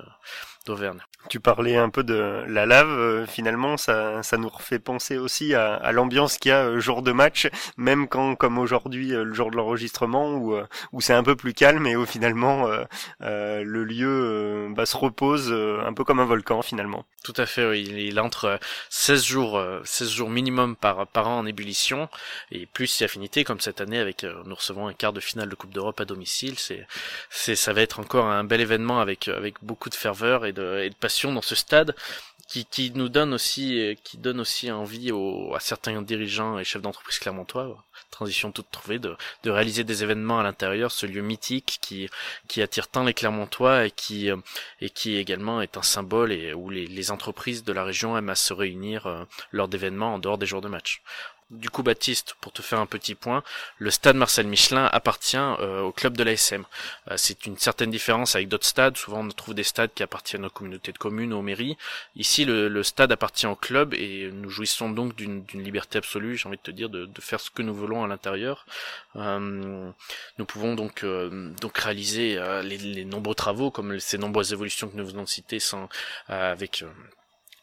d'Auvergne. 0.67 1.01
Tu 1.29 1.41
parlais 1.41 1.77
un 1.77 1.91
peu 1.91 2.05
de 2.05 2.45
la 2.47 2.65
lave, 2.65 2.89
euh, 2.89 3.27
finalement, 3.27 3.77
ça, 3.77 4.23
ça 4.23 4.37
nous 4.37 4.49
refait 4.49 4.79
penser 4.79 5.19
aussi 5.19 5.55
à, 5.55 5.75
à 5.75 5.93
l'ambiance 5.93 6.39
qu'il 6.39 6.51
y 6.51 6.53
a 6.53 6.65
euh, 6.65 6.81
jour 6.81 7.03
de 7.03 7.13
match, 7.13 7.49
même 7.77 8.09
quand, 8.09 8.37
comme 8.37 8.59
aujourd'hui, 8.59 9.13
euh, 9.13 9.25
le 9.25 9.35
jour 9.35 9.51
de 9.51 9.57
l'enregistrement, 9.57 10.35
où, 10.35 10.57
où 10.93 11.01
c'est 11.01 11.13
un 11.13 11.23
peu 11.23 11.37
plus 11.37 11.55
calme 11.55 11.87
et 11.87 11.97
où 11.97 12.07
finalement 12.07 12.69
le 13.21 13.85
lieu 13.85 14.69
bah, 14.71 14.87
se 14.87 14.97
repose 14.97 15.53
un 15.53 15.93
peu 15.93 16.05
comme 16.05 16.21
un 16.21 16.25
volcan 16.25 16.63
finalement. 16.63 17.05
Tout 17.25 17.35
à 17.37 17.47
fait, 17.47 17.67
oui. 17.67 17.85
il, 17.87 17.99
il 17.99 18.21
entre 18.21 18.59
16 18.91 19.25
jours, 19.25 19.63
16 19.85 20.11
jours 20.11 20.31
minimum 20.31 20.77
par, 20.77 21.07
par 21.07 21.29
an 21.29 21.39
en 21.39 21.47
ébullition 21.47 21.80
et 22.51 22.67
plus 22.67 22.87
si 22.87 23.05
affinité 23.05 23.45
comme 23.45 23.61
cette 23.61 23.81
année 23.81 23.99
avec 23.99 24.25
euh, 24.25 24.43
nous 24.45 24.55
recevons 24.55 24.89
un 24.89 24.93
quart 24.93 25.13
de 25.13 25.21
finale 25.21 25.49
de 25.49 25.55
Coupe 25.55 25.73
d'Europe 25.73 26.01
à 26.01 26.05
domicile 26.05 26.59
c'est 26.59 26.87
c'est 27.31 27.57
ça 27.57 27.73
va 27.73 27.83
être 27.83 28.01
encore 28.01 28.27
un 28.27 28.45
bel 28.45 28.61
événement 28.61 29.01
avec 29.01 29.29
euh, 29.29 29.37
avec 29.37 29.55
beaucoup 29.63 29.89
de 29.89 29.95
ferveur 29.95 30.47
et 30.47 30.53
de, 30.53 30.91
passion 31.01 31.33
dans 31.33 31.43
ce 31.43 31.55
stade 31.55 31.95
qui, 32.49 32.67
qui 32.67 32.91
nous 32.91 33.09
donne 33.09 33.33
aussi 33.33 33.81
euh, 33.81 33.95
qui 34.05 34.19
donne 34.19 34.41
aussi 34.41 34.71
envie 34.71 35.11
à 35.55 35.61
certains 35.61 36.03
dirigeants 36.03 36.59
et 36.59 36.65
chefs 36.65 36.83
d'entreprise 36.83 37.19
clermontois 37.19 37.85
transition 38.11 38.51
toute 38.51 38.71
trouvée 38.71 38.99
de, 38.99 39.17
de 39.45 39.51
réaliser 39.51 39.85
des 39.85 40.03
événements 40.03 40.41
à 40.41 40.43
l'intérieur 40.43 40.91
ce 40.91 41.07
lieu 41.07 41.23
mythique 41.23 41.79
qui 41.81 42.09
qui 42.49 42.61
attire 42.63 42.89
tant 42.89 43.05
les 43.05 43.15
clermontois 43.15 43.87
et 43.87 43.91
qui 43.91 44.29
et 44.81 44.91
qui 44.91 45.17
également 45.17 45.63
est 45.63 45.77
un 45.77 45.83
symbole 45.83 46.33
et 46.33 46.53
où 46.53 46.71
les, 46.71 46.87
les 46.87 47.11
entreprises 47.11 47.65
de 47.65 47.73
la 47.73 47.85
région 47.85 48.17
aiment 48.19 48.31
à 48.31 48.35
se 48.35 48.53
réunir 48.53 49.27
lors 49.53 49.69
d'événements 49.69 50.15
en 50.15 50.19
dehors 50.19 50.39
des 50.39 50.47
jours 50.47 50.61
de 50.61 50.69
match 50.69 51.03
du 51.51 51.69
coup 51.69 51.83
Baptiste, 51.83 52.37
pour 52.41 52.53
te 52.53 52.63
faire 52.63 52.79
un 52.79 52.87
petit 52.87 53.15
point, 53.15 53.43
le 53.79 53.91
stade 53.91 54.17
Marcel 54.17 54.47
Michelin 54.47 54.87
appartient 54.87 55.37
euh, 55.37 55.81
au 55.83 55.93
club 55.93 56.17
de 56.17 56.23
l'ASM. 56.23 56.65
Euh, 57.11 57.15
c'est 57.17 57.47
une 57.47 57.59
certaine 57.59 57.91
différence 57.91 58.37
avec 58.37 58.49
d'autres 58.49 58.67
stades. 58.67 58.97
Souvent 58.97 59.25
on 59.25 59.29
trouve 59.29 59.55
des 59.55 59.65
stades 59.65 59.93
qui 59.95 60.03
appartiennent 60.03 60.45
aux 60.45 60.51
communautés 60.51 60.93
de 60.93 60.99
communes, 60.99 61.33
aux 61.33 61.43
mairies. 61.43 61.77
Ici 62.17 62.45
le, 62.45 62.83
stade 62.83 63.13
appartient 63.13 63.47
au 63.47 63.57
club 63.57 63.95
et 63.95 64.31
nous 64.33 64.49
jouissons 64.49 64.91
donc 64.91 65.15
d'une 65.15 65.45
liberté 65.55 65.99
absolue, 65.99 66.37
j'ai 66.37 66.49
envie 66.49 66.57
de 66.57 66.63
te 66.63 66.71
dire, 66.71 66.89
de, 66.89 67.09
faire 67.21 67.41
ce 67.41 67.51
que 67.51 67.63
nous 67.63 67.75
voulons 67.75 68.03
à 68.03 68.09
l'intérieur. 68.09 68.65
Euh, 69.17 69.91
nous 70.39 70.45
pouvons 70.45 70.75
donc 70.75 71.05
donc 71.05 71.79
réaliser 71.79 72.41
les, 72.63 72.79
les, 72.79 73.05
nombreux 73.05 73.35
travaux 73.35 73.71
comme 73.71 73.99
ces 74.01 74.19
nombreuses 74.19 74.53
évolutions 74.53 74.89
que 74.89 74.97
nous 74.97 75.07
venons 75.07 75.25
de 75.25 75.29
citer 75.29 75.61
sans 75.61 75.89
avec 76.29 76.85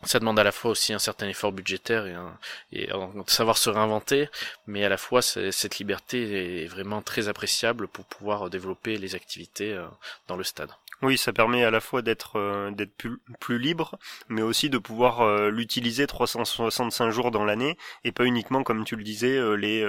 ça 0.03 0.19
demande 0.19 0.39
à 0.39 0.43
la 0.43 0.51
fois 0.51 0.71
aussi 0.71 0.93
un 0.93 0.99
certain 0.99 1.27
effort 1.27 1.51
budgétaire 1.51 2.05
et, 2.05 2.13
un, 2.13 2.37
et 2.71 2.89
savoir 3.27 3.57
se 3.57 3.69
réinventer, 3.69 4.29
mais 4.67 4.85
à 4.85 4.89
la 4.89 4.97
fois 4.97 5.21
cette 5.21 5.79
liberté 5.79 6.63
est 6.63 6.67
vraiment 6.67 7.01
très 7.01 7.27
appréciable 7.29 7.87
pour 7.87 8.05
pouvoir 8.05 8.49
développer 8.49 8.97
les 8.97 9.15
activités 9.15 9.73
euh, 9.73 9.85
dans 10.27 10.35
le 10.35 10.43
stade. 10.43 10.69
Oui, 11.01 11.17
ça 11.17 11.31
permet 11.31 11.63
à 11.63 11.71
la 11.71 11.79
fois 11.79 12.01
d'être 12.01 12.37
euh, 12.37 12.71
d'être 12.71 12.93
plus, 13.39 13.59
libre, 13.59 13.97
mais 14.29 14.41
aussi 14.41 14.69
de 14.69 14.77
pouvoir 14.77 15.21
euh, 15.21 15.49
l'utiliser 15.49 16.07
365 16.07 17.09
jours 17.11 17.31
dans 17.31 17.45
l'année 17.45 17.77
et 18.03 18.11
pas 18.11 18.25
uniquement 18.25 18.63
comme 18.63 18.83
tu 18.83 18.95
le 18.95 19.03
disais 19.03 19.39
les 19.57 19.85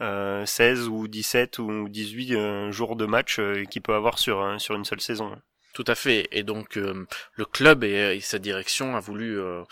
16 0.00 0.88
ou 0.88 1.08
17 1.08 1.58
ou 1.58 1.88
18 1.88 2.70
jours 2.72 2.96
de 2.96 3.06
match 3.06 3.40
qu'il 3.70 3.82
peut 3.82 3.94
avoir 3.94 4.18
sur 4.18 4.60
sur 4.60 4.74
une 4.74 4.84
seule 4.84 5.00
saison. 5.00 5.36
Tout 5.76 5.84
à 5.88 5.94
fait. 5.94 6.26
Et 6.32 6.42
donc 6.42 6.78
euh, 6.78 7.06
le 7.34 7.44
club 7.44 7.84
et, 7.84 8.18
sa 8.22 8.38
direction 8.38 8.96
a 8.96 9.00
voulu, 9.00 9.38
euh, 9.38 9.62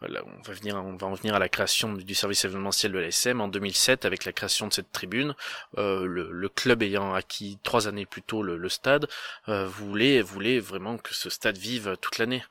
on 0.00 0.42
va 0.44 0.54
venir, 0.54 0.74
en 0.74 1.14
venir 1.14 1.36
à 1.36 1.38
la 1.38 1.48
création 1.48 1.92
du 1.92 2.14
service 2.16 2.44
événementiel 2.44 2.90
de 2.90 2.98
l'ASM 2.98 3.40
en 3.40 3.46
2007 3.46 4.04
avec 4.04 4.24
la 4.24 4.32
création 4.32 4.66
de 4.66 4.72
cette 4.72 4.90
tribune. 4.90 5.36
Euh, 5.78 6.04
le, 6.04 6.48
club 6.48 6.82
ayant 6.82 7.14
acquis 7.14 7.60
trois 7.62 7.86
années 7.86 8.06
plus 8.06 8.22
tôt 8.22 8.42
le, 8.42 8.68
stade 8.68 9.06
voulait, 9.46 10.20
voulait 10.20 10.58
vraiment 10.58 10.98
que 10.98 11.14
ce 11.14 11.30
stade 11.30 11.58
vive 11.58 11.96
toute 12.00 12.18
l'année 12.18 12.42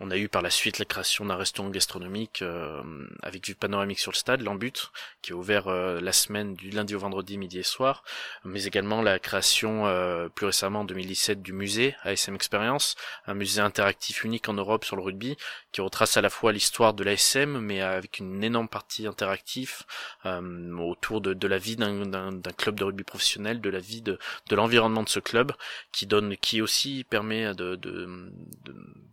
On 0.00 0.12
a 0.12 0.16
eu 0.16 0.28
par 0.28 0.42
la 0.42 0.50
suite 0.50 0.78
la 0.78 0.84
création 0.84 1.24
d'un 1.24 1.34
restaurant 1.34 1.70
gastronomique 1.70 2.42
euh, 2.42 2.82
avec 3.20 3.48
vue 3.48 3.56
panoramique 3.56 3.98
sur 3.98 4.12
le 4.12 4.16
stade, 4.16 4.42
l'Embut, 4.42 4.92
qui 5.22 5.32
est 5.32 5.34
ouvert 5.34 5.66
euh, 5.66 6.00
la 6.00 6.12
semaine 6.12 6.54
du 6.54 6.70
lundi 6.70 6.94
au 6.94 7.00
vendredi, 7.00 7.36
midi 7.36 7.58
et 7.58 7.64
soir, 7.64 8.04
mais 8.44 8.64
également 8.64 9.02
la 9.02 9.18
création 9.18 9.86
euh, 9.86 10.28
plus 10.28 10.46
récemment 10.46 10.80
en 10.80 10.84
2017 10.84 11.42
du 11.42 11.52
musée 11.52 11.96
ASM 12.04 12.36
Experience, 12.36 12.94
un 13.26 13.34
musée 13.34 13.60
interactif 13.60 14.22
unique 14.22 14.48
en 14.48 14.54
Europe 14.54 14.84
sur 14.84 14.94
le 14.94 15.02
rugby, 15.02 15.36
qui 15.72 15.80
retrace 15.80 16.16
à 16.16 16.20
la 16.20 16.30
fois 16.30 16.52
l'histoire 16.52 16.94
de 16.94 17.02
l'ASM, 17.02 17.58
mais 17.58 17.80
avec 17.80 18.20
une 18.20 18.44
énorme 18.44 18.68
partie 18.68 19.06
interactive 19.06 19.82
autour 20.24 21.20
de, 21.20 21.34
de, 21.34 21.48
la 21.48 21.58
vie 21.58 21.76
d'un 21.76 22.40
club 22.56 22.78
de 22.78 22.84
rugby 22.84 23.04
professionnel, 23.04 23.60
de 23.60 23.70
la 23.70 23.80
vie 23.80 24.02
de, 24.02 24.18
de 24.48 24.56
l'environnement 24.56 25.02
de 25.02 25.08
ce 25.08 25.20
club, 25.20 25.52
qui 25.92 26.06
donne, 26.06 26.36
qui 26.36 26.62
aussi 26.62 27.04
permet 27.08 27.54
de 27.54 27.78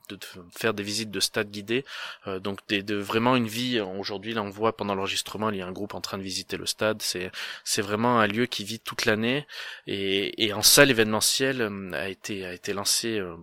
de 0.09 0.19
faire 0.51 0.73
des 0.75 0.83
visites 0.83 1.11
de 1.11 1.19
stade 1.19 1.49
guidées, 1.49 1.85
euh, 2.27 2.39
donc 2.39 2.59
de 2.67 2.95
vraiment 2.95 3.35
une 3.35 3.47
vie. 3.47 3.79
Aujourd'hui, 3.79 4.33
là, 4.33 4.43
on 4.43 4.49
voit 4.49 4.75
pendant 4.75 4.95
l'enregistrement, 4.95 5.49
il 5.49 5.57
y 5.57 5.61
a 5.61 5.67
un 5.67 5.71
groupe 5.71 5.93
en 5.93 6.01
train 6.01 6.17
de 6.17 6.23
visiter 6.23 6.57
le 6.57 6.65
stade. 6.65 7.01
C'est 7.01 7.81
vraiment 7.81 8.19
un 8.19 8.27
lieu 8.27 8.45
qui 8.45 8.63
vit 8.63 8.79
toute 8.79 9.05
l'année 9.05 9.47
et, 9.87 10.53
en 10.53 10.61
salle 10.61 10.91
événementielle 10.91 11.61
euh, 11.61 11.91
a 11.93 12.07
été 12.07 12.45
a 12.45 12.53
été 12.53 12.73
lancé. 12.73 13.19
Euh, 13.19 13.35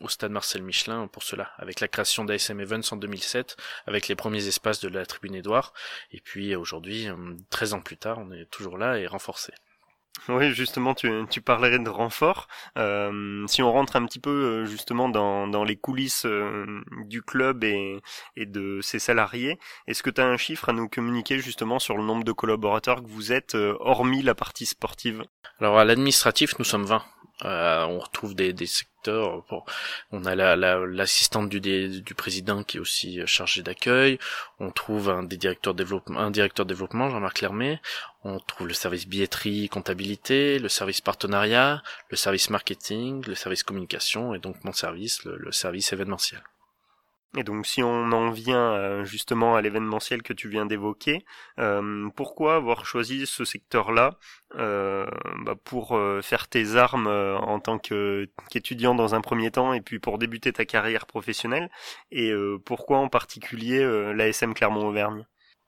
au 0.00 0.08
stade 0.08 0.32
Marcel 0.32 0.62
Michelin 0.62 1.08
pour 1.08 1.22
cela, 1.22 1.52
avec 1.58 1.80
la 1.80 1.86
création 1.86 2.24
d'ASM 2.24 2.58
Events 2.58 2.90
en 2.92 2.96
2007, 2.96 3.58
avec 3.86 4.08
les 4.08 4.14
premiers 4.14 4.46
espaces 4.46 4.80
de 4.80 4.88
la 4.88 5.04
tribune 5.04 5.34
Édouard, 5.34 5.74
et 6.12 6.20
puis 6.20 6.56
aujourd'hui, 6.56 7.08
13 7.50 7.74
ans 7.74 7.82
plus 7.82 7.98
tard, 7.98 8.18
on 8.18 8.32
est 8.32 8.46
toujours 8.46 8.78
là 8.78 8.98
et 8.98 9.06
renforcé. 9.06 9.52
Oui, 10.28 10.52
justement, 10.52 10.94
tu, 10.94 11.40
parlerais 11.40 11.78
de 11.78 11.88
renfort. 11.88 12.48
Euh, 12.78 13.46
si 13.46 13.62
on 13.62 13.72
rentre 13.72 13.96
un 13.96 14.04
petit 14.04 14.18
peu 14.18 14.30
euh, 14.30 14.64
justement 14.66 15.08
dans, 15.08 15.64
les 15.64 15.76
coulisses 15.76 16.26
euh, 16.26 16.82
du 17.06 17.22
club 17.22 17.64
et, 17.64 18.00
et 18.36 18.46
de 18.46 18.80
ses 18.82 18.98
salariés, 18.98 19.58
est-ce 19.86 20.02
que 20.02 20.10
tu 20.10 20.20
as 20.20 20.26
un 20.26 20.36
chiffre 20.36 20.68
à 20.68 20.72
nous 20.72 20.88
communiquer 20.88 21.38
justement 21.38 21.78
sur 21.78 21.96
le 21.96 22.04
nombre 22.04 22.24
de 22.24 22.32
collaborateurs 22.32 23.02
que 23.02 23.08
vous 23.08 23.32
êtes, 23.32 23.54
hormis 23.54 24.22
la 24.22 24.34
partie 24.34 24.66
sportive? 24.66 25.22
Alors 25.58 25.78
à 25.78 25.84
l'administratif, 25.84 26.58
nous 26.58 26.64
sommes 26.64 26.84
20. 26.84 27.02
On 27.42 27.98
retrouve 27.98 28.34
des, 28.34 28.52
des, 28.52 28.66
on 29.08 30.24
a 30.24 30.56
l'assistante 30.56 31.48
du, 31.48 31.60
du 31.60 32.14
président 32.14 32.62
qui 32.62 32.76
est 32.76 32.80
aussi 32.80 33.20
chargée 33.26 33.62
d'accueil. 33.62 34.18
On 34.58 34.70
trouve 34.70 35.08
un 35.08 35.22
des 35.22 35.36
directeurs 35.36 35.74
développement, 35.74 36.20
un 36.20 36.30
directeur 36.30 36.66
développement, 36.66 37.08
Jean-Marc 37.10 37.40
Lermé. 37.40 37.80
On 38.24 38.38
trouve 38.40 38.68
le 38.68 38.74
service 38.74 39.06
billetterie, 39.06 39.68
comptabilité, 39.68 40.58
le 40.58 40.68
service 40.68 41.00
partenariat, 41.00 41.82
le 42.10 42.16
service 42.16 42.50
marketing, 42.50 43.24
le 43.26 43.34
service 43.34 43.62
communication 43.62 44.34
et 44.34 44.38
donc 44.38 44.62
mon 44.64 44.72
service, 44.72 45.24
le 45.24 45.52
service 45.52 45.92
événementiel. 45.92 46.42
Et 47.36 47.44
donc 47.44 47.64
si 47.64 47.80
on 47.82 48.10
en 48.10 48.30
vient 48.30 48.72
euh, 48.72 49.04
justement 49.04 49.54
à 49.54 49.62
l'événementiel 49.62 50.22
que 50.22 50.32
tu 50.32 50.48
viens 50.48 50.66
d'évoquer, 50.66 51.24
euh, 51.60 52.08
pourquoi 52.16 52.56
avoir 52.56 52.84
choisi 52.84 53.24
ce 53.24 53.44
secteur-là 53.44 54.18
euh, 54.56 55.06
bah, 55.44 55.54
pour 55.62 55.96
faire 56.22 56.48
tes 56.48 56.74
armes 56.74 57.06
en 57.06 57.60
tant 57.60 57.78
qu'étudiant 57.78 58.96
dans 58.96 59.14
un 59.14 59.20
premier 59.20 59.52
temps 59.52 59.74
et 59.74 59.80
puis 59.80 60.00
pour 60.00 60.18
débuter 60.18 60.52
ta 60.52 60.64
carrière 60.64 61.06
professionnelle 61.06 61.70
Et 62.10 62.32
pourquoi 62.64 62.98
en 62.98 63.08
particulier 63.08 63.84
l'ASM 64.14 64.52
Clermont-Auvergne? 64.54 65.24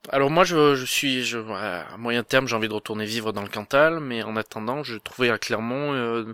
Alors 0.09 0.29
moi 0.29 0.43
je, 0.43 0.75
je 0.75 0.83
suis 0.83 1.23
je, 1.23 1.37
à 1.37 1.95
moyen 1.95 2.23
terme 2.23 2.45
j'ai 2.45 2.57
envie 2.57 2.67
de 2.67 2.73
retourner 2.73 3.05
vivre 3.05 3.31
dans 3.31 3.41
le 3.41 3.47
Cantal 3.47 4.01
mais 4.01 4.21
en 4.21 4.35
attendant 4.35 4.83
je 4.83 4.97
trouvais 4.97 5.29
à 5.29 5.37
Clermont 5.37 6.25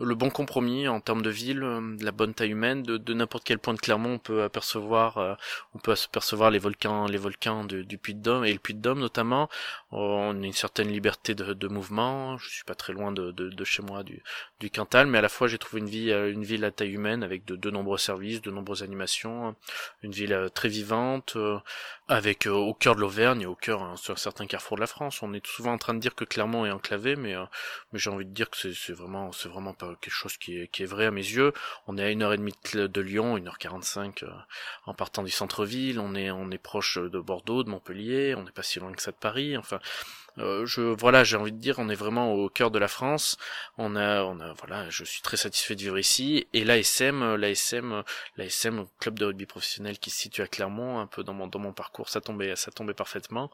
le 0.00 0.14
bon 0.14 0.30
compromis 0.30 0.88
en 0.88 1.00
termes 1.00 1.22
de 1.22 1.30
ville, 1.30 1.62
euh, 1.62 1.96
la 2.00 2.12
bonne 2.12 2.34
taille 2.34 2.50
humaine, 2.50 2.82
de, 2.82 2.96
de 2.96 3.14
n'importe 3.14 3.44
quel 3.44 3.58
point 3.58 3.74
de 3.74 3.78
Clermont 3.78 4.14
on 4.14 4.18
peut 4.18 4.42
apercevoir, 4.42 5.18
euh, 5.18 5.34
on 5.74 5.78
peut 5.78 5.92
apercevoir 5.92 6.50
les 6.50 6.58
volcans, 6.58 7.06
les 7.06 7.18
volcans 7.18 7.64
du 7.64 7.98
Puy-de-Dôme 7.98 8.44
et 8.44 8.52
le 8.52 8.58
Puy-de-Dôme 8.58 8.98
notamment. 8.98 9.48
on 9.90 10.42
a 10.42 10.46
une 10.46 10.52
certaine 10.52 10.88
liberté 10.88 11.34
de, 11.34 11.52
de, 11.52 11.68
mouvement. 11.68 12.38
Je 12.38 12.48
suis 12.48 12.64
pas 12.64 12.74
très 12.74 12.92
loin 12.92 13.12
de, 13.12 13.30
de, 13.30 13.64
chez 13.64 13.82
moi 13.82 14.02
du, 14.02 14.22
du 14.58 14.70
Cantal, 14.70 15.06
mais 15.06 15.18
à 15.18 15.20
la 15.20 15.28
fois 15.28 15.48
j'ai 15.48 15.58
trouvé 15.58 15.80
une 15.80 15.88
vie, 15.88 16.10
euh, 16.10 16.32
une 16.32 16.44
ville 16.44 16.64
à 16.64 16.70
taille 16.70 16.92
humaine 16.92 17.22
avec 17.22 17.44
de, 17.44 17.56
de 17.56 17.70
nombreux 17.70 17.98
services, 17.98 18.40
de 18.40 18.50
nombreuses 18.50 18.82
animations, 18.82 19.54
une 20.02 20.12
ville 20.12 20.48
très 20.54 20.68
vivante, 20.68 21.36
avec 22.08 22.46
au 22.46 22.74
cœur 22.74 22.96
de 22.96 23.00
l'Auvergne 23.00 23.42
et 23.42 23.46
au 23.46 23.54
cœur 23.54 23.82
hein, 23.82 23.96
sur 23.96 24.18
certains 24.18 24.46
carrefours 24.46 24.76
de 24.76 24.80
la 24.80 24.86
France. 24.86 25.22
On 25.22 25.32
est 25.34 25.46
souvent 25.46 25.72
en 25.72 25.78
train 25.78 25.94
de 25.94 26.00
dire 26.00 26.14
que 26.14 26.24
Clermont 26.24 26.64
est 26.64 26.70
enclavé, 26.70 27.16
mais 27.16 27.34
mais 27.92 27.98
j'ai 27.98 28.10
envie 28.10 28.24
de 28.24 28.32
dire 28.32 28.50
que 28.50 28.56
c'est 28.56 28.92
vraiment, 28.92 29.32
c'est 29.32 29.48
vraiment 29.48 29.74
pas 29.74 29.89
quelque 30.00 30.14
chose 30.14 30.36
qui 30.36 30.58
est, 30.58 30.68
qui 30.68 30.82
est 30.82 30.86
vrai 30.86 31.06
à 31.06 31.10
mes 31.10 31.20
yeux. 31.20 31.52
On 31.86 31.98
est 31.98 32.04
à 32.04 32.10
une 32.10 32.22
heure 32.22 32.32
et 32.32 32.38
demie 32.38 32.54
de 32.74 33.00
Lyon, 33.00 33.36
une 33.36 33.48
heure 33.48 33.58
quarante-cinq 33.58 34.22
euh, 34.22 34.30
en 34.86 34.94
partant 34.94 35.22
du 35.22 35.30
centre-ville. 35.30 35.98
On 35.98 36.14
est, 36.14 36.30
on 36.30 36.50
est 36.50 36.58
proche 36.58 36.98
de 36.98 37.20
Bordeaux, 37.20 37.64
de 37.64 37.70
Montpellier. 37.70 38.34
On 38.36 38.42
n'est 38.42 38.52
pas 38.52 38.62
si 38.62 38.78
loin 38.78 38.92
que 38.92 39.02
ça 39.02 39.10
de 39.12 39.16
Paris. 39.16 39.56
Enfin, 39.56 39.80
euh, 40.38 40.64
je 40.64 40.80
voilà, 40.80 41.24
j'ai 41.24 41.36
envie 41.36 41.52
de 41.52 41.58
dire, 41.58 41.78
on 41.78 41.88
est 41.88 41.94
vraiment 41.94 42.32
au 42.32 42.48
cœur 42.48 42.70
de 42.70 42.78
la 42.78 42.88
France. 42.88 43.36
On 43.78 43.96
a, 43.96 44.22
on 44.22 44.40
a, 44.40 44.52
voilà, 44.54 44.88
je 44.90 45.04
suis 45.04 45.22
très 45.22 45.36
satisfait 45.36 45.74
de 45.74 45.80
vivre 45.80 45.98
ici. 45.98 46.46
Et 46.52 46.64
l'ASM, 46.64 47.34
l'ASM, 47.34 48.04
l'ASM, 48.36 48.86
club 48.98 49.18
de 49.18 49.24
rugby 49.26 49.46
professionnel 49.46 49.98
qui 49.98 50.10
se 50.10 50.18
situe 50.20 50.42
à 50.42 50.46
Clermont, 50.46 51.00
un 51.00 51.06
peu 51.06 51.24
dans 51.24 51.34
mon 51.34 51.46
dans 51.46 51.58
mon 51.58 51.72
parcours, 51.72 52.08
ça 52.08 52.20
tombait, 52.20 52.56
ça 52.56 52.70
tombait 52.70 52.94
parfaitement. 52.94 53.50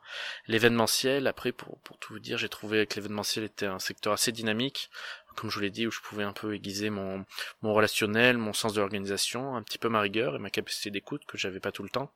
L'événementiel, 0.46 1.26
après, 1.26 1.52
pour 1.52 1.78
pour 1.80 1.98
tout 1.98 2.14
vous 2.14 2.20
dire, 2.20 2.38
j'ai 2.38 2.48
trouvé 2.48 2.86
que 2.86 2.96
l'événementiel 2.96 3.44
était 3.44 3.66
un 3.66 3.78
secteur 3.78 4.12
assez 4.12 4.32
dynamique 4.32 4.90
comme 5.36 5.50
je 5.50 5.56
vous 5.56 5.60
l'ai 5.60 5.70
dit, 5.70 5.86
où 5.86 5.90
je 5.90 6.00
pouvais 6.00 6.24
un 6.24 6.32
peu 6.32 6.54
aiguiser 6.54 6.90
mon, 6.90 7.24
mon 7.62 7.74
relationnel, 7.74 8.38
mon 8.38 8.52
sens 8.52 8.74
de 8.74 8.80
l'organisation, 8.80 9.56
un 9.56 9.62
petit 9.62 9.78
peu 9.78 9.88
ma 9.88 10.00
rigueur 10.00 10.36
et 10.36 10.38
ma 10.38 10.50
capacité 10.50 10.90
d'écoute 10.90 11.24
que 11.26 11.38
j'avais 11.38 11.60
pas 11.60 11.72
tout 11.72 11.82
le 11.82 11.88
temps. 11.88 12.10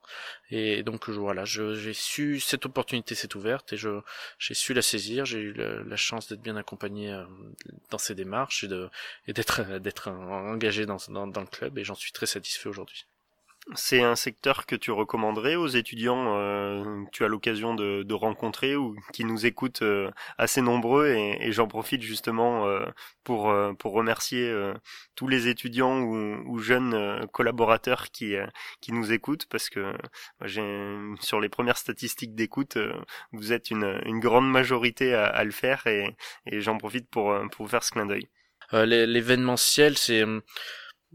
Et 0.50 0.82
donc 0.82 1.08
voilà, 1.08 1.44
j'ai 1.44 1.92
su 1.94 2.40
cette 2.40 2.66
opportunité 2.66 3.14
s'est 3.14 3.36
ouverte 3.36 3.72
et 3.72 3.76
j'ai 3.76 4.54
su 4.54 4.74
la 4.74 4.82
saisir. 4.82 5.24
J'ai 5.24 5.40
eu 5.40 5.52
la, 5.52 5.96
chance 5.96 6.28
d'être 6.28 6.40
bien 6.40 6.56
accompagné 6.56 7.12
euh, 7.12 7.24
dans 7.90 7.98
ces 7.98 8.14
démarches 8.14 8.64
et 8.64 8.68
de 8.68 8.88
et 9.26 9.32
d'être 9.34 9.78
d'être 9.80 10.08
engagé 10.08 10.86
dans, 10.86 10.96
dans 11.08 11.26
dans 11.26 11.40
le 11.42 11.46
club 11.46 11.78
et 11.78 11.84
j'en 11.84 11.94
suis 11.94 12.12
très 12.12 12.26
satisfait 12.26 12.68
aujourd'hui. 12.68 13.06
C'est 13.74 14.02
un 14.02 14.16
secteur 14.16 14.66
que 14.66 14.74
tu 14.74 14.90
recommanderais 14.90 15.54
aux 15.54 15.68
étudiants 15.68 16.34
euh, 16.36 17.04
que 17.04 17.10
tu 17.10 17.24
as 17.24 17.28
l'occasion 17.28 17.74
de, 17.74 18.02
de, 18.02 18.14
rencontrer 18.14 18.74
ou 18.74 18.96
qui 19.12 19.24
nous 19.24 19.46
écoutent 19.46 19.82
euh, 19.82 20.10
assez 20.38 20.60
nombreux 20.60 21.08
et, 21.08 21.36
et 21.40 21.52
j'en 21.52 21.68
profite 21.68 22.02
justement 22.02 22.66
euh, 22.66 22.84
pour, 23.22 23.50
euh, 23.50 23.72
pour 23.74 23.92
remercier 23.92 24.52
tous 25.14 25.28
les 25.28 25.48
étudiants 25.48 26.00
ou, 26.00 26.16
ou 26.46 26.58
jeunes 26.58 27.26
collaborateurs 27.32 28.10
qui, 28.10 28.34
qui 28.80 28.92
nous 28.92 29.12
écoutent 29.12 29.46
parce 29.46 29.68
que 29.68 29.94
sur 31.20 31.40
les 31.40 31.48
premières 31.48 31.78
statistiques 31.78 32.34
d'écoute 32.34 32.78
vous 33.32 33.52
êtes 33.52 33.70
une, 33.70 34.00
une 34.06 34.20
grande 34.20 34.50
majorité 34.50 35.14
à, 35.14 35.26
à 35.26 35.44
le 35.44 35.52
faire 35.52 35.86
et, 35.86 36.16
et 36.46 36.60
j'en 36.60 36.78
profite 36.78 37.08
pour, 37.08 37.38
pour 37.52 37.66
vous 37.66 37.70
faire 37.70 37.84
ce 37.84 37.92
clin 37.92 38.06
d'œil. 38.06 38.28
L'événementiel 38.72 39.96
c'est 39.96 40.24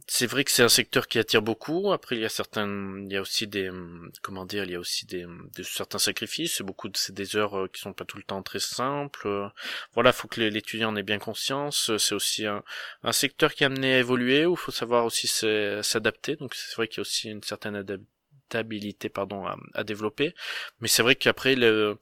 c'est 0.08 0.28
vrai 0.28 0.44
que 0.44 0.52
c'est 0.52 0.64
un 0.64 0.70
secteur 0.70 1.08
qui 1.08 1.20
attire 1.20 1.42
beaucoup. 1.42 1.92
Après, 1.94 2.16
il 2.16 2.22
y 2.22 2.26
a 2.26 2.30
certains, 2.30 2.68
il 3.00 3.12
y 3.12 3.18
a 3.18 3.22
aussi 3.22 3.48
des, 3.48 3.72
comment 4.22 4.46
dire, 4.46 4.66
il 4.66 4.72
y 4.72 4.76
a 4.76 4.80
aussi 4.80 5.06
des, 5.06 5.26
certains 5.64 6.00
sacrifices. 6.00 6.62
Beaucoup 6.62 6.90
de, 6.90 6.98
c'est 6.98 7.14
des 7.14 7.36
heures 7.36 7.58
euh, 7.58 7.68
qui 7.68 7.82
sont 7.82 7.94
pas 7.94 8.06
tout 8.06 8.18
le 8.18 8.24
temps 8.24 8.44
très 8.44 8.60
simples. 8.60 9.52
Voilà, 9.94 10.12
faut 10.12 10.28
que 10.28 10.42
l'étudiant 10.42 10.90
en 10.92 10.96
ait 10.96 11.04
bien 11.04 11.20
conscience. 11.20 11.96
C'est 11.98 12.16
aussi 12.16 12.46
un, 12.46 12.64
un 13.04 13.12
secteur 13.14 13.54
qui 13.54 13.64
est 13.64 13.68
amené 13.68 13.96
à 13.96 14.00
évoluer 14.00 14.46
où 14.46 14.56
faut 14.56 14.72
savoir 14.72 15.06
aussi 15.06 15.28
s'adapter. 15.28 16.36
Donc, 16.36 16.56
c'est 16.56 16.76
vrai 16.76 16.88
qu'il 16.88 16.98
y 16.98 17.02
a 17.02 17.04
aussi 17.04 17.30
une 17.30 17.44
certaine 17.44 17.76
adaptation 17.76 18.15
stabilité 18.48 19.10
pardon 19.10 19.46
à, 19.46 19.58
à 19.74 19.84
développer. 19.84 20.34
Mais 20.80 20.88
c'est 20.88 21.04
vrai 21.04 21.16
qu'après 21.16 21.56
le 21.56 21.98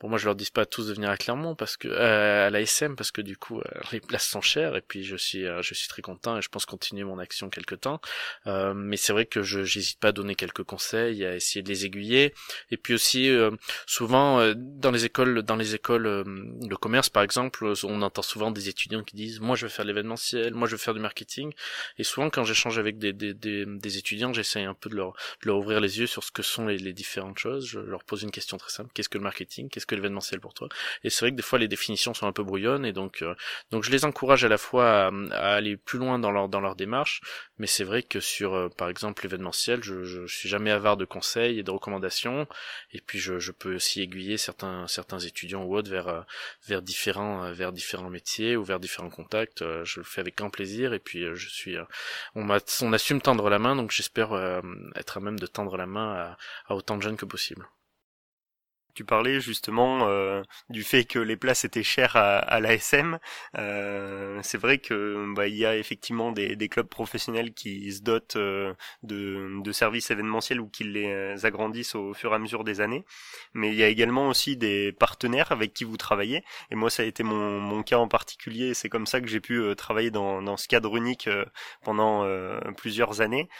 bon 0.00 0.08
moi 0.08 0.18
je 0.18 0.26
leur 0.26 0.34
dis 0.34 0.50
pas 0.52 0.62
à 0.62 0.66
tous 0.66 0.88
de 0.88 0.94
venir 0.94 1.10
à 1.10 1.16
Clermont 1.16 1.54
parce 1.54 1.76
que 1.76 1.88
euh, 1.88 2.46
à 2.46 2.50
la 2.50 2.60
SM 2.60 2.96
parce 2.96 3.10
que 3.10 3.22
du 3.22 3.36
coup 3.36 3.58
euh, 3.58 3.62
les 3.92 4.00
places 4.00 4.26
sont 4.26 4.40
chères 4.40 4.76
et 4.76 4.82
puis 4.82 5.04
je 5.04 5.16
suis 5.16 5.46
euh, 5.46 5.62
je 5.62 5.74
suis 5.74 5.88
très 5.88 6.02
content 6.02 6.36
et 6.38 6.42
je 6.42 6.48
pense 6.48 6.66
continuer 6.66 7.04
mon 7.04 7.18
action 7.18 7.48
quelque 7.50 7.74
temps. 7.74 8.00
Euh, 8.46 8.74
mais 8.74 8.96
c'est 8.96 9.12
vrai 9.12 9.26
que 9.26 9.42
je 9.42 9.64
j'hésite 9.64 9.98
pas 9.98 10.08
à 10.08 10.12
donner 10.12 10.34
quelques 10.34 10.62
conseils 10.62 11.24
à 11.24 11.34
essayer 11.34 11.62
de 11.62 11.68
les 11.68 11.86
aiguiller. 11.86 12.34
Et 12.70 12.76
puis 12.76 12.94
aussi 12.94 13.30
souvent 13.86 14.52
dans 14.54 14.90
les 14.90 15.04
écoles 15.04 15.42
dans 15.42 15.56
les 15.56 15.74
écoles 15.74 16.24
de 16.24 16.74
commerce 16.76 17.08
par 17.08 17.22
exemple 17.22 17.72
on 17.84 18.02
entend 18.02 18.22
souvent 18.22 18.50
des 18.50 18.68
étudiants 18.68 19.02
qui 19.02 19.16
disent 19.16 19.40
moi 19.40 19.56
je 19.56 19.66
veux 19.66 19.70
faire 19.70 19.84
l'événementiel 19.84 20.54
moi 20.54 20.66
je 20.68 20.72
veux 20.72 20.78
faire 20.78 20.94
du 20.94 21.00
marketing. 21.00 21.52
Et 21.98 22.04
souvent 22.04 22.30
quand 22.30 22.44
j'échange 22.44 22.78
avec 22.78 22.98
des 22.98 23.12
des, 23.12 23.34
des, 23.34 23.64
des 23.66 23.98
étudiants 23.98 24.32
j'essaye 24.32 24.64
un 24.64 24.74
peu 24.74 24.90
de 24.90 24.96
leur 24.96 25.12
de 25.42 25.48
leur 25.48 25.58
ouvrir 25.58 25.80
les 25.80 25.85
sur 25.88 26.24
ce 26.24 26.30
que 26.30 26.42
sont 26.42 26.66
les, 26.66 26.92
différentes 26.92 27.38
choses. 27.38 27.66
Je 27.66 27.80
leur 27.80 28.04
pose 28.04 28.22
une 28.22 28.30
question 28.30 28.56
très 28.56 28.70
simple. 28.70 28.90
Qu'est-ce 28.94 29.08
que 29.08 29.18
le 29.18 29.24
marketing? 29.24 29.68
Qu'est-ce 29.68 29.86
que 29.86 29.94
l'événementiel 29.94 30.40
pour 30.40 30.54
toi? 30.54 30.68
Et 31.04 31.10
c'est 31.10 31.20
vrai 31.20 31.30
que 31.30 31.36
des 31.36 31.42
fois 31.42 31.58
les 31.58 31.68
définitions 31.68 32.14
sont 32.14 32.26
un 32.26 32.32
peu 32.32 32.42
brouillonnes 32.42 32.84
et 32.84 32.92
donc 32.92 33.24
donc 33.70 33.84
je 33.84 33.90
les 33.90 34.04
encourage 34.04 34.44
à 34.44 34.48
la 34.48 34.58
fois 34.58 35.10
à, 35.32 35.54
aller 35.54 35.76
plus 35.76 35.98
loin 35.98 36.18
dans 36.18 36.30
leur 36.30 36.48
dans 36.48 36.60
leur 36.60 36.76
démarche, 36.76 37.20
mais 37.58 37.66
c'est 37.66 37.84
vrai 37.84 38.02
que 38.02 38.20
sur 38.20 38.70
par 38.76 38.88
exemple 38.88 39.22
l'événementiel, 39.22 39.82
je, 39.82 40.04
je, 40.04 40.26
suis 40.26 40.48
jamais 40.48 40.70
avare 40.70 40.96
de 40.96 41.04
conseils 41.04 41.58
et 41.58 41.62
de 41.62 41.70
recommandations 41.70 42.46
et 42.92 43.00
puis 43.00 43.18
je, 43.18 43.50
peux 43.52 43.74
aussi 43.74 44.02
aiguiller 44.02 44.36
certains 44.36 44.86
certains 44.88 45.18
étudiants 45.18 45.64
ou 45.64 45.76
autres 45.76 45.90
vers 45.90 46.26
vers 46.66 46.82
différents 46.82 47.52
vers 47.52 47.72
différents 47.72 48.10
métiers 48.10 48.56
ou 48.56 48.64
vers 48.64 48.80
différents 48.80 49.10
contacts. 49.10 49.64
Je 49.84 50.00
le 50.00 50.04
fais 50.04 50.20
avec 50.20 50.36
grand 50.36 50.50
plaisir 50.50 50.92
et 50.92 50.98
puis 50.98 51.24
je 51.34 51.48
suis 51.48 51.76
on, 52.34 52.48
on 52.48 52.92
assume 52.92 53.20
tendre 53.20 53.48
la 53.50 53.58
main 53.58 53.76
donc 53.76 53.90
j'espère 53.90 54.34
être 54.94 55.18
à 55.18 55.20
même 55.20 55.38
de 55.38 55.46
tendre 55.46 55.76
la 55.76 55.86
main 55.86 56.36
à 56.68 56.74
autant 56.74 56.96
de 56.96 57.02
jeunes 57.02 57.16
que 57.16 57.26
possible. 57.26 57.66
Tu 58.96 59.04
parlais 59.04 59.42
justement 59.42 60.08
euh, 60.08 60.42
du 60.70 60.82
fait 60.82 61.04
que 61.04 61.18
les 61.18 61.36
places 61.36 61.66
étaient 61.66 61.82
chères 61.82 62.16
à, 62.16 62.38
à 62.38 62.60
l'ASM. 62.60 63.18
Euh, 63.58 64.40
c'est 64.42 64.56
vrai 64.56 64.78
que 64.78 65.34
bah, 65.34 65.48
il 65.48 65.54
y 65.54 65.66
a 65.66 65.76
effectivement 65.76 66.32
des, 66.32 66.56
des, 66.56 66.70
clubs 66.70 66.88
professionnels 66.88 67.52
qui 67.52 67.92
se 67.92 68.00
dotent 68.00 68.36
euh, 68.36 68.72
de, 69.02 69.60
de, 69.62 69.72
services 69.72 70.10
événementiels 70.10 70.62
ou 70.62 70.68
qui 70.70 70.84
les 70.84 71.44
agrandissent 71.44 71.94
au 71.94 72.14
fur 72.14 72.32
et 72.32 72.36
à 72.36 72.38
mesure 72.38 72.64
des 72.64 72.80
années. 72.80 73.04
Mais 73.52 73.68
il 73.68 73.74
y 73.74 73.82
a 73.82 73.88
également 73.88 74.28
aussi 74.30 74.56
des 74.56 74.92
partenaires 74.92 75.52
avec 75.52 75.74
qui 75.74 75.84
vous 75.84 75.98
travaillez. 75.98 76.42
Et 76.70 76.74
moi, 76.74 76.88
ça 76.88 77.02
a 77.02 77.06
été 77.06 77.22
mon, 77.22 77.60
mon 77.60 77.82
cas 77.82 77.98
en 77.98 78.08
particulier. 78.08 78.72
C'est 78.72 78.88
comme 78.88 79.06
ça 79.06 79.20
que 79.20 79.28
j'ai 79.28 79.40
pu 79.40 79.58
euh, 79.58 79.74
travailler 79.74 80.10
dans, 80.10 80.40
dans, 80.40 80.56
ce 80.56 80.68
cadre 80.68 80.96
unique 80.96 81.28
euh, 81.28 81.44
pendant 81.82 82.26
plusieurs 82.78 83.20
années. 83.20 83.50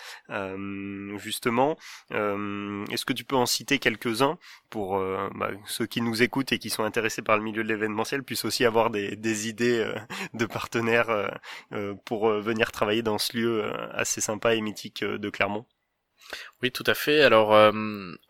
justement, 1.19 1.77
est-ce 2.11 3.05
que 3.05 3.13
tu 3.13 3.25
peux 3.25 3.37
en 3.37 3.45
citer 3.45 3.79
quelques-uns 3.79 4.39
pour 4.71 5.03
bah, 5.35 5.51
ceux 5.67 5.87
qui 5.87 6.01
nous 6.01 6.23
écoutent 6.23 6.53
et 6.53 6.59
qui 6.59 6.71
sont 6.71 6.85
intéressés 6.85 7.23
par 7.23 7.37
le 7.37 7.43
milieu 7.43 7.63
de 7.63 7.69
l'événementiel 7.69 8.23
puissent 8.23 8.45
aussi 8.45 8.65
avoir 8.65 8.91
des, 8.91 9.49
idées 9.49 9.81
euh, 9.81 9.95
de 10.35 10.47
partenaires 10.47 11.11
euh, 11.11 11.29
euh, 11.73 11.95
pour 12.05 12.29
venir 12.29 12.73
travailler 12.73 13.03
dans 13.03 13.19
ce 13.19 13.37
lieu 13.37 13.65
assez 13.93 14.21
sympa 14.21 14.55
et 14.55 14.61
mythique 14.61 15.05
de 15.05 15.31
Clermont. 15.31 15.67
Oui, 16.63 16.73
tout 16.73 16.85
à 16.87 16.95
fait. 16.95 17.23
Alors, 17.23 17.55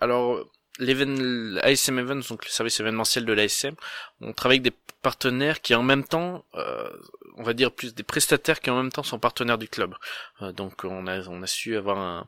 alors 0.01 0.45
l'ASM 0.79 1.99
Events, 1.99 2.29
donc 2.29 2.45
le 2.45 2.51
service 2.51 2.81
événementiel 2.81 3.25
de 3.25 3.33
l'ASM, 3.33 3.75
on 4.21 4.33
travaille 4.33 4.59
avec 4.59 4.73
des 4.73 4.79
partenaires 5.07 5.61
qui 5.61 5.73
en 5.77 5.85
même 5.85 6.03
temps, 6.03 6.45
euh, 6.57 6.91
on 7.37 7.45
va 7.45 7.53
dire 7.53 7.71
plus 7.71 7.95
des 7.95 8.03
prestataires 8.03 8.59
qui 8.59 8.71
en 8.71 8.77
même 8.83 8.91
temps 8.91 9.05
sont 9.05 9.21
partenaires 9.21 9.57
du 9.57 9.69
club. 9.69 9.95
Euh, 10.43 10.51
donc 10.51 10.83
on 10.83 11.07
a 11.07 11.17
on 11.29 11.45
a 11.45 11.47
su 11.47 11.77
avoir 11.77 11.99
un, 11.99 12.27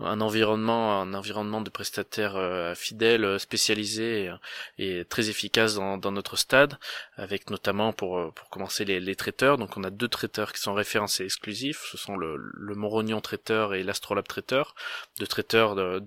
un 0.00 0.20
environnement 0.20 1.00
un 1.00 1.14
environnement 1.14 1.62
de 1.62 1.70
prestataires 1.70 2.36
euh, 2.36 2.74
fidèles, 2.74 3.40
spécialisés 3.40 4.30
et, 4.76 5.06
très 5.06 5.30
efficaces 5.30 5.76
dans, 5.76 5.96
dans, 5.96 6.12
notre 6.12 6.36
stade, 6.36 6.76
avec 7.16 7.48
notamment 7.48 7.94
pour 7.94 8.10
pour 8.34 8.50
commencer 8.50 8.84
les, 8.84 9.00
les, 9.00 9.16
traiteurs. 9.16 9.56
Donc 9.56 9.78
on 9.78 9.84
a 9.84 9.90
deux 9.90 10.08
traiteurs 10.08 10.52
qui 10.52 10.60
sont 10.60 10.74
référencés 10.74 11.24
exclusifs. 11.24 11.82
Ce 11.90 11.96
sont 11.96 12.18
le, 12.18 12.36
le 12.36 12.74
Morognon 12.74 13.22
traiteur 13.22 13.72
et 13.72 13.82
l'Astrolabe 13.82 14.28
traiteur, 14.28 14.74
deux 15.18 15.26
traiteurs 15.26 15.74
de, 15.76 16.04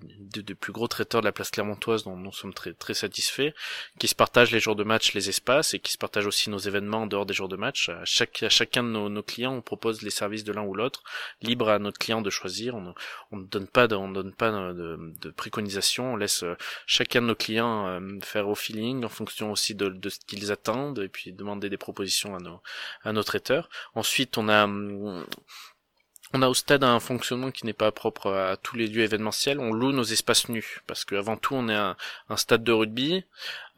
de, 0.49 0.53
plus 0.53 0.71
gros 0.71 0.87
traiteurs 0.87 1.21
de 1.21 1.25
la 1.25 1.31
place 1.31 1.49
clermontoise 1.49 2.03
dont 2.03 2.15
nous 2.15 2.31
sommes 2.31 2.53
très 2.53 2.73
très 2.73 2.93
satisfaits, 2.93 3.53
qui 3.97 4.07
se 4.07 4.15
partagent 4.23 4.51
les 4.51 4.59
jours 4.59 4.75
de 4.75 4.83
match, 4.83 5.13
les 5.15 5.27
espaces 5.27 5.73
et 5.73 5.79
qui 5.79 5.91
se 5.91 5.97
partagent 5.97 6.10
aussi 6.19 6.49
nos 6.49 6.57
événements 6.57 7.03
en 7.03 7.07
dehors 7.07 7.25
des 7.25 7.33
jours 7.33 7.49
de 7.49 7.55
match. 7.55 7.89
À, 7.89 8.05
chaque, 8.05 8.43
à 8.43 8.49
chacun 8.49 8.83
de 8.83 8.89
nos, 8.89 9.23
clients, 9.23 9.53
on 9.53 9.61
propose 9.61 10.01
les 10.01 10.09
services 10.09 10.43
de 10.43 10.51
l'un 10.51 10.63
ou 10.63 10.73
l'autre, 10.73 11.03
libre 11.41 11.69
à 11.69 11.79
notre 11.79 11.97
client 11.97 12.21
de 12.21 12.29
choisir. 12.29 12.75
On, 12.75 13.37
ne 13.37 13.43
donne 13.43 13.67
pas 13.67 13.87
de, 13.87 13.95
on 13.95 14.09
donne 14.09 14.33
pas 14.33 14.51
de, 14.51 15.13
de, 15.21 15.29
préconisation. 15.31 16.13
On 16.13 16.15
laisse 16.15 16.43
euh, 16.43 16.55
chacun 16.85 17.21
de 17.21 17.27
nos 17.27 17.35
clients 17.35 17.87
euh, 17.87 18.19
faire 18.23 18.47
au 18.47 18.55
feeling 18.55 19.03
en 19.05 19.09
fonction 19.09 19.51
aussi 19.51 19.75
de, 19.75 19.89
de 19.89 20.09
ce 20.09 20.19
qu'ils 20.19 20.51
attendent 20.51 20.99
et 20.99 21.09
puis 21.09 21.33
demander 21.33 21.69
des 21.69 21.77
propositions 21.77 22.35
à 22.35 22.39
nos, 22.39 22.61
à 23.03 23.13
nos 23.13 23.23
traiteurs. 23.23 23.69
Ensuite, 23.95 24.37
on 24.37 24.49
a 24.49 24.65
hum, 24.65 25.25
on 26.33 26.41
a 26.41 26.47
au 26.47 26.53
stade 26.53 26.83
un 26.83 26.99
fonctionnement 26.99 27.51
qui 27.51 27.65
n'est 27.65 27.73
pas 27.73 27.91
propre 27.91 28.31
à 28.31 28.57
tous 28.57 28.77
les 28.77 28.87
lieux 28.87 29.03
événementiels. 29.03 29.59
On 29.59 29.73
loue 29.73 29.91
nos 29.91 30.03
espaces 30.03 30.49
nus 30.49 30.81
parce 30.87 31.05
qu'avant 31.05 31.37
tout 31.37 31.55
on 31.55 31.67
est 31.67 31.75
un, 31.75 31.95
stade 32.37 32.63
de 32.63 32.71
rugby 32.71 33.23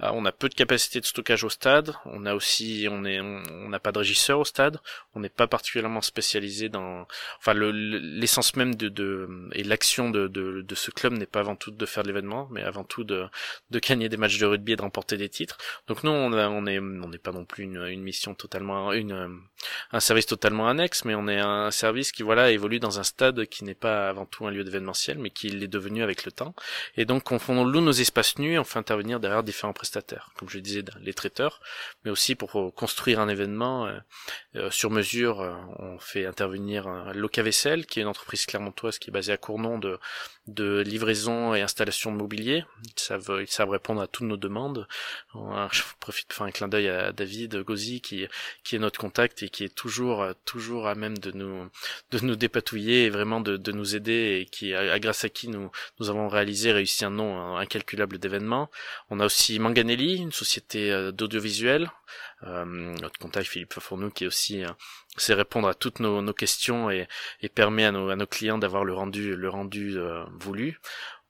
euh, 0.01 0.09
on 0.13 0.25
a 0.25 0.31
peu 0.31 0.49
de 0.49 0.55
capacité 0.55 0.99
de 0.99 1.05
stockage 1.05 1.43
au 1.43 1.49
stade. 1.49 1.93
On 2.05 2.25
a 2.25 2.33
aussi, 2.33 2.87
on 2.89 2.99
n'a 2.99 3.79
pas 3.79 3.91
de 3.91 3.99
régisseur 3.99 4.39
au 4.39 4.45
stade. 4.45 4.79
On 5.13 5.19
n'est 5.19 5.29
pas 5.29 5.47
particulièrement 5.47 6.01
spécialisé 6.01 6.69
dans, 6.69 7.07
enfin, 7.39 7.53
l'essence 7.53 8.55
même 8.55 8.75
de, 8.75 9.49
et 9.53 9.63
l'action 9.63 10.09
de, 10.09 10.27
de, 10.27 10.75
ce 10.75 10.91
club 10.91 11.13
n'est 11.13 11.27
pas 11.27 11.39
avant 11.39 11.55
tout 11.55 11.71
de 11.71 11.85
faire 11.85 12.03
de 12.03 12.07
l'événement, 12.07 12.47
mais 12.51 12.63
avant 12.63 12.83
tout 12.83 13.03
de, 13.03 13.25
de 13.69 13.79
gagner 13.79 14.09
des 14.09 14.17
matchs 14.17 14.39
de 14.39 14.45
rugby 14.45 14.73
et 14.73 14.75
de 14.75 14.81
remporter 14.81 15.17
des 15.17 15.29
titres. 15.29 15.57
Donc 15.87 16.03
nous, 16.03 16.11
on, 16.11 16.33
est, 16.33 16.79
on 16.79 17.07
n'est 17.07 17.17
pas 17.17 17.31
non 17.31 17.45
plus 17.45 17.63
une, 17.63 17.85
une 17.85 18.01
mission 18.01 18.33
totalement, 18.33 18.93
une, 18.93 19.41
un 19.91 19.99
service 19.99 20.25
totalement 20.25 20.67
annexe, 20.67 21.05
mais 21.05 21.15
on 21.15 21.27
est 21.27 21.39
un 21.39 21.71
service 21.71 22.11
qui 22.11 22.23
voilà 22.23 22.42
évolue 22.51 22.79
dans 22.79 22.99
un 22.99 23.03
stade 23.03 23.45
qui 23.45 23.63
n'est 23.63 23.73
pas 23.73 24.09
avant 24.09 24.25
tout 24.25 24.45
un 24.45 24.51
lieu 24.51 24.63
d'événementiel, 24.63 25.17
mais 25.17 25.29
qui 25.29 25.49
l'est 25.49 25.67
devenu 25.67 26.03
avec 26.03 26.25
le 26.25 26.31
temps. 26.31 26.53
Et 26.97 27.05
donc 27.05 27.31
on, 27.31 27.39
on 27.49 27.63
loue 27.65 27.81
nos 27.81 27.91
espaces 27.91 28.37
nus, 28.37 28.57
on 28.59 28.63
fait 28.63 28.79
intervenir 28.79 29.19
derrière 29.19 29.43
différents 29.43 29.73
prestataires 29.73 30.31
comme 30.43 30.49
je 30.49 30.59
disais, 30.59 30.83
les 30.99 31.13
traiteurs, 31.13 31.61
mais 32.03 32.11
aussi 32.11 32.35
pour 32.35 32.73
construire 32.75 33.19
un 33.19 33.29
événement 33.29 33.87
euh, 33.87 33.99
euh, 34.55 34.71
sur 34.71 34.89
mesure. 34.89 35.41
Euh, 35.41 35.53
on 35.79 35.99
fait 35.99 36.25
intervenir 36.25 36.87
Loca 37.13 37.43
qui 37.43 37.99
est 37.99 38.01
une 38.01 38.07
entreprise 38.07 38.45
clermontoise 38.45 38.99
qui 38.99 39.09
est 39.09 39.13
basée 39.13 39.33
à 39.33 39.37
Cournon 39.37 39.77
de, 39.77 39.99
de 40.47 40.81
livraison 40.81 41.53
et 41.55 41.61
installation 41.61 42.11
de 42.11 42.17
mobilier. 42.17 42.65
Ils 42.85 43.01
savent, 43.01 43.39
ils 43.41 43.49
savent 43.49 43.69
répondre 43.69 44.01
à 44.01 44.07
toutes 44.07 44.27
nos 44.27 44.37
demandes. 44.37 44.87
Je 45.33 45.81
profite 45.99 46.29
de 46.29 46.33
faire 46.33 46.45
un 46.45 46.51
clin 46.51 46.67
d'œil 46.67 46.89
à 46.89 47.11
David 47.11 47.63
Gauzy, 47.63 48.01
qui, 48.01 48.27
qui 48.63 48.75
est 48.75 48.79
notre 48.79 48.99
contact 48.99 49.43
et 49.43 49.49
qui 49.49 49.63
est 49.63 49.73
toujours, 49.73 50.25
toujours 50.45 50.87
à 50.87 50.95
même 50.95 51.17
de 51.17 51.31
nous, 51.31 51.69
de 52.11 52.19
nous 52.19 52.35
dépatouiller 52.35 53.05
et 53.05 53.09
vraiment 53.09 53.41
de, 53.41 53.57
de 53.57 53.71
nous 53.71 53.95
aider 53.95 54.39
et 54.41 54.45
qui, 54.45 54.73
grâce 54.97 55.23
à 55.23 55.29
qui 55.29 55.47
nous, 55.47 55.71
nous 55.99 56.09
avons 56.09 56.27
réalisé, 56.27 56.71
réussi 56.71 57.05
un 57.05 57.11
nom 57.11 57.57
incalculable 57.57 58.17
d'événements. 58.17 58.69
On 59.09 59.19
a 59.19 59.25
aussi 59.25 59.59
Manganelli, 59.59 60.17
une 60.17 60.31
société 60.31 60.91
euh, 60.91 61.11
d'audiovisuel. 61.11 61.91
Euh, 62.43 62.65
notre 62.65 63.17
contact 63.19 63.47
Philippe 63.47 63.79
Fourneau 63.79 64.09
qui 64.09 64.25
est 64.25 64.27
aussi 64.27 64.63
euh, 65.17 65.19
sait 65.21 65.33
répondre 65.33 65.67
à 65.67 65.73
toutes 65.73 65.99
nos, 65.99 66.21
nos 66.21 66.33
questions 66.33 66.89
et, 66.89 67.07
et, 67.41 67.49
permet 67.49 67.85
à 67.85 67.91
nos, 67.91 68.09
à 68.09 68.15
nos 68.15 68.27
clients 68.27 68.57
d'avoir 68.57 68.83
le 68.83 68.93
rendu 68.93 69.35
le 69.35 69.49
rendu 69.49 69.97
voulu. 70.39 70.79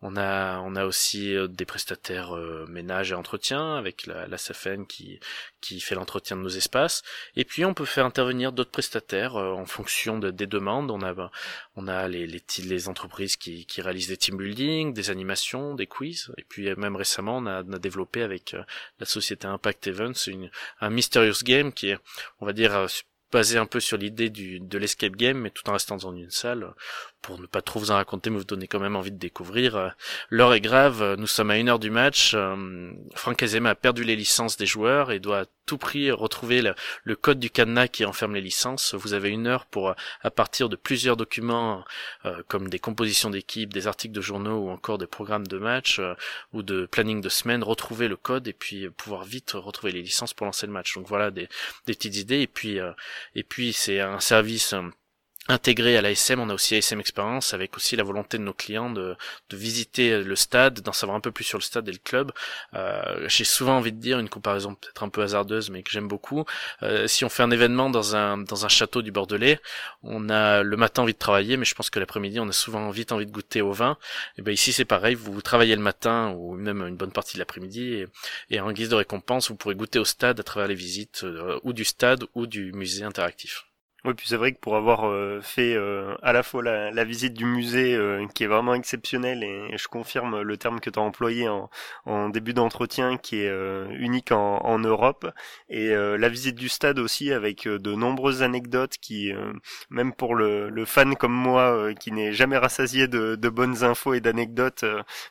On 0.06 0.17
a, 0.17 0.60
on 0.60 0.76
a 0.76 0.84
aussi 0.84 1.34
euh, 1.34 1.48
des 1.48 1.63
prestataires 1.63 2.36
euh, 2.36 2.65
ménage 2.67 3.13
et 3.13 3.15
entretien 3.15 3.78
avec 3.78 4.06
la, 4.06 4.28
la 4.28 4.38
SFN 4.38 4.86
qui, 4.86 5.22
qui 5.62 5.80
fait 5.80 5.96
l'entretien 5.96 6.36
de 6.36 6.41
nos 6.41 6.50
espaces. 6.50 7.04
Et 7.38 7.46
puis 7.46 7.63
on 7.63 7.74
peut 7.74 7.86
faire 7.86 8.06
intervenir 8.06 8.52
d'autres 8.52 8.69
prestataires 8.69 9.38
euh, 9.38 9.54
en 9.54 9.65
fonction 9.65 10.19
de, 10.19 10.30
des 10.30 10.46
demandes. 10.46 10.91
On 10.91 11.02
a, 11.04 11.32
on 11.78 11.88
a 11.88 12.10
les, 12.10 12.28
les, 12.28 12.43
les 12.65 12.89
entreprises 12.89 13.38
qui, 13.38 13.65
qui, 13.65 13.82
réalisent 13.82 14.10
des 14.10 14.17
team 14.17 14.36
building, 14.36 14.93
des 14.93 15.10
animations, 15.10 15.74
des 15.74 15.88
quiz. 15.88 16.34
Et 16.38 16.43
puis 16.43 16.76
même 16.76 16.98
récemment, 16.98 17.38
on 17.38 17.46
a, 17.46 17.63
on 17.63 17.72
a 17.72 17.80
développé 17.80 18.24
avec 18.24 18.58
la 19.00 19.06
société 19.06 19.48
Impact 19.48 19.88
Events 19.88 20.28
une, 20.28 20.52
un 20.82 20.89
Mysterious 20.89 21.43
Game 21.46 21.72
qui 21.72 21.91
est, 21.91 21.98
on 22.41 22.46
va 22.46 22.52
dire, 22.52 22.89
basé 23.34 23.58
un 23.58 23.65
peu 23.65 23.80
sur 23.80 23.98
l'idée 23.98 24.30
de 24.30 24.78
l'escape 24.78 25.15
game, 25.15 25.38
mais 25.38 25.50
tout 25.50 25.67
en 25.69 25.74
restant 25.74 25.98
dans 25.98 26.15
une 26.15 26.30
salle, 26.30 26.74
pour 27.24 27.40
ne 27.40 27.48
pas 27.48 27.62
trop 27.62 27.80
vous 27.80 27.90
en 27.90 27.96
raconter, 27.96 28.30
mais 28.30 28.38
vous 28.38 28.44
donner 28.44 28.68
quand 28.68 28.82
même 28.82 28.98
envie 28.98 29.12
de 29.12 29.18
découvrir. 29.18 29.76
Euh, 29.78 29.90
l'heure 30.30 30.54
est 30.54 30.62
grave, 30.62 31.16
nous 31.18 31.26
sommes 31.26 31.50
à 31.50 31.58
une 31.58 31.70
heure 31.70 31.80
du 31.80 31.90
match. 31.90 32.34
Euh, 32.36 32.92
Franck 33.16 33.42
Azema 33.42 33.72
a 33.72 33.76
perdu 33.76 34.04
les 34.04 34.18
licences 34.18 34.58
des 34.58 34.66
joueurs 34.66 35.12
et 35.12 35.20
doit 35.20 35.40
à 35.40 35.46
tout 35.66 35.78
prix 35.78 36.12
retrouver 36.12 36.62
le, 36.62 37.16
code 37.16 37.40
du 37.40 37.50
cadenas 37.50 37.88
qui 37.88 38.04
enferme 38.04 38.36
les 38.36 38.42
licences. 38.42 38.94
Vous 38.94 39.14
avez 39.14 39.30
une 39.30 39.48
heure 39.48 39.66
pour, 39.66 39.96
à 40.22 40.32
partir 40.32 40.68
de 40.68 40.76
plusieurs 40.76 41.16
documents, 41.16 41.86
euh, 42.26 42.44
comme 42.50 42.68
des 42.68 42.80
compositions 42.80 43.30
d'équipe, 43.30 43.72
des 43.72 43.88
articles 43.88 44.14
de 44.14 44.22
journaux 44.22 44.58
ou 44.58 44.70
encore 44.70 44.98
des 44.98 45.08
programmes 45.08 45.48
de 45.48 45.58
match 45.58 46.02
ou 46.52 46.62
de 46.62 46.86
planning 46.86 47.22
de 47.22 47.30
semaine, 47.30 47.64
retrouver 47.64 48.10
le 48.10 48.18
code 48.18 48.50
et 48.50 48.54
puis 48.54 48.90
pouvoir 48.90 49.24
vite 49.24 49.52
retrouver 49.54 49.94
les 49.94 50.02
licences 50.02 50.34
pour 50.34 50.46
lancer 50.46 50.68
le 50.68 50.74
match. 50.74 50.94
Donc 50.96 51.08
voilà 51.08 51.32
des, 51.32 51.48
des 51.88 51.94
petites 51.94 52.18
idées. 52.18 52.42
Et 52.42 52.48
puis, 52.48 52.80
et 53.36 53.44
puis 53.44 53.72
c'est 53.72 54.02
un 54.02 54.20
service 54.20 54.76
intégré 55.50 55.98
à 55.98 56.02
l'ASM, 56.02 56.40
on 56.40 56.50
a 56.50 56.54
aussi 56.54 56.76
ASM 56.76 57.00
Experience 57.00 57.54
avec 57.54 57.76
aussi 57.76 57.96
la 57.96 58.04
volonté 58.04 58.38
de 58.38 58.44
nos 58.44 58.54
clients 58.54 58.90
de, 58.90 59.16
visiter 59.52 60.24
le 60.24 60.36
stade, 60.36 60.82
d'en 60.82 60.94
savoir 60.94 61.18
un 61.18 61.20
peu 61.20 61.32
plus 61.32 61.44
sur 61.44 61.58
le 61.58 61.64
stade 61.64 61.88
et 61.88 61.92
le 61.92 61.98
club. 61.98 62.32
Euh, 62.74 63.28
J'ai 63.28 63.44
souvent 63.44 63.78
envie 63.78 63.92
de 63.92 64.00
dire 64.00 64.20
une 64.20 64.30
comparaison 64.30 64.76
peut-être 64.76 65.04
un 65.04 65.10
peu 65.10 65.22
hasardeuse 65.22 65.70
mais 65.70 65.84
que 65.84 65.92
j'aime 65.92 66.08
beaucoup. 66.08 66.46
Euh, 66.82 67.08
si 67.08 67.26
on 67.26 67.30
fait 67.30 67.44
un 67.44 67.52
événement 67.52 67.90
dans 67.90 68.16
un 68.16 68.38
dans 68.38 68.66
un 68.66 68.70
château 68.70 69.02
du 69.02 69.12
Bordelais, 69.12 69.60
on 70.02 70.30
a 70.30 70.64
le 70.64 70.78
matin 70.78 71.04
envie 71.04 71.14
de 71.14 71.18
travailler, 71.20 71.58
mais 71.58 71.66
je 71.66 71.76
pense 71.76 71.90
que 71.90 72.00
l'après-midi 72.00 72.40
on 72.40 72.48
a 72.50 72.54
souvent 72.54 72.90
vite 72.90 73.12
envie 73.12 73.26
de 73.26 73.32
goûter 73.32 73.62
au 73.62 73.74
vin. 73.74 73.98
Et 74.38 74.42
ben 74.42 74.52
ici 74.54 74.74
c'est 74.74 74.86
pareil, 74.86 75.16
vous 75.16 75.42
travaillez 75.42 75.76
le 75.76 75.82
matin 75.82 76.34
ou 76.38 76.56
même 76.56 76.82
une 76.88 76.96
bonne 76.96 77.12
partie 77.12 77.36
de 77.36 77.40
l'après-midi 77.40 77.94
et, 77.94 78.08
et, 78.50 78.60
en 78.62 78.72
guise 78.72 78.90
de 78.90 78.96
récompense 78.96 79.50
vous 79.50 79.56
pourrez 79.56 79.76
goûter 79.76 80.00
au 80.00 80.06
stade 80.06 80.40
à 80.40 80.44
travers 80.44 80.68
les 80.68 80.76
visites 80.76 81.24
euh, 81.24 81.60
ou 81.64 81.74
du 81.74 81.86
stade 81.86 82.24
ou 82.36 82.48
du 82.48 82.72
musée 82.74 83.04
interactif. 83.04 83.66
Oui, 84.06 84.13
puis 84.16 84.28
c'est 84.28 84.36
vrai 84.36 84.52
que 84.52 84.60
pour 84.60 84.76
avoir 84.76 85.06
euh, 85.08 85.39
fait 85.42 85.76
euh, 85.76 86.13
à 86.22 86.34
la 86.34 86.44
fois 86.44 86.62
la, 86.62 86.92
la 86.92 87.06
visite 87.06 87.34
du 87.34 87.46
musée 87.46 87.96
euh, 87.96 88.28
qui 88.36 88.44
est 88.44 88.48
vraiment 88.48 88.74
exceptionnelle 88.74 89.46
et, 89.46 89.78
je 89.78 89.88
confirme 89.88 90.42
le 90.42 90.58
terme 90.58 90.82
que 90.82 90.89
tu 90.89 91.00
as 91.00 91.02
employé 91.02 91.48
en, 91.48 91.70
en 92.06 92.28
début 92.28 92.54
d'entretien 92.54 93.16
qui 93.18 93.38
est 93.38 93.52
unique 93.92 94.34
en, 94.34 94.58
en, 94.58 94.78
Europe. 94.80 95.32
Et 95.70 95.89
la 95.94 96.30
visite 96.30 96.56
du 96.56 96.70
stade 96.70 97.00
aussi 97.00 97.32
avec 97.32 97.68
de 97.68 97.94
nombreuses 97.96 98.44
anecdotes 98.44 98.98
qui 99.02 99.32
même 99.89 100.13
pour 100.13 100.36
le, 100.36 100.70
le, 100.70 100.86
fan 100.86 101.16
comme 101.16 101.34
moi 101.34 101.94
qui 101.96 102.12
n'est 102.12 102.34
jamais 102.34 102.58
rassasié 102.58 103.08
de, 103.08 103.36
de, 103.36 103.50
bonnes 103.50 103.84
infos 103.84 104.13
et 104.13 104.22
d'anecdotes, 104.22 104.86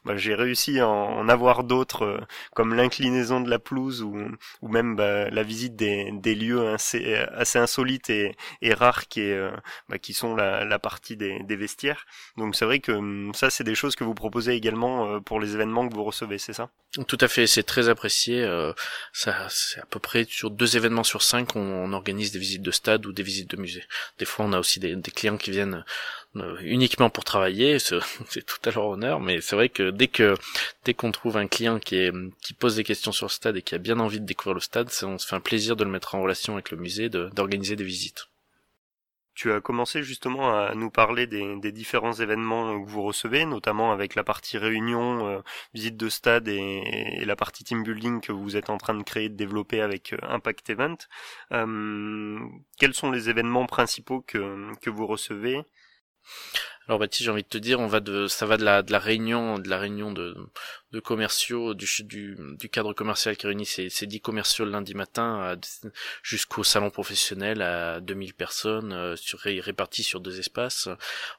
bah, 0.04 0.16
j'ai 0.16 0.34
réussi 0.34 0.80
à 0.80 0.88
en, 0.88 1.28
avoir 1.28 1.64
d'autres 1.64 2.20
comme 2.54 2.74
l'inclinaison 2.74 3.40
de 3.40 3.50
la 3.50 3.58
pelouse 3.58 4.02
ou, 4.02 4.16
ou 4.62 4.68
même 4.68 4.96
bah, 4.96 5.30
la 5.30 5.42
visite 5.42 5.76
des, 5.76 6.10
des 6.12 6.34
lieux 6.34 6.68
assez, 6.68 7.14
assez 7.34 7.58
insolites 7.58 8.10
et 8.10 8.34
et 8.62 8.72
rares 8.74 9.08
qui 9.08 9.20
est 9.20 9.34
euh, 9.34 9.50
bah, 9.88 9.98
qui 9.98 10.14
sont 10.14 10.34
la, 10.34 10.64
la 10.64 10.78
partie 10.78 11.16
des, 11.16 11.40
des, 11.40 11.56
vestiaires. 11.56 12.06
Donc 12.36 12.54
c'est 12.56 12.64
vrai 12.64 12.78
que 12.78 12.92
hum, 12.92 13.32
ça 13.34 13.50
c'est 13.50 13.64
des 13.64 13.74
choses 13.74 13.96
que 13.96 14.04
vous 14.04 14.14
proposez 14.14 14.54
également 14.54 15.06
euh, 15.06 15.20
pour 15.20 15.40
les 15.40 15.54
événements 15.54 15.88
que 15.88 15.94
vous 15.94 16.04
recevez, 16.04 16.38
c'est 16.38 16.52
ça? 16.52 16.70
Tout 17.08 17.18
à 17.20 17.28
fait, 17.28 17.46
c'est 17.46 17.64
très 17.64 17.88
apprécié. 17.88 18.42
Euh, 18.42 18.72
ça 19.12 19.48
c'est 19.50 19.80
à 19.80 19.86
peu 19.86 19.98
près 19.98 20.24
sur 20.28 20.50
deux 20.50 20.76
événements 20.76 21.04
sur 21.04 21.22
cinq 21.22 21.56
on, 21.56 21.92
organise 21.92 22.32
des 22.32 22.38
visites 22.38 22.62
de 22.62 22.70
stade 22.70 23.04
ou 23.04 23.12
des 23.12 23.24
visites 23.24 23.50
de 23.50 23.60
musée. 23.60 23.84
Des 24.18 24.24
fois 24.24 24.46
on 24.46 24.52
a 24.52 24.58
aussi 24.58 24.78
des, 24.80 24.94
des 24.94 25.10
clients 25.10 25.36
qui 25.36 25.50
viennent 25.50 25.84
uniquement 26.62 27.10
pour 27.10 27.24
travailler, 27.24 27.78
c'est 28.28 28.46
tout 28.46 28.68
à 28.68 28.70
leur 28.70 28.86
honneur, 28.86 29.20
mais 29.20 29.40
c'est 29.40 29.56
vrai 29.56 29.68
que 29.68 29.90
dès 29.90 30.08
que 30.08 30.34
dès 30.84 30.94
qu'on 30.94 31.12
trouve 31.12 31.36
un 31.36 31.48
client 31.48 31.78
qui 31.78 31.96
est 31.96 32.12
qui 32.40 32.54
pose 32.54 32.76
des 32.76 32.84
questions 32.84 33.12
sur 33.12 33.26
le 33.26 33.30
stade 33.30 33.56
et 33.56 33.62
qui 33.62 33.74
a 33.74 33.78
bien 33.78 33.98
envie 33.98 34.20
de 34.20 34.26
découvrir 34.26 34.54
le 34.54 34.60
stade, 34.60 34.88
on 35.02 35.18
se 35.18 35.26
fait 35.26 35.36
un 35.36 35.40
plaisir 35.40 35.76
de 35.76 35.84
le 35.84 35.90
mettre 35.90 36.14
en 36.14 36.22
relation 36.22 36.54
avec 36.54 36.70
le 36.70 36.76
musée, 36.76 37.08
d'organiser 37.08 37.76
des 37.76 37.84
visites. 37.84 38.26
Tu 39.34 39.50
as 39.52 39.60
commencé 39.60 40.02
justement 40.02 40.54
à 40.54 40.74
nous 40.74 40.90
parler 40.90 41.26
des, 41.26 41.72
différents 41.72 42.12
événements 42.12 42.82
que 42.82 42.88
vous 42.88 43.02
recevez, 43.02 43.46
notamment 43.46 43.92
avec 43.92 44.14
la 44.14 44.24
partie 44.24 44.58
réunion, 44.58 45.26
euh, 45.26 45.40
visite 45.72 45.96
de 45.96 46.08
stade 46.08 46.48
et, 46.48 47.24
la 47.24 47.36
partie 47.36 47.64
team 47.64 47.82
building 47.82 48.20
que 48.20 48.32
vous 48.32 48.56
êtes 48.56 48.68
en 48.68 48.78
train 48.78 48.94
de 48.94 49.02
créer, 49.02 49.28
de 49.28 49.34
développer 49.34 49.80
avec 49.80 50.12
euh, 50.12 50.18
Impact 50.22 50.68
Event. 50.70 50.96
Euh, 51.52 52.38
quels 52.78 52.94
sont 52.94 53.10
les 53.10 53.30
événements 53.30 53.66
principaux 53.66 54.20
que, 54.20 54.72
que 54.80 54.90
vous 54.90 55.06
recevez? 55.06 55.62
Alors 56.88 56.98
Baptiste, 56.98 57.24
j'ai 57.24 57.30
envie 57.30 57.44
de 57.44 57.48
te 57.48 57.58
dire, 57.58 57.78
on 57.78 57.86
va 57.86 58.00
de, 58.00 58.26
ça 58.26 58.44
va 58.44 58.56
de 58.56 58.64
la, 58.64 58.82
de 58.82 58.90
la 58.90 58.98
réunion, 58.98 59.58
de 59.58 59.68
la 59.68 59.78
réunion 59.78 60.12
de, 60.12 60.34
commerciaux, 61.04 61.74
du, 61.74 61.86
du, 62.02 62.68
cadre 62.70 62.92
commercial 62.92 63.36
qui 63.36 63.46
réunit 63.46 63.66
ces, 63.66 63.88
ces 63.88 64.06
10 64.06 64.20
commerciaux 64.20 64.64
lundi 64.64 64.94
matin 64.94 65.56
jusqu'au 66.22 66.64
salon 66.64 66.90
professionnel 66.90 67.62
à 67.62 68.00
2000 68.00 68.34
personnes 68.34 68.92
euh, 68.92 69.16
sur, 69.16 69.38
réparties 69.38 70.02
sur 70.02 70.20
deux 70.20 70.38
espaces. 70.40 70.88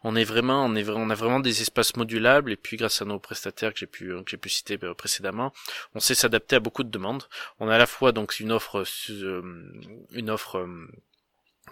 On 0.03 0.15
est 0.15 0.23
vraiment, 0.23 0.65
on 0.65 0.75
est 0.75 0.88
on 0.89 1.10
a 1.10 1.15
vraiment 1.15 1.39
des 1.39 1.62
espaces 1.62 1.95
modulables 1.97 2.51
et 2.51 2.58
puis 2.58 2.77
grâce 2.77 3.01
à 3.01 3.06
nos 3.06 3.19
prestataires 3.19 3.73
que 3.73 3.79
j'ai 3.79 3.86
pu, 3.86 4.08
que 4.08 4.32
j'ai 4.32 4.38
pu 4.38 4.49
citer 4.49 4.79
euh, 4.82 4.93
précédemment, 4.93 5.53
on 5.93 5.99
sait 5.99 6.15
s'adapter 6.15 6.56
à 6.56 6.60
beaucoup 6.60 6.84
de 6.84 6.89
demandes. 6.89 7.23
On 7.60 7.67
a 7.67 7.75
à 7.75 7.77
la 7.77 7.86
fois 7.86 8.12
donc 8.12 8.39
une 8.39 8.51
offre, 8.51 8.86
euh, 9.10 9.41
une 10.13 10.29
offre 10.29 10.65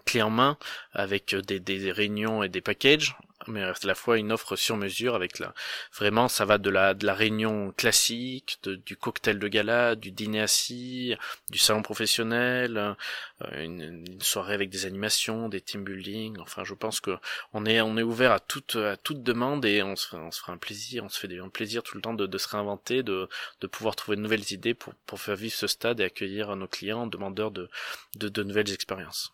clé 0.06 0.22
en 0.22 0.30
main 0.30 0.58
avec 0.94 1.36
des, 1.36 1.60
des 1.60 1.92
réunions 1.92 2.44
et 2.44 2.50
des 2.50 2.62
packages 2.62 3.16
mais 3.48 3.64
à 3.64 3.74
la 3.84 3.96
fois 3.96 4.18
une 4.18 4.32
offre 4.32 4.56
sur 4.56 4.78
mesure 4.78 5.16
avec 5.16 5.40
la 5.40 5.54
vraiment 5.94 6.28
ça 6.28 6.46
va 6.46 6.58
de 6.58 6.70
la 6.70 6.94
de 6.94 7.06
la 7.06 7.14
réunion 7.14 7.72
classique 7.72 8.60
du 8.64 8.96
cocktail 8.96 9.40
de 9.40 9.48
gala 9.48 9.96
du 9.96 10.12
dîner 10.12 10.42
assis 10.42 11.16
du 11.50 11.58
salon 11.58 11.82
professionnel 11.82 12.96
euh, 13.42 13.64
une, 13.64 14.06
soirée 14.22 14.54
avec 14.54 14.70
des 14.70 14.86
animations 14.86 15.50
des 15.50 15.62
team 15.62 15.84
building. 15.84 16.38
Enfin 16.40 16.64
je 16.64 16.74
pense 16.74 17.00
que 17.00 17.18
on 17.54 17.66
est 17.66 17.82
on 17.82 17.98
est 17.98 18.04
ouvert 18.04 18.32
à 18.32 18.40
toute 18.40 18.76
à 18.76 18.98
toute 18.98 19.24
demande 19.24 19.66
et 19.66 19.84
on 19.84 19.96
se 19.96 20.16
on 20.16 20.32
se 20.32 20.40
fera 20.40 20.54
un 20.54 20.58
plaisir 20.58 21.04
on 21.04 21.10
se 21.10 21.20
fait 21.20 21.40
un 21.40 21.50
plaisir 21.50 21.84
tout 21.84 21.96
le 21.96 22.02
temps 22.02 22.14
de, 22.14 22.26
de 22.26 22.38
se 22.38 22.48
réinventer 22.50 23.04
de 23.04 23.30
de 23.62 23.68
pouvoir 23.68 23.96
trouver 23.96 24.18
de 24.18 24.22
nouvelles 24.22 24.52
idées 24.52 24.74
pour 24.74 24.94
pour 25.06 25.20
faire 25.20 25.36
vivre 25.36 25.56
ce 25.56 25.68
stade 25.68 26.00
et 26.00 26.04
accueillir 26.04 26.56
nos 26.56 26.68
clients 26.68 27.08
demandeurs 27.08 27.52
de 27.52 27.70
de, 28.16 28.30
de 28.30 28.44
nouvelles 28.44 28.72
expériences 28.72 29.34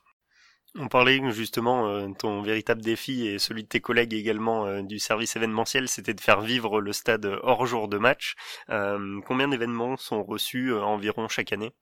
on 0.77 0.87
parlait 0.87 1.19
justement, 1.31 1.89
euh, 1.89 2.07
ton 2.17 2.41
véritable 2.41 2.81
défi 2.81 3.27
et 3.27 3.39
celui 3.39 3.63
de 3.63 3.67
tes 3.67 3.81
collègues 3.81 4.13
également 4.13 4.65
euh, 4.65 4.81
du 4.81 4.99
service 4.99 5.35
événementiel, 5.35 5.87
c'était 5.87 6.13
de 6.13 6.21
faire 6.21 6.41
vivre 6.41 6.81
le 6.81 6.93
stade 6.93 7.25
hors 7.43 7.65
jour 7.65 7.87
de 7.87 7.97
match. 7.97 8.35
Euh, 8.69 9.19
combien 9.25 9.47
d'événements 9.47 9.97
sont 9.97 10.23
reçus 10.23 10.73
environ 10.73 11.27
chaque 11.27 11.53
année? 11.53 11.73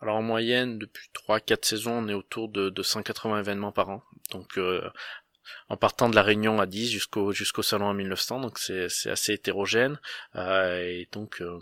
Alors 0.00 0.16
en 0.16 0.22
moyenne, 0.22 0.78
depuis 0.78 1.08
3-4 1.28 1.64
saisons, 1.64 2.04
on 2.04 2.08
est 2.08 2.14
autour 2.14 2.48
de, 2.48 2.70
de 2.70 2.82
180 2.82 3.40
événements 3.40 3.72
par 3.72 3.90
an. 3.90 4.02
Donc 4.30 4.58
en 5.68 5.76
partant 5.76 6.08
de 6.08 6.14
la 6.14 6.22
Réunion 6.22 6.60
à 6.60 6.66
10 6.66 6.90
jusqu'au 6.90 7.32
jusqu'au 7.32 7.62
salon 7.62 7.86
en 7.86 7.94
1900 7.94 8.40
donc 8.40 8.58
c'est 8.58 8.88
c'est 8.88 9.10
assez 9.10 9.32
hétérogène 9.32 9.98
euh, 10.36 10.78
et 10.80 11.08
donc 11.12 11.40
euh, 11.40 11.58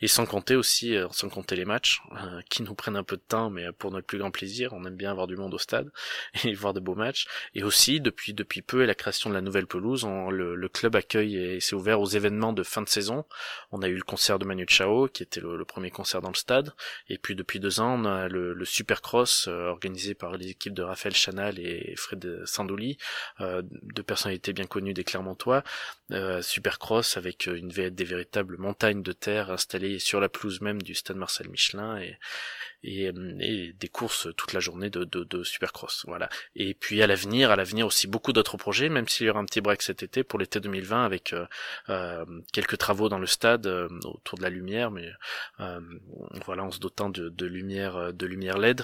et 0.00 0.08
sans 0.08 0.26
compter 0.26 0.56
aussi 0.56 0.96
euh, 0.96 1.08
sans 1.10 1.28
compter 1.28 1.56
les 1.56 1.64
matchs 1.64 2.00
euh, 2.12 2.40
qui 2.48 2.62
nous 2.62 2.74
prennent 2.74 2.96
un 2.96 3.04
peu 3.04 3.16
de 3.16 3.22
temps 3.22 3.50
mais 3.50 3.72
pour 3.72 3.90
notre 3.90 4.06
plus 4.06 4.18
grand 4.18 4.30
plaisir. 4.30 4.72
On 4.72 4.84
aime 4.84 4.96
bien 4.96 5.10
avoir 5.10 5.26
du 5.26 5.36
monde 5.36 5.54
au 5.54 5.58
stade 5.58 5.90
et 6.44 6.54
voir 6.54 6.74
de 6.74 6.80
beaux 6.80 6.94
matchs. 6.94 7.26
Et 7.54 7.62
aussi 7.62 8.00
depuis 8.00 8.34
depuis 8.34 8.62
peu 8.62 8.82
et 8.82 8.86
la 8.86 8.94
création 8.94 9.30
de 9.30 9.34
la 9.34 9.40
nouvelle 9.40 9.66
pelouse 9.66 10.06
le, 10.30 10.54
le, 10.54 10.68
club 10.68 10.96
accueille 10.96 11.36
et 11.36 11.60
s'est 11.60 11.74
ouvert 11.74 12.00
aux 12.00 12.06
événements 12.06 12.52
de 12.52 12.62
fin 12.62 12.82
de 12.82 12.88
saison. 12.88 13.24
On 13.72 13.82
a 13.82 13.88
eu 13.88 13.96
le 13.96 14.02
concert 14.02 14.38
de 14.38 14.44
Manu 14.44 14.66
Chao 14.68 15.08
qui 15.08 15.22
était 15.22 15.40
le, 15.40 15.64
premier 15.64 15.90
concert 15.90 16.20
dans 16.20 16.30
le 16.30 16.34
stade. 16.34 16.72
Et 17.08 17.18
puis 17.18 17.34
depuis 17.34 17.60
deux 17.60 17.80
ans 17.80 18.00
on 18.00 18.04
a 18.04 18.28
le, 18.28 18.52
le 18.52 18.64
Supercross 18.64 19.48
organisé 19.48 20.14
par 20.14 20.36
les 20.36 20.48
équipes 20.48 20.74
de 20.74 20.82
Raphaël 20.82 21.14
Chanal 21.14 21.58
et 21.58 21.94
Fred 21.96 22.42
Sandouli 22.44 22.98
euh, 23.40 23.62
de 23.64 24.02
personnalités 24.02 24.52
bien 24.52 24.66
connues 24.66 24.94
des 24.94 25.04
Clermontois, 25.04 25.62
euh, 26.12 26.42
Supercross 26.42 27.16
avec 27.16 27.48
euh, 27.48 27.56
une 27.56 27.68
des 27.68 28.04
véritables 28.04 28.56
montagnes 28.58 29.02
de 29.02 29.12
terre 29.12 29.50
installées 29.50 29.98
sur 29.98 30.20
la 30.20 30.28
pelouse 30.28 30.60
même 30.60 30.82
du 30.82 30.94
stade 30.94 31.16
Marcel 31.16 31.48
Michelin 31.48 32.00
et, 32.00 32.18
et, 32.82 33.12
des 33.72 33.88
courses 33.88 34.28
toute 34.36 34.52
la 34.52 34.60
journée 34.60 34.90
de, 34.90 35.04
de, 35.04 35.44
Supercross. 35.44 36.04
Voilà. 36.06 36.28
Et 36.56 36.74
puis 36.74 37.02
à 37.02 37.06
l'avenir, 37.06 37.50
à 37.50 37.56
l'avenir 37.56 37.86
aussi 37.86 38.06
beaucoup 38.06 38.32
d'autres 38.32 38.56
projets, 38.56 38.88
même 38.88 39.08
s'il 39.08 39.26
y 39.26 39.30
aura 39.30 39.40
un 39.40 39.44
petit 39.44 39.60
break 39.60 39.82
cet 39.82 40.02
été 40.02 40.24
pour 40.24 40.38
l'été 40.38 40.60
2020 40.60 41.04
avec 41.04 41.34
quelques 42.52 42.78
travaux 42.78 43.08
dans 43.08 43.18
le 43.18 43.26
stade 43.26 43.66
autour 43.66 44.38
de 44.38 44.42
la 44.42 44.50
lumière, 44.50 44.90
mais 44.90 45.10
voilà 46.46 46.64
en 46.64 46.70
se 46.70 46.78
dotant 46.78 47.10
de, 47.10 47.28
de 47.28 47.46
lumière 47.46 48.12
de 48.12 48.26
lumière 48.26 48.58
LED 48.58 48.82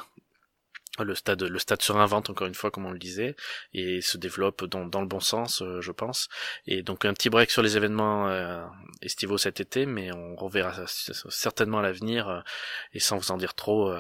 le 1.05 1.15
stade 1.15 1.43
le 1.43 1.59
stade 1.59 1.83
se 1.83 1.93
réinvente 1.93 2.31
encore 2.31 2.47
une 2.47 2.55
fois 2.55 2.71
comme 2.71 2.87
on 2.87 2.91
le 2.91 2.99
disait 2.99 3.37
et 3.73 4.01
se 4.01 4.19
développe 4.19 4.65
dans, 4.65 4.87
dans 4.87 5.01
le 5.01 5.07
bon 5.07 5.21
sens 5.21 5.63
euh, 5.63 5.81
je 5.81 5.93
pense. 5.93 6.29
Et 6.67 6.83
donc 6.83 7.05
un 7.05 7.15
petit 7.15 7.31
break 7.31 7.51
sur 7.51 7.63
les 7.63 7.77
événements 7.77 8.29
euh, 8.29 8.65
estivaux 9.03 9.39
cet 9.39 9.61
été 9.61 9.87
mais 9.87 10.13
on 10.13 10.37
reverra 10.37 10.73
certainement 10.87 11.79
à 11.79 11.83
l'avenir 11.83 12.29
euh, 12.29 12.41
et 12.93 13.01
sans 13.01 13.19
vous 13.19 13.31
en 13.31 13.37
dire 13.37 13.55
trop 13.55 13.95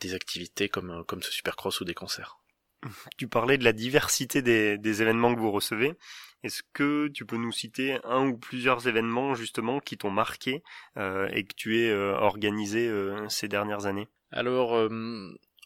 des 0.00 0.14
activités 0.14 0.68
comme 0.68 1.04
comme 1.06 1.22
ce 1.22 1.32
supercross 1.32 1.80
ou 1.80 1.84
des 1.84 1.94
concerts. 1.94 2.38
Tu 3.16 3.28
parlais 3.28 3.58
de 3.58 3.64
la 3.64 3.72
diversité 3.72 4.42
des, 4.42 4.78
des 4.78 5.02
événements 5.02 5.34
que 5.34 5.40
vous 5.40 5.52
recevez. 5.52 5.94
Est-ce 6.42 6.62
que 6.72 7.06
tu 7.08 7.24
peux 7.24 7.36
nous 7.36 7.52
citer 7.52 7.98
un 8.04 8.26
ou 8.26 8.36
plusieurs 8.36 8.88
événements 8.88 9.34
justement 9.34 9.78
qui 9.78 9.96
t'ont 9.96 10.10
marqué 10.10 10.64
et 10.96 11.44
que 11.44 11.54
tu 11.54 11.78
es 11.78 11.94
organisé 11.94 12.90
ces 13.28 13.46
dernières 13.46 13.86
années? 13.86 14.08
Alors 14.32 14.88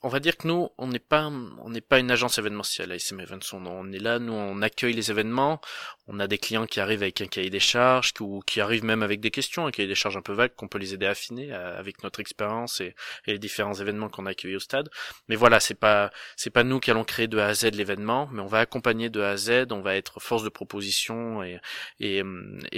on 0.02 0.08
va 0.08 0.20
dire 0.20 0.36
que 0.36 0.46
nous, 0.46 0.68
on 0.76 0.88
n'est 0.88 0.98
pas, 0.98 1.24
on 1.24 1.70
n'est 1.70 1.80
pas 1.80 1.98
une 1.98 2.10
agence 2.10 2.38
événementielle 2.38 2.92
à 2.92 2.96
SM 2.96 3.18
Events. 3.18 3.54
On, 3.54 3.92
est 3.92 3.98
là, 3.98 4.18
nous, 4.18 4.34
on 4.34 4.60
accueille 4.60 4.92
les 4.92 5.10
événements. 5.10 5.60
On 6.06 6.20
a 6.20 6.26
des 6.26 6.36
clients 6.36 6.66
qui 6.66 6.80
arrivent 6.80 7.02
avec 7.02 7.22
un 7.22 7.26
cahier 7.26 7.48
des 7.48 7.60
charges, 7.60 8.12
ou 8.20 8.40
qui 8.46 8.60
arrivent 8.60 8.84
même 8.84 9.02
avec 9.02 9.20
des 9.20 9.30
questions, 9.30 9.66
un 9.66 9.70
cahier 9.70 9.88
des 9.88 9.94
charges 9.94 10.16
un 10.16 10.22
peu 10.22 10.34
vague 10.34 10.54
qu'on 10.54 10.68
peut 10.68 10.78
les 10.78 10.92
aider 10.92 11.06
à 11.06 11.10
affiner 11.10 11.52
euh, 11.52 11.78
avec 11.78 12.02
notre 12.04 12.20
expérience 12.20 12.80
et, 12.80 12.94
les 13.26 13.38
différents 13.38 13.74
événements 13.74 14.08
qu'on 14.10 14.26
a 14.26 14.30
accueillis 14.30 14.56
au 14.56 14.60
stade. 14.60 14.90
Mais 15.28 15.36
voilà, 15.36 15.60
c'est 15.60 15.74
pas, 15.74 16.12
c'est 16.36 16.50
pas 16.50 16.62
nous 16.62 16.78
qui 16.78 16.90
allons 16.90 17.04
créer 17.04 17.26
de 17.26 17.38
A 17.38 17.46
à 17.46 17.54
Z 17.54 17.70
l'événement, 17.72 18.28
mais 18.30 18.42
on 18.42 18.46
va 18.46 18.60
accompagner 18.60 19.08
de 19.08 19.20
A 19.22 19.30
à 19.30 19.36
Z. 19.36 19.72
On 19.72 19.80
va 19.80 19.96
être 19.96 20.20
force 20.20 20.44
de 20.44 20.50
proposition 20.50 21.42
et, 21.42 21.58
et 22.00 22.22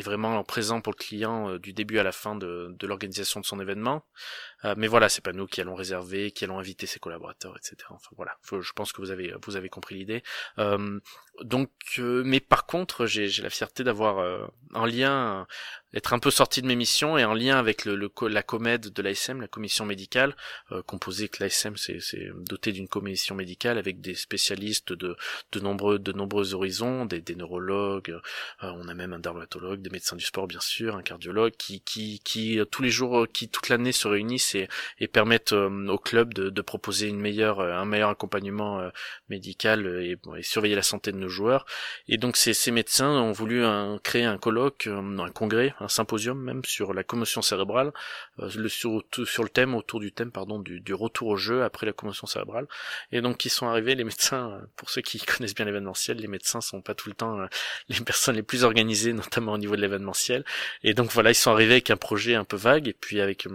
vraiment 0.00 0.42
présent 0.44 0.80
pour 0.80 0.92
le 0.92 0.98
client 0.98 1.50
euh, 1.50 1.58
du 1.58 1.72
début 1.72 1.98
à 1.98 2.04
la 2.04 2.12
fin 2.12 2.36
de 2.36 2.76
l'organisation 2.82 3.40
de 3.40 3.44
son 3.44 3.60
événement. 3.60 4.04
Euh, 4.64 4.74
mais 4.76 4.86
voilà, 4.86 5.08
c'est 5.08 5.22
pas 5.22 5.32
nous 5.32 5.46
qui 5.46 5.60
allons 5.60 5.74
réserver, 5.74 6.30
qui 6.30 6.44
allons 6.44 6.58
inviter 6.58 6.86
ses 6.86 6.98
collaborateurs, 6.98 7.56
etc. 7.56 7.76
Enfin 7.90 8.10
voilà, 8.16 8.36
je 8.50 8.72
pense 8.72 8.92
que 8.92 9.00
vous 9.00 9.10
avez 9.10 9.34
vous 9.46 9.56
avez 9.56 9.68
compris 9.68 9.94
l'idée. 9.96 10.22
Euh, 10.58 11.00
donc, 11.42 11.70
euh, 11.98 12.22
mais 12.24 12.40
par 12.40 12.66
contre, 12.66 13.06
j'ai 13.06 13.28
la 13.42 13.50
fierté 13.50 13.84
d'avoir 13.84 14.48
en 14.74 14.84
lien 14.84 15.46
être 15.94 16.12
un 16.12 16.18
peu 16.18 16.30
sorti 16.30 16.60
de 16.60 16.66
mes 16.66 16.76
missions 16.76 17.16
et 17.16 17.24
en 17.24 17.34
lien 17.34 17.58
avec 17.58 17.84
le, 17.84 17.96
le 17.96 18.10
la 18.28 18.42
comède 18.42 18.88
de 18.88 19.02
l'ASM, 19.02 19.40
la 19.40 19.48
commission 19.48 19.86
médicale, 19.86 20.36
euh, 20.72 20.82
composée 20.82 21.28
que 21.28 21.42
l'ASM 21.42 21.76
c'est 21.76 22.30
doté 22.36 22.72
d'une 22.72 22.88
commission 22.88 23.34
médicale 23.34 23.78
avec 23.78 24.00
des 24.00 24.14
spécialistes 24.14 24.92
de, 24.92 25.16
de 25.52 25.60
nombreux 25.60 25.98
de 25.98 26.12
nombreux 26.12 26.54
horizons, 26.54 27.06
des, 27.06 27.20
des 27.20 27.34
neurologues, 27.34 28.10
euh, 28.10 28.72
on 28.76 28.88
a 28.88 28.94
même 28.94 29.14
un 29.14 29.18
dermatologue, 29.18 29.80
des 29.80 29.90
médecins 29.90 30.16
du 30.16 30.24
sport 30.24 30.46
bien 30.46 30.60
sûr, 30.60 30.96
un 30.96 31.02
cardiologue 31.02 31.54
qui 31.56 31.80
qui 31.80 32.20
qui 32.22 32.58
euh, 32.58 32.64
tous 32.66 32.82
les 32.82 32.90
jours, 32.90 33.26
qui 33.32 33.48
toute 33.48 33.70
l'année 33.70 33.92
se 33.92 34.08
réunissent 34.08 34.54
et, 34.54 34.68
et 34.98 35.08
permettent 35.08 35.52
au 35.52 35.98
club 35.98 36.34
de, 36.34 36.50
de, 36.50 36.62
proposer 36.62 37.08
une 37.08 37.20
meilleure 37.20 37.60
un 37.60 37.84
meilleur 37.86 38.10
accompagnement 38.10 38.90
médical 39.30 39.86
et, 39.86 40.18
et, 40.36 40.42
surveiller 40.42 40.74
la 40.74 40.82
santé 40.82 41.12
de 41.12 41.16
nos 41.16 41.27
joueurs. 41.28 41.66
Et 42.08 42.16
donc 42.16 42.36
ces, 42.36 42.54
ces 42.54 42.70
médecins 42.70 43.10
ont 43.10 43.32
voulu 43.32 43.64
un, 43.64 43.98
créer 44.02 44.24
un 44.24 44.38
colloque, 44.38 44.88
un 44.88 45.30
congrès 45.30 45.58
un 45.80 45.88
symposium 45.88 46.38
même 46.40 46.64
sur 46.64 46.94
la 46.94 47.04
commotion 47.04 47.42
cérébrale, 47.42 47.92
euh, 48.40 48.50
le, 48.56 48.68
sur, 48.68 49.02
sur 49.24 49.42
le 49.42 49.48
thème, 49.48 49.74
autour 49.74 50.00
du 50.00 50.12
thème, 50.12 50.30
pardon, 50.30 50.58
du, 50.58 50.80
du, 50.80 50.94
retour 50.94 51.28
au 51.28 51.36
jeu 51.36 51.62
après 51.62 51.86
la 51.86 51.92
commotion 51.92 52.26
cérébrale. 52.26 52.66
Et 53.12 53.20
donc, 53.20 53.44
ils 53.44 53.50
sont 53.50 53.66
arrivés, 53.66 53.94
les 53.94 54.04
médecins, 54.04 54.50
euh, 54.50 54.66
pour 54.76 54.90
ceux 54.90 55.02
qui 55.02 55.18
connaissent 55.26 55.54
bien 55.54 55.64
l'événementiel, 55.64 56.18
les 56.18 56.28
médecins 56.28 56.60
sont 56.60 56.80
pas 56.80 56.94
tout 56.94 57.08
le 57.08 57.14
temps 57.14 57.40
euh, 57.40 57.46
les 57.88 58.00
personnes 58.00 58.36
les 58.36 58.42
plus 58.42 58.64
organisées, 58.64 59.12
notamment 59.24 59.52
au 59.52 59.58
niveau 59.58 59.76
de 59.76 59.80
l'événementiel. 59.80 60.44
Et 60.82 60.94
donc, 60.94 61.10
voilà, 61.12 61.30
ils 61.30 61.34
sont 61.34 61.50
arrivés 61.50 61.72
avec 61.72 61.90
un 61.90 61.96
projet 61.96 62.34
un 62.34 62.44
peu 62.44 62.56
vague, 62.56 62.88
et 62.88 62.94
puis 62.94 63.20
avec 63.20 63.46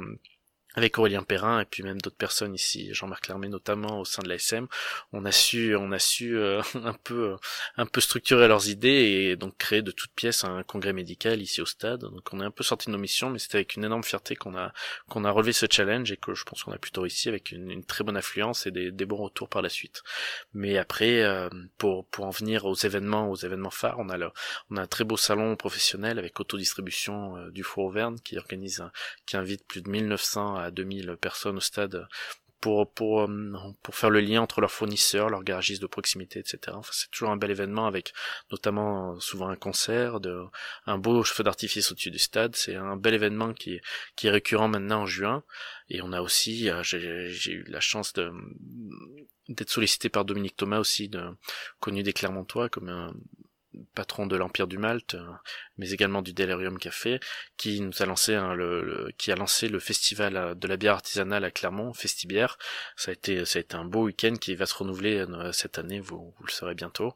avec 0.76 0.98
Aurélien 0.98 1.24
Perrin 1.24 1.62
et 1.62 1.66
puis 1.66 1.84
même 1.84 2.02
d'autres 2.02 2.18
personnes 2.18 2.56
ici, 2.56 2.94
Jean-Marc 2.94 3.28
Lermé 3.28 3.48
notamment 3.48 4.00
au 4.00 4.06
sein 4.06 4.24
de 4.24 4.30
l'ASM, 4.30 4.68
on 5.12 5.26
a 5.26 5.32
su, 5.32 5.76
on 5.76 5.92
a 5.92 6.00
su 6.00 6.38
euh, 6.38 6.62
un 6.84 6.94
peu, 6.94 7.32
euh, 7.32 7.36
un 7.78 7.86
peu 7.86 8.02
structurer 8.02 8.48
leurs 8.48 8.70
idées 8.70 8.90
et 8.90 9.36
donc 9.36 9.58
créer 9.58 9.82
de 9.82 9.92
toutes 9.92 10.14
pièces 10.14 10.44
un 10.44 10.64
congrès 10.64 10.94
médical 10.94 11.42
ici 11.42 11.62
au 11.62 11.66
stade. 11.66 12.02
Donc 12.02 12.34
on 12.34 12.42
est 12.42 12.46
un 12.46 12.52
peu 12.52 12.64
sorti 12.64 12.88
de 12.88 12.92
nos 12.92 12.98
missions, 12.98 13.30
mais 13.30 13.40
c'était 13.40 13.58
avec 13.58 13.76
une 13.76 13.84
énorme 13.84 14.04
fierté 14.04 14.36
qu'on 14.36 14.56
a, 14.58 14.74
qu'on 15.10 15.26
a 15.26 15.32
relevé 15.32 15.54
ce 15.54 15.66
challenge 15.70 16.12
et 16.12 16.18
que 16.18 16.34
je 16.34 16.44
pense 16.44 16.64
qu'on 16.64 16.72
a 16.72 16.78
plutôt 16.78 17.02
réussi 17.02 17.30
avec 17.30 17.52
une, 17.52 17.84
très 17.86 18.04
bonne 18.04 18.18
affluence 18.18 18.66
et 18.66 18.72
des, 18.72 18.92
des, 18.92 19.06
bons 19.06 19.18
retours 19.18 19.50
par 19.50 19.62
la 19.62 19.70
suite. 19.70 20.04
Mais 20.54 20.78
après, 20.78 21.22
euh, 21.22 21.50
pour 21.78 22.08
pour 22.08 22.26
en 22.26 22.30
venir 22.30 22.66
aux 22.66 22.76
événements, 22.76 23.30
aux 23.30 23.36
événements 23.36 23.70
phares, 23.70 24.00
on 24.00 24.10
a 24.10 24.18
le, 24.18 24.30
on 24.70 24.78
a 24.78 24.82
un 24.82 24.88
très 24.88 25.04
beau 25.04 25.18
salon 25.18 25.56
professionnel 25.56 26.18
avec 26.18 26.40
autodistribution 26.40 27.50
du 27.50 27.64
Four 27.64 27.86
Auvergne 27.86 28.18
qui 28.24 28.38
organise, 28.38 28.84
qui 29.26 29.38
invite 29.38 29.66
plus 29.68 29.82
de 29.82 29.90
1900 29.90 30.63
à 30.64 30.72
2000 30.72 31.18
personnes 31.20 31.58
au 31.58 31.62
stade 31.62 32.08
pour, 32.64 32.90
pour, 32.94 33.24
euh, 33.24 33.54
pour 33.82 33.94
faire 33.94 34.10
le 34.10 34.22
lien 34.22 34.42
entre 34.42 34.62
leurs 34.62 34.72
fournisseurs, 34.72 35.30
leurs 35.30 35.44
garagistes 35.44 35.82
de 35.82 35.88
proximité, 35.88 36.40
etc. 36.40 36.78
C'est 36.94 37.12
toujours 37.12 37.30
un 37.30 37.36
bel 37.36 37.52
événement 37.52 37.88
avec 37.88 38.14
notamment 38.52 39.16
euh, 39.16 39.20
souvent 39.20 39.50
un 39.50 39.58
concert, 39.58 40.22
de, 40.22 40.46
un 40.86 40.98
beau 40.98 41.24
feu 41.24 41.44
d'artifice 41.44 41.92
au-dessus 41.92 42.10
du 42.10 42.20
stade. 42.20 42.56
C'est 42.56 42.76
un 42.76 42.96
bel 42.96 43.16
événement 43.16 43.54
qui, 43.54 43.82
qui 44.16 44.28
est 44.28 44.32
récurrent 44.32 44.70
maintenant 44.70 45.02
en 45.02 45.06
juin. 45.06 45.44
Et 45.90 46.02
on 46.02 46.14
a 46.14 46.22
aussi, 46.22 46.70
euh, 46.70 46.82
j'ai 46.84 47.52
eu 47.52 47.66
la 47.68 47.82
chance 47.82 48.14
de 48.14 48.32
d'être 49.50 49.70
sollicité 49.70 50.08
par 50.08 50.24
Dominique 50.24 50.56
Thomas 50.56 50.80
aussi, 50.80 51.10
de, 51.10 51.22
connu 51.82 52.02
des 52.02 52.14
Clermontois 52.14 52.70
comme 52.70 52.88
un, 52.88 53.14
patron 53.94 54.26
de 54.28 54.36
l'Empire 54.36 54.68
du 54.68 54.78
Malte, 54.78 55.16
mais 55.78 55.92
également 55.92 56.22
du 56.22 56.34
Delirium 56.34 56.78
Café, 56.78 57.20
qui 57.58 57.82
nous 57.82 58.02
a 58.02 58.06
lancé 58.06 58.34
le, 58.34 59.12
qui 59.18 59.32
a 59.32 59.36
lancé 59.36 59.68
le 59.68 59.80
festival 59.80 60.38
euh, 60.38 60.56
de 60.56 60.68
la 60.68 60.78
bière 60.78 60.94
artisanale 60.94 61.44
à 61.44 61.52
Clermont, 61.52 61.94
Festibière. 61.94 62.58
Ça 62.96 63.12
a 63.12 63.14
été, 63.14 63.46
ça 63.46 63.60
a 63.60 63.62
été 63.62 63.76
un 63.76 63.86
beau 63.86 64.04
week-end 64.04 64.36
qui 64.40 64.56
va 64.56 64.66
se 64.66 64.76
renouveler 64.76 65.18
euh, 65.18 65.52
cette 65.52 65.78
année, 65.80 66.00
vous, 66.00 66.34
vous 66.38 66.46
le 66.46 66.52
saurez 66.52 66.76
bientôt. 66.76 67.16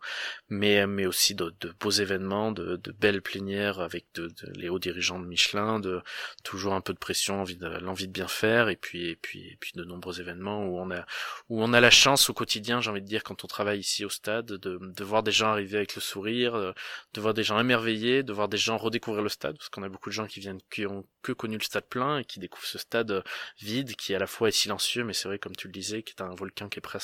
Mais, 0.49 0.87
mais 0.87 1.05
aussi 1.05 1.35
de, 1.35 1.53
de 1.59 1.73
beaux 1.79 1.91
événements, 1.91 2.51
de, 2.51 2.77
de, 2.77 2.91
belles 2.91 3.21
plénières 3.21 3.79
avec 3.79 4.05
de, 4.15 4.29
les 4.55 4.69
hauts 4.69 4.79
dirigeants 4.79 5.19
de 5.19 5.25
Michelin, 5.25 5.79
de 5.79 6.01
toujours 6.43 6.73
un 6.73 6.81
peu 6.81 6.93
de 6.93 6.99
pression, 6.99 7.41
envie 7.41 7.57
l'envie 7.81 8.07
de 8.07 8.13
bien 8.13 8.27
faire, 8.27 8.69
et 8.69 8.75
puis, 8.75 9.09
et 9.09 9.15
puis, 9.15 9.47
et 9.47 9.57
puis 9.59 9.71
de 9.75 9.83
nombreux 9.83 10.19
événements 10.19 10.65
où 10.65 10.79
on 10.79 10.91
a, 10.91 11.05
où 11.49 11.61
on 11.63 11.73
a 11.73 11.81
la 11.81 11.89
chance 11.89 12.29
au 12.29 12.33
quotidien, 12.33 12.81
j'ai 12.81 12.89
envie 12.89 13.01
de 13.01 13.07
dire, 13.07 13.23
quand 13.23 13.43
on 13.43 13.47
travaille 13.47 13.79
ici 13.79 14.05
au 14.05 14.09
stade, 14.09 14.45
de, 14.45 14.79
de 14.81 15.03
voir 15.03 15.23
des 15.23 15.31
gens 15.31 15.49
arriver 15.49 15.77
avec 15.77 15.95
le 15.95 16.01
sourire 16.01 16.55
euh, 16.55 16.73
de 17.13 17.21
voir 17.21 17.33
des 17.33 17.43
gens 17.43 17.59
émerveillés, 17.59 18.23
de 18.23 18.33
voir 18.33 18.46
des 18.47 18.57
gens 18.57 18.77
redécouvrir 18.77 19.23
le 19.23 19.29
stade, 19.29 19.57
parce 19.57 19.69
qu'on 19.69 19.83
a 19.83 19.89
beaucoup 19.89 20.09
de 20.09 20.13
gens 20.13 20.27
qui 20.27 20.39
viennent, 20.39 20.61
qui 20.71 20.85
ont 20.85 21.05
que 21.21 21.31
connu 21.31 21.57
le 21.57 21.63
stade 21.63 21.85
plein 21.85 22.19
et 22.19 22.25
qui 22.25 22.39
découvrent 22.39 22.67
ce 22.67 22.77
stade 22.77 23.11
euh, 23.11 23.21
vide, 23.59 23.95
qui 23.95 24.15
à 24.15 24.19
la 24.19 24.27
fois 24.27 24.49
est 24.49 24.51
silencieux, 24.51 25.03
mais 25.03 25.13
c'est 25.13 25.27
vrai, 25.27 25.39
comme 25.39 25.55
tu 25.55 25.67
le 25.67 25.73
disais, 25.73 26.03
qui 26.03 26.13
est 26.13 26.21
un 26.21 26.33
volcan 26.35 26.69
qui 26.69 26.79
est 26.79 26.81
prêt 26.81 26.99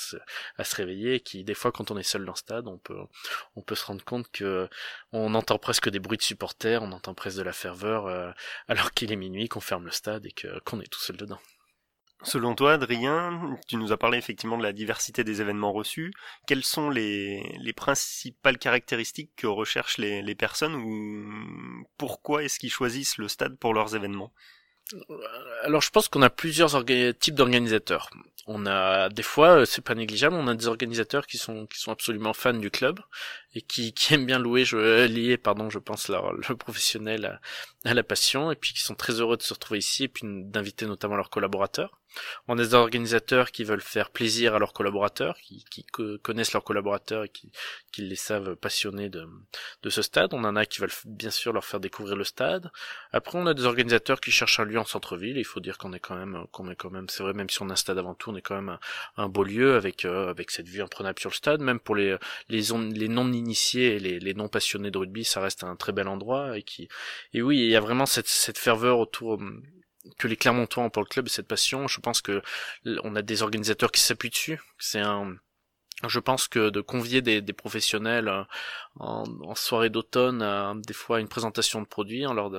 à 0.57 0.63
se 0.63 0.75
réveiller, 0.75 1.15
et 1.15 1.19
qui 1.19 1.43
des 1.43 1.53
fois, 1.53 1.71
quand 1.71 1.91
on 1.91 1.97
est 1.97 2.03
seul 2.03 2.25
dans 2.25 2.33
le 2.33 2.37
stade, 2.37 2.67
on 2.67 2.77
peut, 2.77 2.97
on 3.55 3.61
peut 3.61 3.75
se 3.75 3.85
rendre 3.85 4.03
compte 4.03 4.31
que 4.31 4.69
on 5.11 5.33
entend 5.35 5.57
presque 5.59 5.89
des 5.89 5.99
bruits 5.99 6.17
de 6.17 6.23
supporters, 6.23 6.81
on 6.83 6.91
entend 6.91 7.13
presque 7.13 7.37
de 7.37 7.43
la 7.43 7.53
ferveur, 7.53 8.07
euh, 8.07 8.31
alors 8.67 8.91
qu'il 8.91 9.11
est 9.11 9.15
minuit, 9.15 9.47
qu'on 9.49 9.61
ferme 9.61 9.85
le 9.85 9.91
stade 9.91 10.25
et 10.25 10.31
que 10.31 10.59
qu'on 10.61 10.79
est 10.81 10.91
tout 10.91 10.99
seul 10.99 11.17
dedans. 11.17 11.39
Selon 12.23 12.55
toi, 12.55 12.73
Adrien, 12.73 13.57
tu 13.67 13.75
nous 13.75 13.91
as 13.91 13.97
parlé 13.97 14.17
effectivement 14.17 14.57
de 14.57 14.63
la 14.63 14.71
diversité 14.71 15.23
des 15.25 15.41
événements 15.41 15.73
reçus. 15.73 16.13
Quelles 16.47 16.63
sont 16.63 16.89
les, 16.89 17.43
principales 17.75 18.57
caractéristiques 18.57 19.31
que 19.35 19.47
recherchent 19.47 19.97
les, 19.97 20.35
personnes 20.35 20.75
ou 20.75 21.85
pourquoi 21.97 22.43
est-ce 22.43 22.59
qu'ils 22.59 22.71
choisissent 22.71 23.17
le 23.17 23.27
stade 23.27 23.57
pour 23.57 23.73
leurs 23.73 23.95
événements? 23.95 24.33
Alors 25.63 25.81
je 25.81 25.89
pense 25.89 26.07
qu'on 26.07 26.21
a 26.21 26.29
plusieurs 26.29 26.83
types 27.19 27.35
d'organisateurs. 27.35 28.09
On 28.47 28.65
a 28.65 29.07
des 29.07 29.23
fois, 29.23 29.59
euh, 29.59 29.65
c'est 29.65 29.81
pas 29.81 29.95
négligeable, 29.95 30.35
on 30.35 30.47
a 30.47 30.53
des 30.55 30.67
organisateurs 30.67 31.25
qui 31.27 31.37
sont 31.37 31.65
qui 31.67 31.79
sont 31.79 31.93
absolument 31.93 32.33
fans 32.33 32.53
du 32.53 32.69
club 32.69 32.99
et 33.55 33.61
qui, 33.61 33.93
qui 33.93 34.13
aiment 34.13 34.25
bien 34.25 34.39
louer, 34.39 34.65
je, 34.65 35.05
lier, 35.05 35.37
pardon, 35.37 35.69
je 35.69 35.79
pense 35.79 36.09
leur, 36.09 36.33
le 36.33 36.55
professionnel 36.57 37.39
à, 37.85 37.89
à, 37.89 37.93
la 37.93 38.03
passion 38.03 38.51
et 38.51 38.55
puis 38.55 38.73
qui 38.73 38.81
sont 38.81 38.95
très 38.95 39.21
heureux 39.21 39.37
de 39.37 39.43
se 39.43 39.53
retrouver 39.53 39.79
ici 39.79 40.03
et 40.03 40.07
puis 40.09 40.23
d'inviter 40.25 40.85
notamment 40.85 41.15
leurs 41.15 41.29
collaborateurs. 41.29 42.01
On 42.47 42.57
a 42.57 42.61
des 42.61 42.73
organisateurs 42.73 43.51
qui 43.51 43.63
veulent 43.63 43.81
faire 43.81 44.09
plaisir 44.09 44.55
à 44.55 44.59
leurs 44.59 44.73
collaborateurs, 44.73 45.37
qui, 45.37 45.65
connaissent 46.21 46.53
leurs 46.53 46.63
collaborateurs 46.63 47.23
et 47.25 47.29
qui, 47.29 47.51
les 47.97 48.15
savent 48.15 48.55
passionnés 48.55 49.09
de, 49.09 49.27
ce 49.89 50.01
stade. 50.01 50.33
On 50.33 50.43
en 50.43 50.55
a 50.55 50.65
qui 50.65 50.81
veulent 50.81 50.91
bien 51.05 51.29
sûr 51.29 51.53
leur 51.53 51.65
faire 51.65 51.79
découvrir 51.79 52.15
le 52.15 52.23
stade. 52.23 52.71
Après, 53.11 53.37
on 53.37 53.45
a 53.45 53.53
des 53.53 53.65
organisateurs 53.65 54.19
qui 54.19 54.31
cherchent 54.31 54.59
un 54.59 54.65
lieu 54.65 54.79
en 54.79 54.85
centre-ville. 54.85 55.37
Il 55.37 55.45
faut 55.45 55.59
dire 55.59 55.77
qu'on 55.77 55.93
est 55.93 55.99
quand 55.99 56.15
même, 56.15 56.45
qu'on 56.51 56.69
est 56.69 56.75
quand 56.75 56.89
même, 56.89 57.09
c'est 57.09 57.23
vrai, 57.23 57.33
même 57.33 57.49
si 57.49 57.61
on 57.61 57.69
a 57.69 57.73
un 57.73 57.75
stade 57.75 57.97
avant 57.97 58.15
tout, 58.15 58.31
on 58.31 58.35
est 58.35 58.41
quand 58.41 58.55
même 58.55 58.77
un, 59.17 59.29
beau 59.29 59.43
lieu 59.43 59.75
avec 59.75 60.05
euh, 60.05 60.29
avec 60.29 60.51
cette 60.51 60.67
vue 60.67 60.81
imprenable 60.81 61.19
sur 61.19 61.29
le 61.29 61.35
stade. 61.35 61.61
Même 61.61 61.79
pour 61.79 61.95
les 61.95 62.17
non 62.49 63.31
initiés 63.31 63.95
et 63.95 63.99
les, 63.99 64.33
non 64.33 64.47
passionnés 64.47 64.91
de 64.91 64.97
rugby, 64.97 65.23
ça 65.23 65.41
reste 65.41 65.63
un 65.63 65.75
très 65.75 65.91
bel 65.91 66.07
endroit 66.07 66.57
et 66.57 66.63
qui 66.63 66.87
et 67.33 67.41
oui, 67.41 67.59
il 67.59 67.69
y 67.69 67.75
a 67.75 67.79
vraiment 67.79 68.05
cette 68.05 68.57
ferveur 68.57 68.99
autour 68.99 69.39
que 70.17 70.27
les 70.27 70.35
Clermontois 70.35 70.83
ont 70.83 70.89
pour 70.89 71.03
le 71.03 71.07
club 71.07 71.27
et 71.27 71.29
cette 71.29 71.47
passion. 71.47 71.87
Je 71.87 71.99
pense 71.99 72.21
que 72.21 72.41
on 73.03 73.15
a 73.15 73.21
des 73.21 73.41
organisateurs 73.41 73.91
qui 73.91 74.01
s'appuient 74.01 74.29
dessus. 74.29 74.59
C'est 74.77 74.99
un 74.99 75.35
je 76.07 76.19
pense 76.19 76.47
que 76.47 76.69
de 76.69 76.81
convier 76.81 77.21
des, 77.21 77.41
des 77.41 77.53
professionnels 77.53 78.27
euh, 78.27 78.43
en, 78.99 79.55
soirée 79.55 79.89
d'automne 79.89 80.41
à 80.41 80.73
des 80.75 80.93
fois 80.93 81.19
une 81.19 81.27
présentation 81.27 81.81
de 81.81 81.87
produits, 81.87 82.25
en 82.25 82.33
leur 82.33 82.51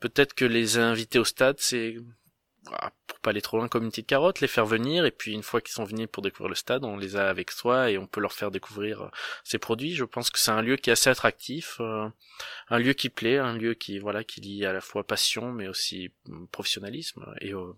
peut-être 0.00 0.34
que 0.34 0.44
les 0.44 0.78
inviter 0.78 1.18
au 1.18 1.24
stade, 1.24 1.56
c'est 1.58 1.96
pour 3.06 3.20
pas 3.20 3.30
aller 3.30 3.40
trop 3.40 3.56
loin 3.56 3.68
comme 3.68 3.84
une 3.84 3.90
petite 3.90 4.06
carotte, 4.06 4.40
les 4.40 4.48
faire 4.48 4.66
venir 4.66 5.04
et 5.04 5.10
puis 5.10 5.32
une 5.32 5.42
fois 5.42 5.60
qu'ils 5.60 5.72
sont 5.72 5.84
venus 5.84 6.08
pour 6.10 6.22
découvrir 6.22 6.48
le 6.48 6.54
stade, 6.54 6.84
on 6.84 6.96
les 6.96 7.16
a 7.16 7.28
avec 7.28 7.50
soi 7.50 7.90
et 7.90 7.98
on 7.98 8.06
peut 8.06 8.20
leur 8.20 8.32
faire 8.32 8.50
découvrir 8.50 9.02
euh, 9.02 9.08
ces 9.44 9.58
produits. 9.58 9.94
Je 9.94 10.04
pense 10.04 10.30
que 10.30 10.38
c'est 10.38 10.50
un 10.50 10.62
lieu 10.62 10.76
qui 10.76 10.90
est 10.90 10.92
assez 10.92 11.10
attractif, 11.10 11.76
euh, 11.80 12.08
un 12.68 12.78
lieu 12.78 12.92
qui 12.92 13.08
plaît, 13.08 13.38
un 13.38 13.54
lieu 13.56 13.74
qui 13.74 13.98
voilà 13.98 14.24
qui 14.24 14.40
lie 14.40 14.64
à 14.66 14.72
la 14.72 14.80
fois 14.80 15.06
passion 15.06 15.52
mais 15.52 15.68
aussi 15.68 16.12
hum, 16.28 16.48
professionnalisme 16.48 17.24
et 17.40 17.52
euh, 17.54 17.72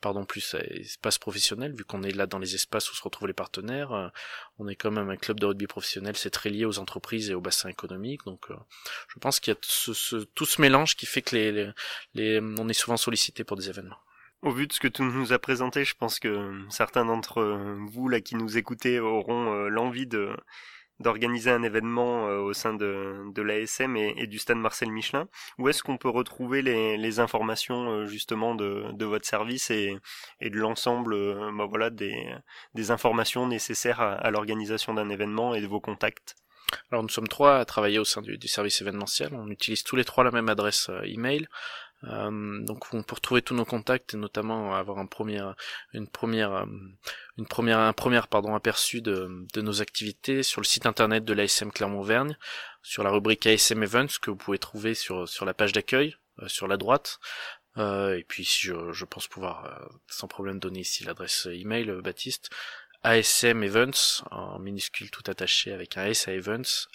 pardon 0.00 0.24
plus 0.24 0.54
espace 0.54 1.18
professionnel 1.18 1.72
vu 1.74 1.84
qu'on 1.84 2.02
est 2.02 2.12
là 2.12 2.26
dans 2.26 2.38
les 2.38 2.54
espaces 2.54 2.90
où 2.90 2.94
se 2.94 3.02
retrouvent 3.02 3.28
les 3.28 3.34
partenaires 3.34 4.12
on 4.58 4.68
est 4.68 4.76
quand 4.76 4.90
même 4.90 5.08
un 5.08 5.16
club 5.16 5.40
de 5.40 5.46
rugby 5.46 5.66
professionnel 5.66 6.16
c'est 6.16 6.30
très 6.30 6.50
lié 6.50 6.66
aux 6.66 6.78
entreprises 6.78 7.30
et 7.30 7.34
aux 7.34 7.40
bassins 7.40 7.70
économiques 7.70 8.22
donc 8.26 8.46
je 9.08 9.18
pense 9.18 9.40
qu'il 9.40 9.54
y 9.54 9.56
a 9.56 9.60
tout 10.34 10.44
ce 10.44 10.60
mélange 10.60 10.96
qui 10.96 11.06
fait 11.06 11.22
que 11.22 11.34
les, 11.34 11.70
les, 12.12 12.40
on 12.40 12.68
est 12.68 12.74
souvent 12.74 12.98
sollicité 12.98 13.42
pour 13.42 13.56
des 13.56 13.70
événements 13.70 13.98
au 14.42 14.50
vu 14.50 14.66
de 14.66 14.72
ce 14.72 14.80
que 14.80 14.88
tu 14.88 15.02
nous 15.02 15.32
as 15.32 15.38
présenté, 15.38 15.84
je 15.84 15.94
pense 15.94 16.18
que 16.18 16.60
certains 16.68 17.04
d'entre 17.04 17.42
vous 17.88 18.08
là 18.08 18.20
qui 18.20 18.36
nous 18.36 18.58
écoutez 18.58 19.00
auront 19.00 19.52
euh, 19.52 19.68
l'envie 19.68 20.06
de 20.06 20.36
d'organiser 20.98 21.50
un 21.50 21.62
événement 21.62 22.26
euh, 22.26 22.38
au 22.38 22.54
sein 22.54 22.72
de, 22.72 23.30
de 23.34 23.42
l'ASM 23.42 23.96
et, 23.96 24.26
du 24.26 24.38
stade 24.38 24.56
Marcel 24.56 24.90
Michelin. 24.90 25.28
Où 25.58 25.68
est-ce 25.68 25.82
qu'on 25.82 25.98
peut 25.98 26.08
retrouver 26.08 26.62
les, 26.62 26.96
les 26.96 27.20
informations 27.20 27.90
euh, 27.90 28.06
justement 28.06 28.54
de, 28.54 28.86
de, 28.92 29.04
votre 29.04 29.26
service 29.26 29.70
et, 29.70 29.94
et 30.40 30.48
de 30.48 30.56
l'ensemble 30.56 31.14
bah 31.54 31.66
voilà, 31.66 31.90
des, 31.90 32.34
des 32.72 32.90
informations 32.90 33.46
nécessaires 33.46 34.00
à, 34.00 34.14
à 34.14 34.30
l'organisation 34.30 34.94
d'un 34.94 35.10
événement 35.10 35.54
et 35.54 35.60
de 35.60 35.66
vos 35.66 35.80
contacts? 35.80 36.34
Alors 36.90 37.02
nous 37.02 37.10
sommes 37.10 37.28
trois 37.28 37.58
à 37.58 37.64
travailler 37.66 37.98
au 37.98 38.04
sein 38.04 38.22
du, 38.22 38.38
du, 38.38 38.48
service 38.48 38.80
événementiel. 38.80 39.34
On 39.34 39.50
utilise 39.50 39.82
tous 39.84 39.96
les 39.96 40.04
trois 40.04 40.24
la 40.24 40.30
même 40.30 40.48
adresse 40.48 40.90
email 41.04 41.46
Euh, 42.04 42.60
donc 42.62 42.92
on 42.92 43.02
peut 43.02 43.14
retrouver 43.14 43.42
tous 43.42 43.54
nos 43.54 43.64
contacts 43.64 44.14
et 44.14 44.16
notamment 44.16 44.74
avoir 44.74 44.98
un 44.98 45.06
premier, 45.06 45.42
une 45.94 46.06
première, 46.06 46.52
euh, 46.52 46.66
une 47.38 47.46
première, 47.46 47.78
un 47.78 47.92
premier 47.92 48.20
pardon 48.28 48.54
aperçu 48.54 49.00
de, 49.00 49.46
de 49.54 49.60
nos 49.62 49.80
activités 49.80 50.42
sur 50.42 50.60
le 50.60 50.66
site 50.66 50.86
internet 50.86 51.24
de 51.24 51.32
l'ASM 51.32 51.72
Clermont-Auvergne, 51.72 52.36
sur 52.82 53.02
la 53.02 53.10
rubrique 53.10 53.46
ASM 53.46 53.82
Events 53.82 54.18
que 54.20 54.30
vous 54.30 54.36
pouvez 54.36 54.58
trouver 54.58 54.94
sur 54.94 55.28
sur 55.28 55.44
la 55.46 55.54
page 55.54 55.72
d'accueil 55.72 56.16
euh, 56.42 56.48
sur 56.48 56.68
la 56.68 56.76
droite. 56.76 57.18
et 57.78 58.24
puis 58.28 58.44
je, 58.44 58.92
je 58.92 59.04
pense 59.04 59.26
pouvoir 59.28 59.88
sans 60.06 60.28
problème 60.28 60.58
donner 60.58 60.80
ici 60.80 61.04
l'adresse 61.04 61.46
email 61.50 61.90
Baptiste 62.02 62.50
ASM 63.02 63.62
Events 63.62 64.24
en 64.30 64.58
minuscule 64.58 65.10
tout 65.10 65.24
attaché 65.30 65.72
avec 65.72 65.96
un 65.96 66.06
S 66.06 66.28
à 66.28 66.32
Events 66.32 66.88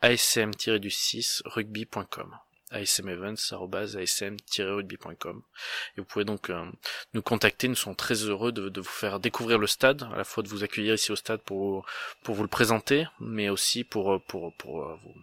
asm-du6 0.00 1.42
rugby.com 1.44 2.38
asmevents.asm-rugby.com 2.70 5.42
et 5.96 6.00
vous 6.00 6.06
pouvez 6.06 6.24
donc 6.24 6.50
euh, 6.50 6.64
nous 7.14 7.22
contacter, 7.22 7.68
nous 7.68 7.74
sommes 7.74 7.96
très 7.96 8.14
heureux 8.14 8.52
de, 8.52 8.68
de, 8.68 8.80
vous 8.80 8.88
faire 8.88 9.20
découvrir 9.20 9.58
le 9.58 9.66
stade, 9.66 10.08
à 10.12 10.16
la 10.16 10.24
fois 10.24 10.42
de 10.42 10.48
vous 10.48 10.64
accueillir 10.64 10.94
ici 10.94 11.12
au 11.12 11.16
stade 11.16 11.40
pour, 11.42 11.86
pour 12.22 12.34
vous 12.34 12.42
le 12.42 12.48
présenter, 12.48 13.06
mais 13.20 13.48
aussi 13.48 13.84
pour, 13.84 14.14
euh, 14.14 14.18
pour, 14.18 14.52
pour, 14.54 14.82
euh, 14.82 14.96
vous, 15.02 15.14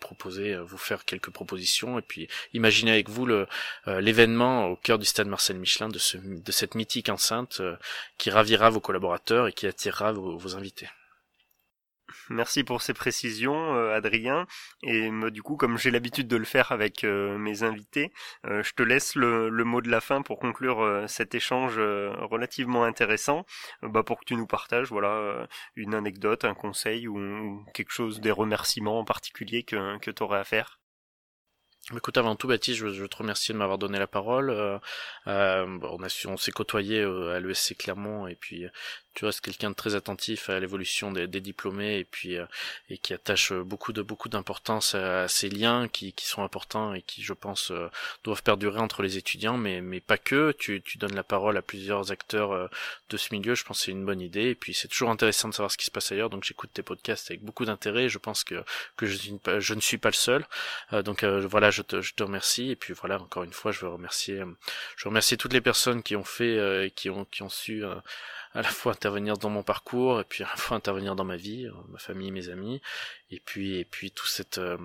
proposer, 0.00 0.56
vous 0.56 0.78
faire 0.78 1.04
quelques 1.04 1.30
propositions 1.30 1.98
et 1.98 2.02
puis 2.02 2.28
imaginer 2.52 2.90
avec 2.90 3.08
vous 3.08 3.24
le 3.24 3.46
l'événement 3.86 4.66
au 4.66 4.76
cœur 4.76 4.98
du 4.98 5.06
stade 5.06 5.28
Marcel 5.28 5.58
Michelin 5.58 5.88
de, 5.88 5.98
ce, 5.98 6.18
de 6.18 6.52
cette 6.52 6.74
mythique 6.74 7.08
enceinte 7.08 7.62
qui 8.18 8.30
ravira 8.30 8.68
vos 8.68 8.80
collaborateurs 8.80 9.48
et 9.48 9.52
qui 9.52 9.66
attirera 9.66 10.12
vos 10.12 10.56
invités. 10.56 10.88
Merci 12.30 12.64
pour 12.64 12.82
ces 12.82 12.94
précisions, 12.94 13.74
euh, 13.74 13.94
Adrien. 13.94 14.46
Et 14.82 15.10
du 15.30 15.42
coup, 15.42 15.56
comme 15.56 15.78
j'ai 15.78 15.90
l'habitude 15.90 16.28
de 16.28 16.36
le 16.36 16.44
faire 16.44 16.72
avec 16.72 17.04
euh, 17.04 17.38
mes 17.38 17.62
invités, 17.62 18.12
euh, 18.46 18.62
je 18.62 18.72
te 18.72 18.82
laisse 18.82 19.14
le, 19.14 19.50
mot 19.64 19.80
de 19.80 19.90
la 19.90 20.00
fin 20.00 20.22
pour 20.22 20.38
conclure 20.38 21.04
cet 21.08 21.34
échange 21.34 21.78
relativement 21.78 22.84
intéressant, 22.84 23.46
bah, 23.82 24.02
pour 24.02 24.20
que 24.20 24.24
tu 24.24 24.36
nous 24.36 24.46
partages, 24.46 24.88
voilà, 24.88 25.46
une 25.76 25.94
anecdote, 25.94 26.44
un 26.44 26.54
conseil 26.54 27.08
ou, 27.08 27.64
quelque 27.74 27.92
chose, 27.92 28.20
des 28.20 28.30
remerciements 28.30 28.98
en 28.98 29.04
particulier 29.04 29.62
que, 29.62 29.98
que 29.98 30.10
tu 30.10 30.22
aurais 30.22 30.38
à 30.38 30.44
faire. 30.44 30.80
Écoute, 31.96 32.16
avant 32.16 32.36
tout, 32.36 32.46
Baptiste, 32.46 32.78
je 32.78 33.04
te 33.06 33.16
remercier 33.16 33.52
de 33.52 33.58
m'avoir 33.58 33.76
donné 33.76 33.98
la 33.98 34.06
parole. 34.06 34.50
Euh, 34.50 34.78
on, 35.26 35.98
on 36.26 36.36
s'est 36.36 36.52
côtoyé 36.52 37.02
à 37.02 37.40
l'ESC 37.40 37.76
Clermont 37.76 38.28
et 38.28 38.36
puis 38.36 38.66
tu 39.14 39.26
restes 39.26 39.42
quelqu'un 39.42 39.70
de 39.70 39.74
très 39.74 39.94
attentif 39.94 40.48
à 40.48 40.58
l'évolution 40.58 41.12
des, 41.12 41.26
diplômés 41.26 41.98
et 41.98 42.04
puis 42.04 42.38
euh, 42.38 42.46
et 42.88 42.96
qui 42.98 43.12
attache 43.12 43.52
beaucoup 43.52 43.92
de 43.92 44.00
beaucoup 44.00 44.28
d'importance 44.28 44.94
à, 44.94 45.28
ces 45.28 45.50
liens 45.50 45.88
qui, 45.88 46.12
qui 46.12 46.26
sont 46.26 46.42
importants 46.42 46.94
et 46.94 47.02
qui 47.02 47.22
je 47.22 47.32
pense 47.32 47.70
euh, 47.70 47.88
doivent 48.24 48.42
perdurer 48.42 48.80
entre 48.80 49.02
les 49.02 49.18
étudiants. 49.18 49.58
Mais 49.58 49.80
mais 49.80 50.00
pas 50.00 50.18
que. 50.18 50.52
Tu, 50.58 50.80
tu 50.82 50.98
donnes 50.98 51.14
la 51.14 51.24
parole 51.24 51.56
à 51.56 51.62
plusieurs 51.62 52.10
acteurs 52.10 52.52
euh, 52.52 52.68
de 53.10 53.16
ce 53.16 53.34
milieu. 53.34 53.54
Je 53.54 53.64
pense 53.64 53.78
que 53.80 53.84
c'est 53.84 53.90
une 53.90 54.04
bonne 54.04 54.20
idée. 54.20 54.50
Et 54.50 54.54
puis 54.54 54.72
c'est 54.72 54.88
toujours 54.88 55.10
intéressant 55.10 55.48
de 55.48 55.54
savoir 55.54 55.70
ce 55.70 55.76
qui 55.76 55.86
se 55.86 55.90
passe 55.90 56.10
ailleurs. 56.12 56.30
Donc 56.30 56.44
j'écoute 56.44 56.70
tes 56.72 56.82
podcasts 56.82 57.30
avec 57.30 57.42
beaucoup 57.42 57.64
d'intérêt. 57.64 58.08
Je 58.08 58.18
pense 58.18 58.44
que 58.44 58.64
que 58.96 59.06
je, 59.06 59.18
je 59.58 59.74
ne 59.74 59.80
suis 59.80 59.98
pas 59.98 60.10
le 60.10 60.14
seul. 60.14 60.46
Donc 61.04 61.24
voilà 61.24 61.70
je 61.70 61.82
te, 61.82 62.00
je 62.00 62.14
te 62.14 62.22
remercie. 62.22 62.70
Et 62.70 62.76
puis 62.76 62.94
voilà 62.94 63.20
encore 63.20 63.44
une 63.44 63.52
fois 63.52 63.72
je 63.72 63.80
veux 63.80 63.88
remercier 63.88 64.42
je 64.96 65.04
veux 65.04 65.08
remercier 65.10 65.36
toutes 65.36 65.52
les 65.52 65.60
personnes 65.60 66.02
qui 66.02 66.16
ont 66.16 66.24
fait 66.24 66.92
qui 66.96 67.10
ont 67.10 67.24
qui 67.26 67.42
ont 67.42 67.48
su 67.48 67.84
à 68.54 68.62
la 68.62 68.68
fois 68.68 68.92
intervenir 68.92 69.38
dans 69.38 69.48
mon 69.48 69.62
parcours 69.62 70.20
et 70.20 70.24
puis 70.24 70.44
à 70.44 70.48
la 70.48 70.56
fois 70.56 70.76
intervenir 70.76 71.16
dans 71.16 71.24
ma 71.24 71.36
vie, 71.36 71.66
euh, 71.66 71.72
ma 71.88 71.98
famille, 71.98 72.30
mes 72.30 72.48
amis, 72.50 72.80
et 73.30 73.40
puis 73.40 73.76
et 73.78 73.84
puis 73.84 74.10
tout 74.10 74.26
cette 74.26 74.58
euh, 74.58 74.76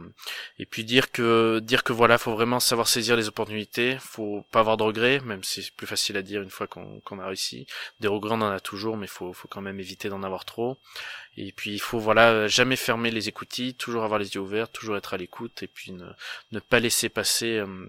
et 0.57 0.65
puis 0.65 0.83
dire 0.85 1.11
que 1.11 1.59
dire 1.59 1.83
que 1.83 1.93
voilà, 1.93 2.17
faut 2.17 2.33
vraiment 2.33 2.59
savoir 2.59 2.87
saisir 2.87 3.15
les 3.15 3.27
opportunités, 3.27 3.97
faut 3.99 4.45
pas 4.51 4.61
avoir 4.61 4.77
de 4.77 4.83
regrets, 4.83 5.19
même 5.19 5.43
si 5.43 5.63
c'est 5.63 5.75
plus 5.75 5.87
facile 5.87 6.17
à 6.17 6.21
dire 6.21 6.41
une 6.41 6.49
fois 6.49 6.67
qu'on 6.67 7.19
a 7.19 7.25
réussi. 7.25 7.67
Des 7.99 8.07
regrets 8.07 8.35
on 8.35 8.41
en 8.41 8.51
a 8.51 8.59
toujours, 8.59 8.97
mais 8.97 9.07
faut 9.07 9.33
faut 9.33 9.47
quand 9.47 9.61
même 9.61 9.79
éviter 9.79 10.09
d'en 10.09 10.23
avoir 10.23 10.45
trop. 10.45 10.77
Et 11.37 11.51
puis 11.51 11.71
il 11.73 11.79
faut 11.79 11.99
voilà 11.99 12.47
jamais 12.47 12.75
fermer 12.75 13.11
les 13.11 13.27
écoutilles, 13.27 13.73
toujours 13.75 14.03
avoir 14.03 14.19
les 14.19 14.33
yeux 14.35 14.41
ouverts, 14.41 14.69
toujours 14.71 14.97
être 14.97 15.13
à 15.13 15.17
l'écoute 15.17 15.63
et 15.63 15.67
puis 15.67 15.91
ne 15.91 16.07
ne 16.51 16.59
pas 16.59 16.79
laisser 16.79 17.09
passer 17.09 17.57
euh, 17.57 17.85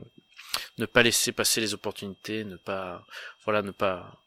ne 0.79 0.87
pas 0.87 1.03
laisser 1.03 1.33
passer 1.33 1.61
les 1.61 1.74
opportunités, 1.74 2.45
ne 2.45 2.57
pas 2.57 3.07
voilà 3.45 3.62
ne 3.62 3.70
pas 3.70 4.20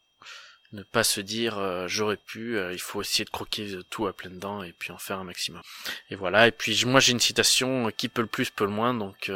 ne 0.73 0.83
pas 0.83 1.03
se 1.03 1.19
dire 1.21 1.57
euh, 1.57 1.87
j'aurais 1.87 2.17
pu, 2.17 2.57
euh, 2.57 2.73
il 2.73 2.79
faut 2.79 3.01
essayer 3.01 3.25
de 3.25 3.29
croquer 3.29 3.77
tout 3.89 4.07
à 4.07 4.13
pleines 4.13 4.39
dents 4.39 4.63
et 4.63 4.71
puis 4.71 4.91
en 4.91 4.97
faire 4.97 5.19
un 5.19 5.23
maximum. 5.23 5.61
Et 6.09 6.15
voilà, 6.15 6.47
et 6.47 6.51
puis 6.51 6.85
moi 6.85 6.99
j'ai 6.99 7.11
une 7.11 7.19
citation 7.19 7.87
euh, 7.87 7.91
qui 7.91 8.07
peut 8.07 8.21
le 8.21 8.27
plus 8.27 8.49
peut 8.49 8.65
le 8.65 8.71
moins, 8.71 8.93
donc 8.93 9.31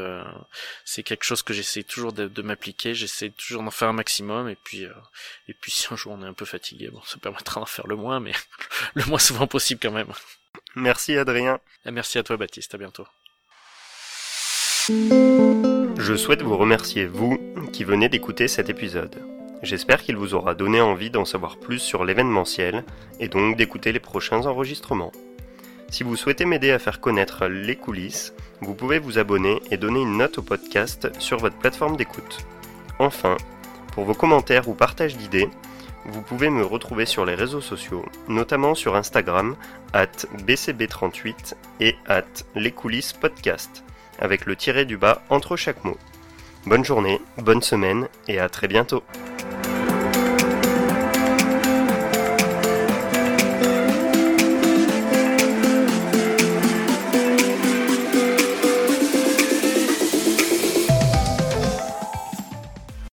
c'est 0.85 1.03
quelque 1.03 1.23
chose 1.23 1.41
que 1.41 1.53
j'essaie 1.53 1.83
toujours 1.83 2.13
de, 2.13 2.41
m'appliquer, 2.41 2.93
j'essaie 2.93 3.29
toujours 3.29 3.63
d'en 3.63 3.71
faire 3.71 3.89
un 3.89 3.93
maximum 3.93 4.49
et 4.49 4.55
puis 4.55 4.85
et 5.47 5.53
puis 5.53 5.71
si 5.71 5.87
un 5.91 5.95
jour 5.95 6.13
on 6.13 6.23
est 6.23 6.27
un 6.27 6.33
peu 6.33 6.45
fatigué, 6.45 6.89
bon 6.89 7.01
ça 7.03 7.17
permettra 7.17 7.59
d'en 7.59 7.65
faire 7.65 7.87
le 7.87 7.95
moins, 7.95 8.19
mais 8.19 8.33
le 8.93 9.03
moins 9.05 9.19
souvent 9.19 9.47
possible 9.47 9.79
quand 9.81 9.91
même. 9.91 10.11
Merci 10.75 11.17
Adrien. 11.17 11.59
Et 11.85 11.91
merci 11.91 12.17
à 12.17 12.23
toi 12.23 12.37
Baptiste, 12.37 12.73
à 12.75 12.77
bientôt. 12.77 13.07
Je 14.87 16.15
souhaite 16.15 16.41
vous 16.41 16.57
remercier, 16.57 17.07
vous, 17.07 17.39
qui 17.73 17.83
venez 17.83 18.07
d'écouter 18.09 18.47
cet 18.47 18.69
épisode. 18.69 19.34
J'espère 19.65 20.03
qu'il 20.03 20.15
vous 20.15 20.35
aura 20.35 20.53
donné 20.53 20.79
envie 20.79 21.09
d'en 21.09 21.25
savoir 21.25 21.57
plus 21.57 21.79
sur 21.79 22.05
l'événementiel 22.05 22.83
et 23.19 23.29
donc 23.29 23.57
d'écouter 23.57 23.91
les 23.91 23.99
prochains 23.99 24.45
enregistrements. 24.45 25.11
Si 25.89 26.03
vous 26.03 26.15
souhaitez 26.15 26.45
m'aider 26.45 26.69
à 26.69 26.77
faire 26.77 27.01
connaître 27.01 27.47
les 27.47 27.75
coulisses, 27.75 28.35
vous 28.61 28.75
pouvez 28.75 28.99
vous 28.99 29.17
abonner 29.17 29.59
et 29.71 29.77
donner 29.77 30.01
une 30.01 30.17
note 30.17 30.37
au 30.37 30.43
podcast 30.43 31.09
sur 31.17 31.39
votre 31.39 31.57
plateforme 31.57 31.97
d'écoute. 31.97 32.45
Enfin, 32.99 33.37
pour 33.93 34.03
vos 34.03 34.13
commentaires 34.13 34.69
ou 34.69 34.75
partages 34.75 35.17
d'idées, 35.17 35.49
vous 36.05 36.21
pouvez 36.21 36.51
me 36.51 36.63
retrouver 36.63 37.07
sur 37.07 37.25
les 37.25 37.33
réseaux 37.33 37.59
sociaux, 37.61 38.05
notamment 38.27 38.75
sur 38.75 38.95
Instagram, 38.95 39.55
at 39.93 40.27
bcb38 40.45 41.55
et 41.79 41.95
at 42.07 42.21
les 42.53 42.71
coulisses 42.71 43.13
podcast, 43.13 43.83
avec 44.19 44.45
le 44.45 44.55
tiré 44.55 44.85
du 44.85 44.97
bas 44.97 45.23
entre 45.31 45.55
chaque 45.55 45.83
mot. 45.83 45.97
Bonne 46.65 46.83
journée, 46.83 47.21
bonne 47.37 47.61
semaine 47.61 48.07
et 48.27 48.39
à 48.39 48.49
très 48.49 48.67
bientôt. 48.67 49.03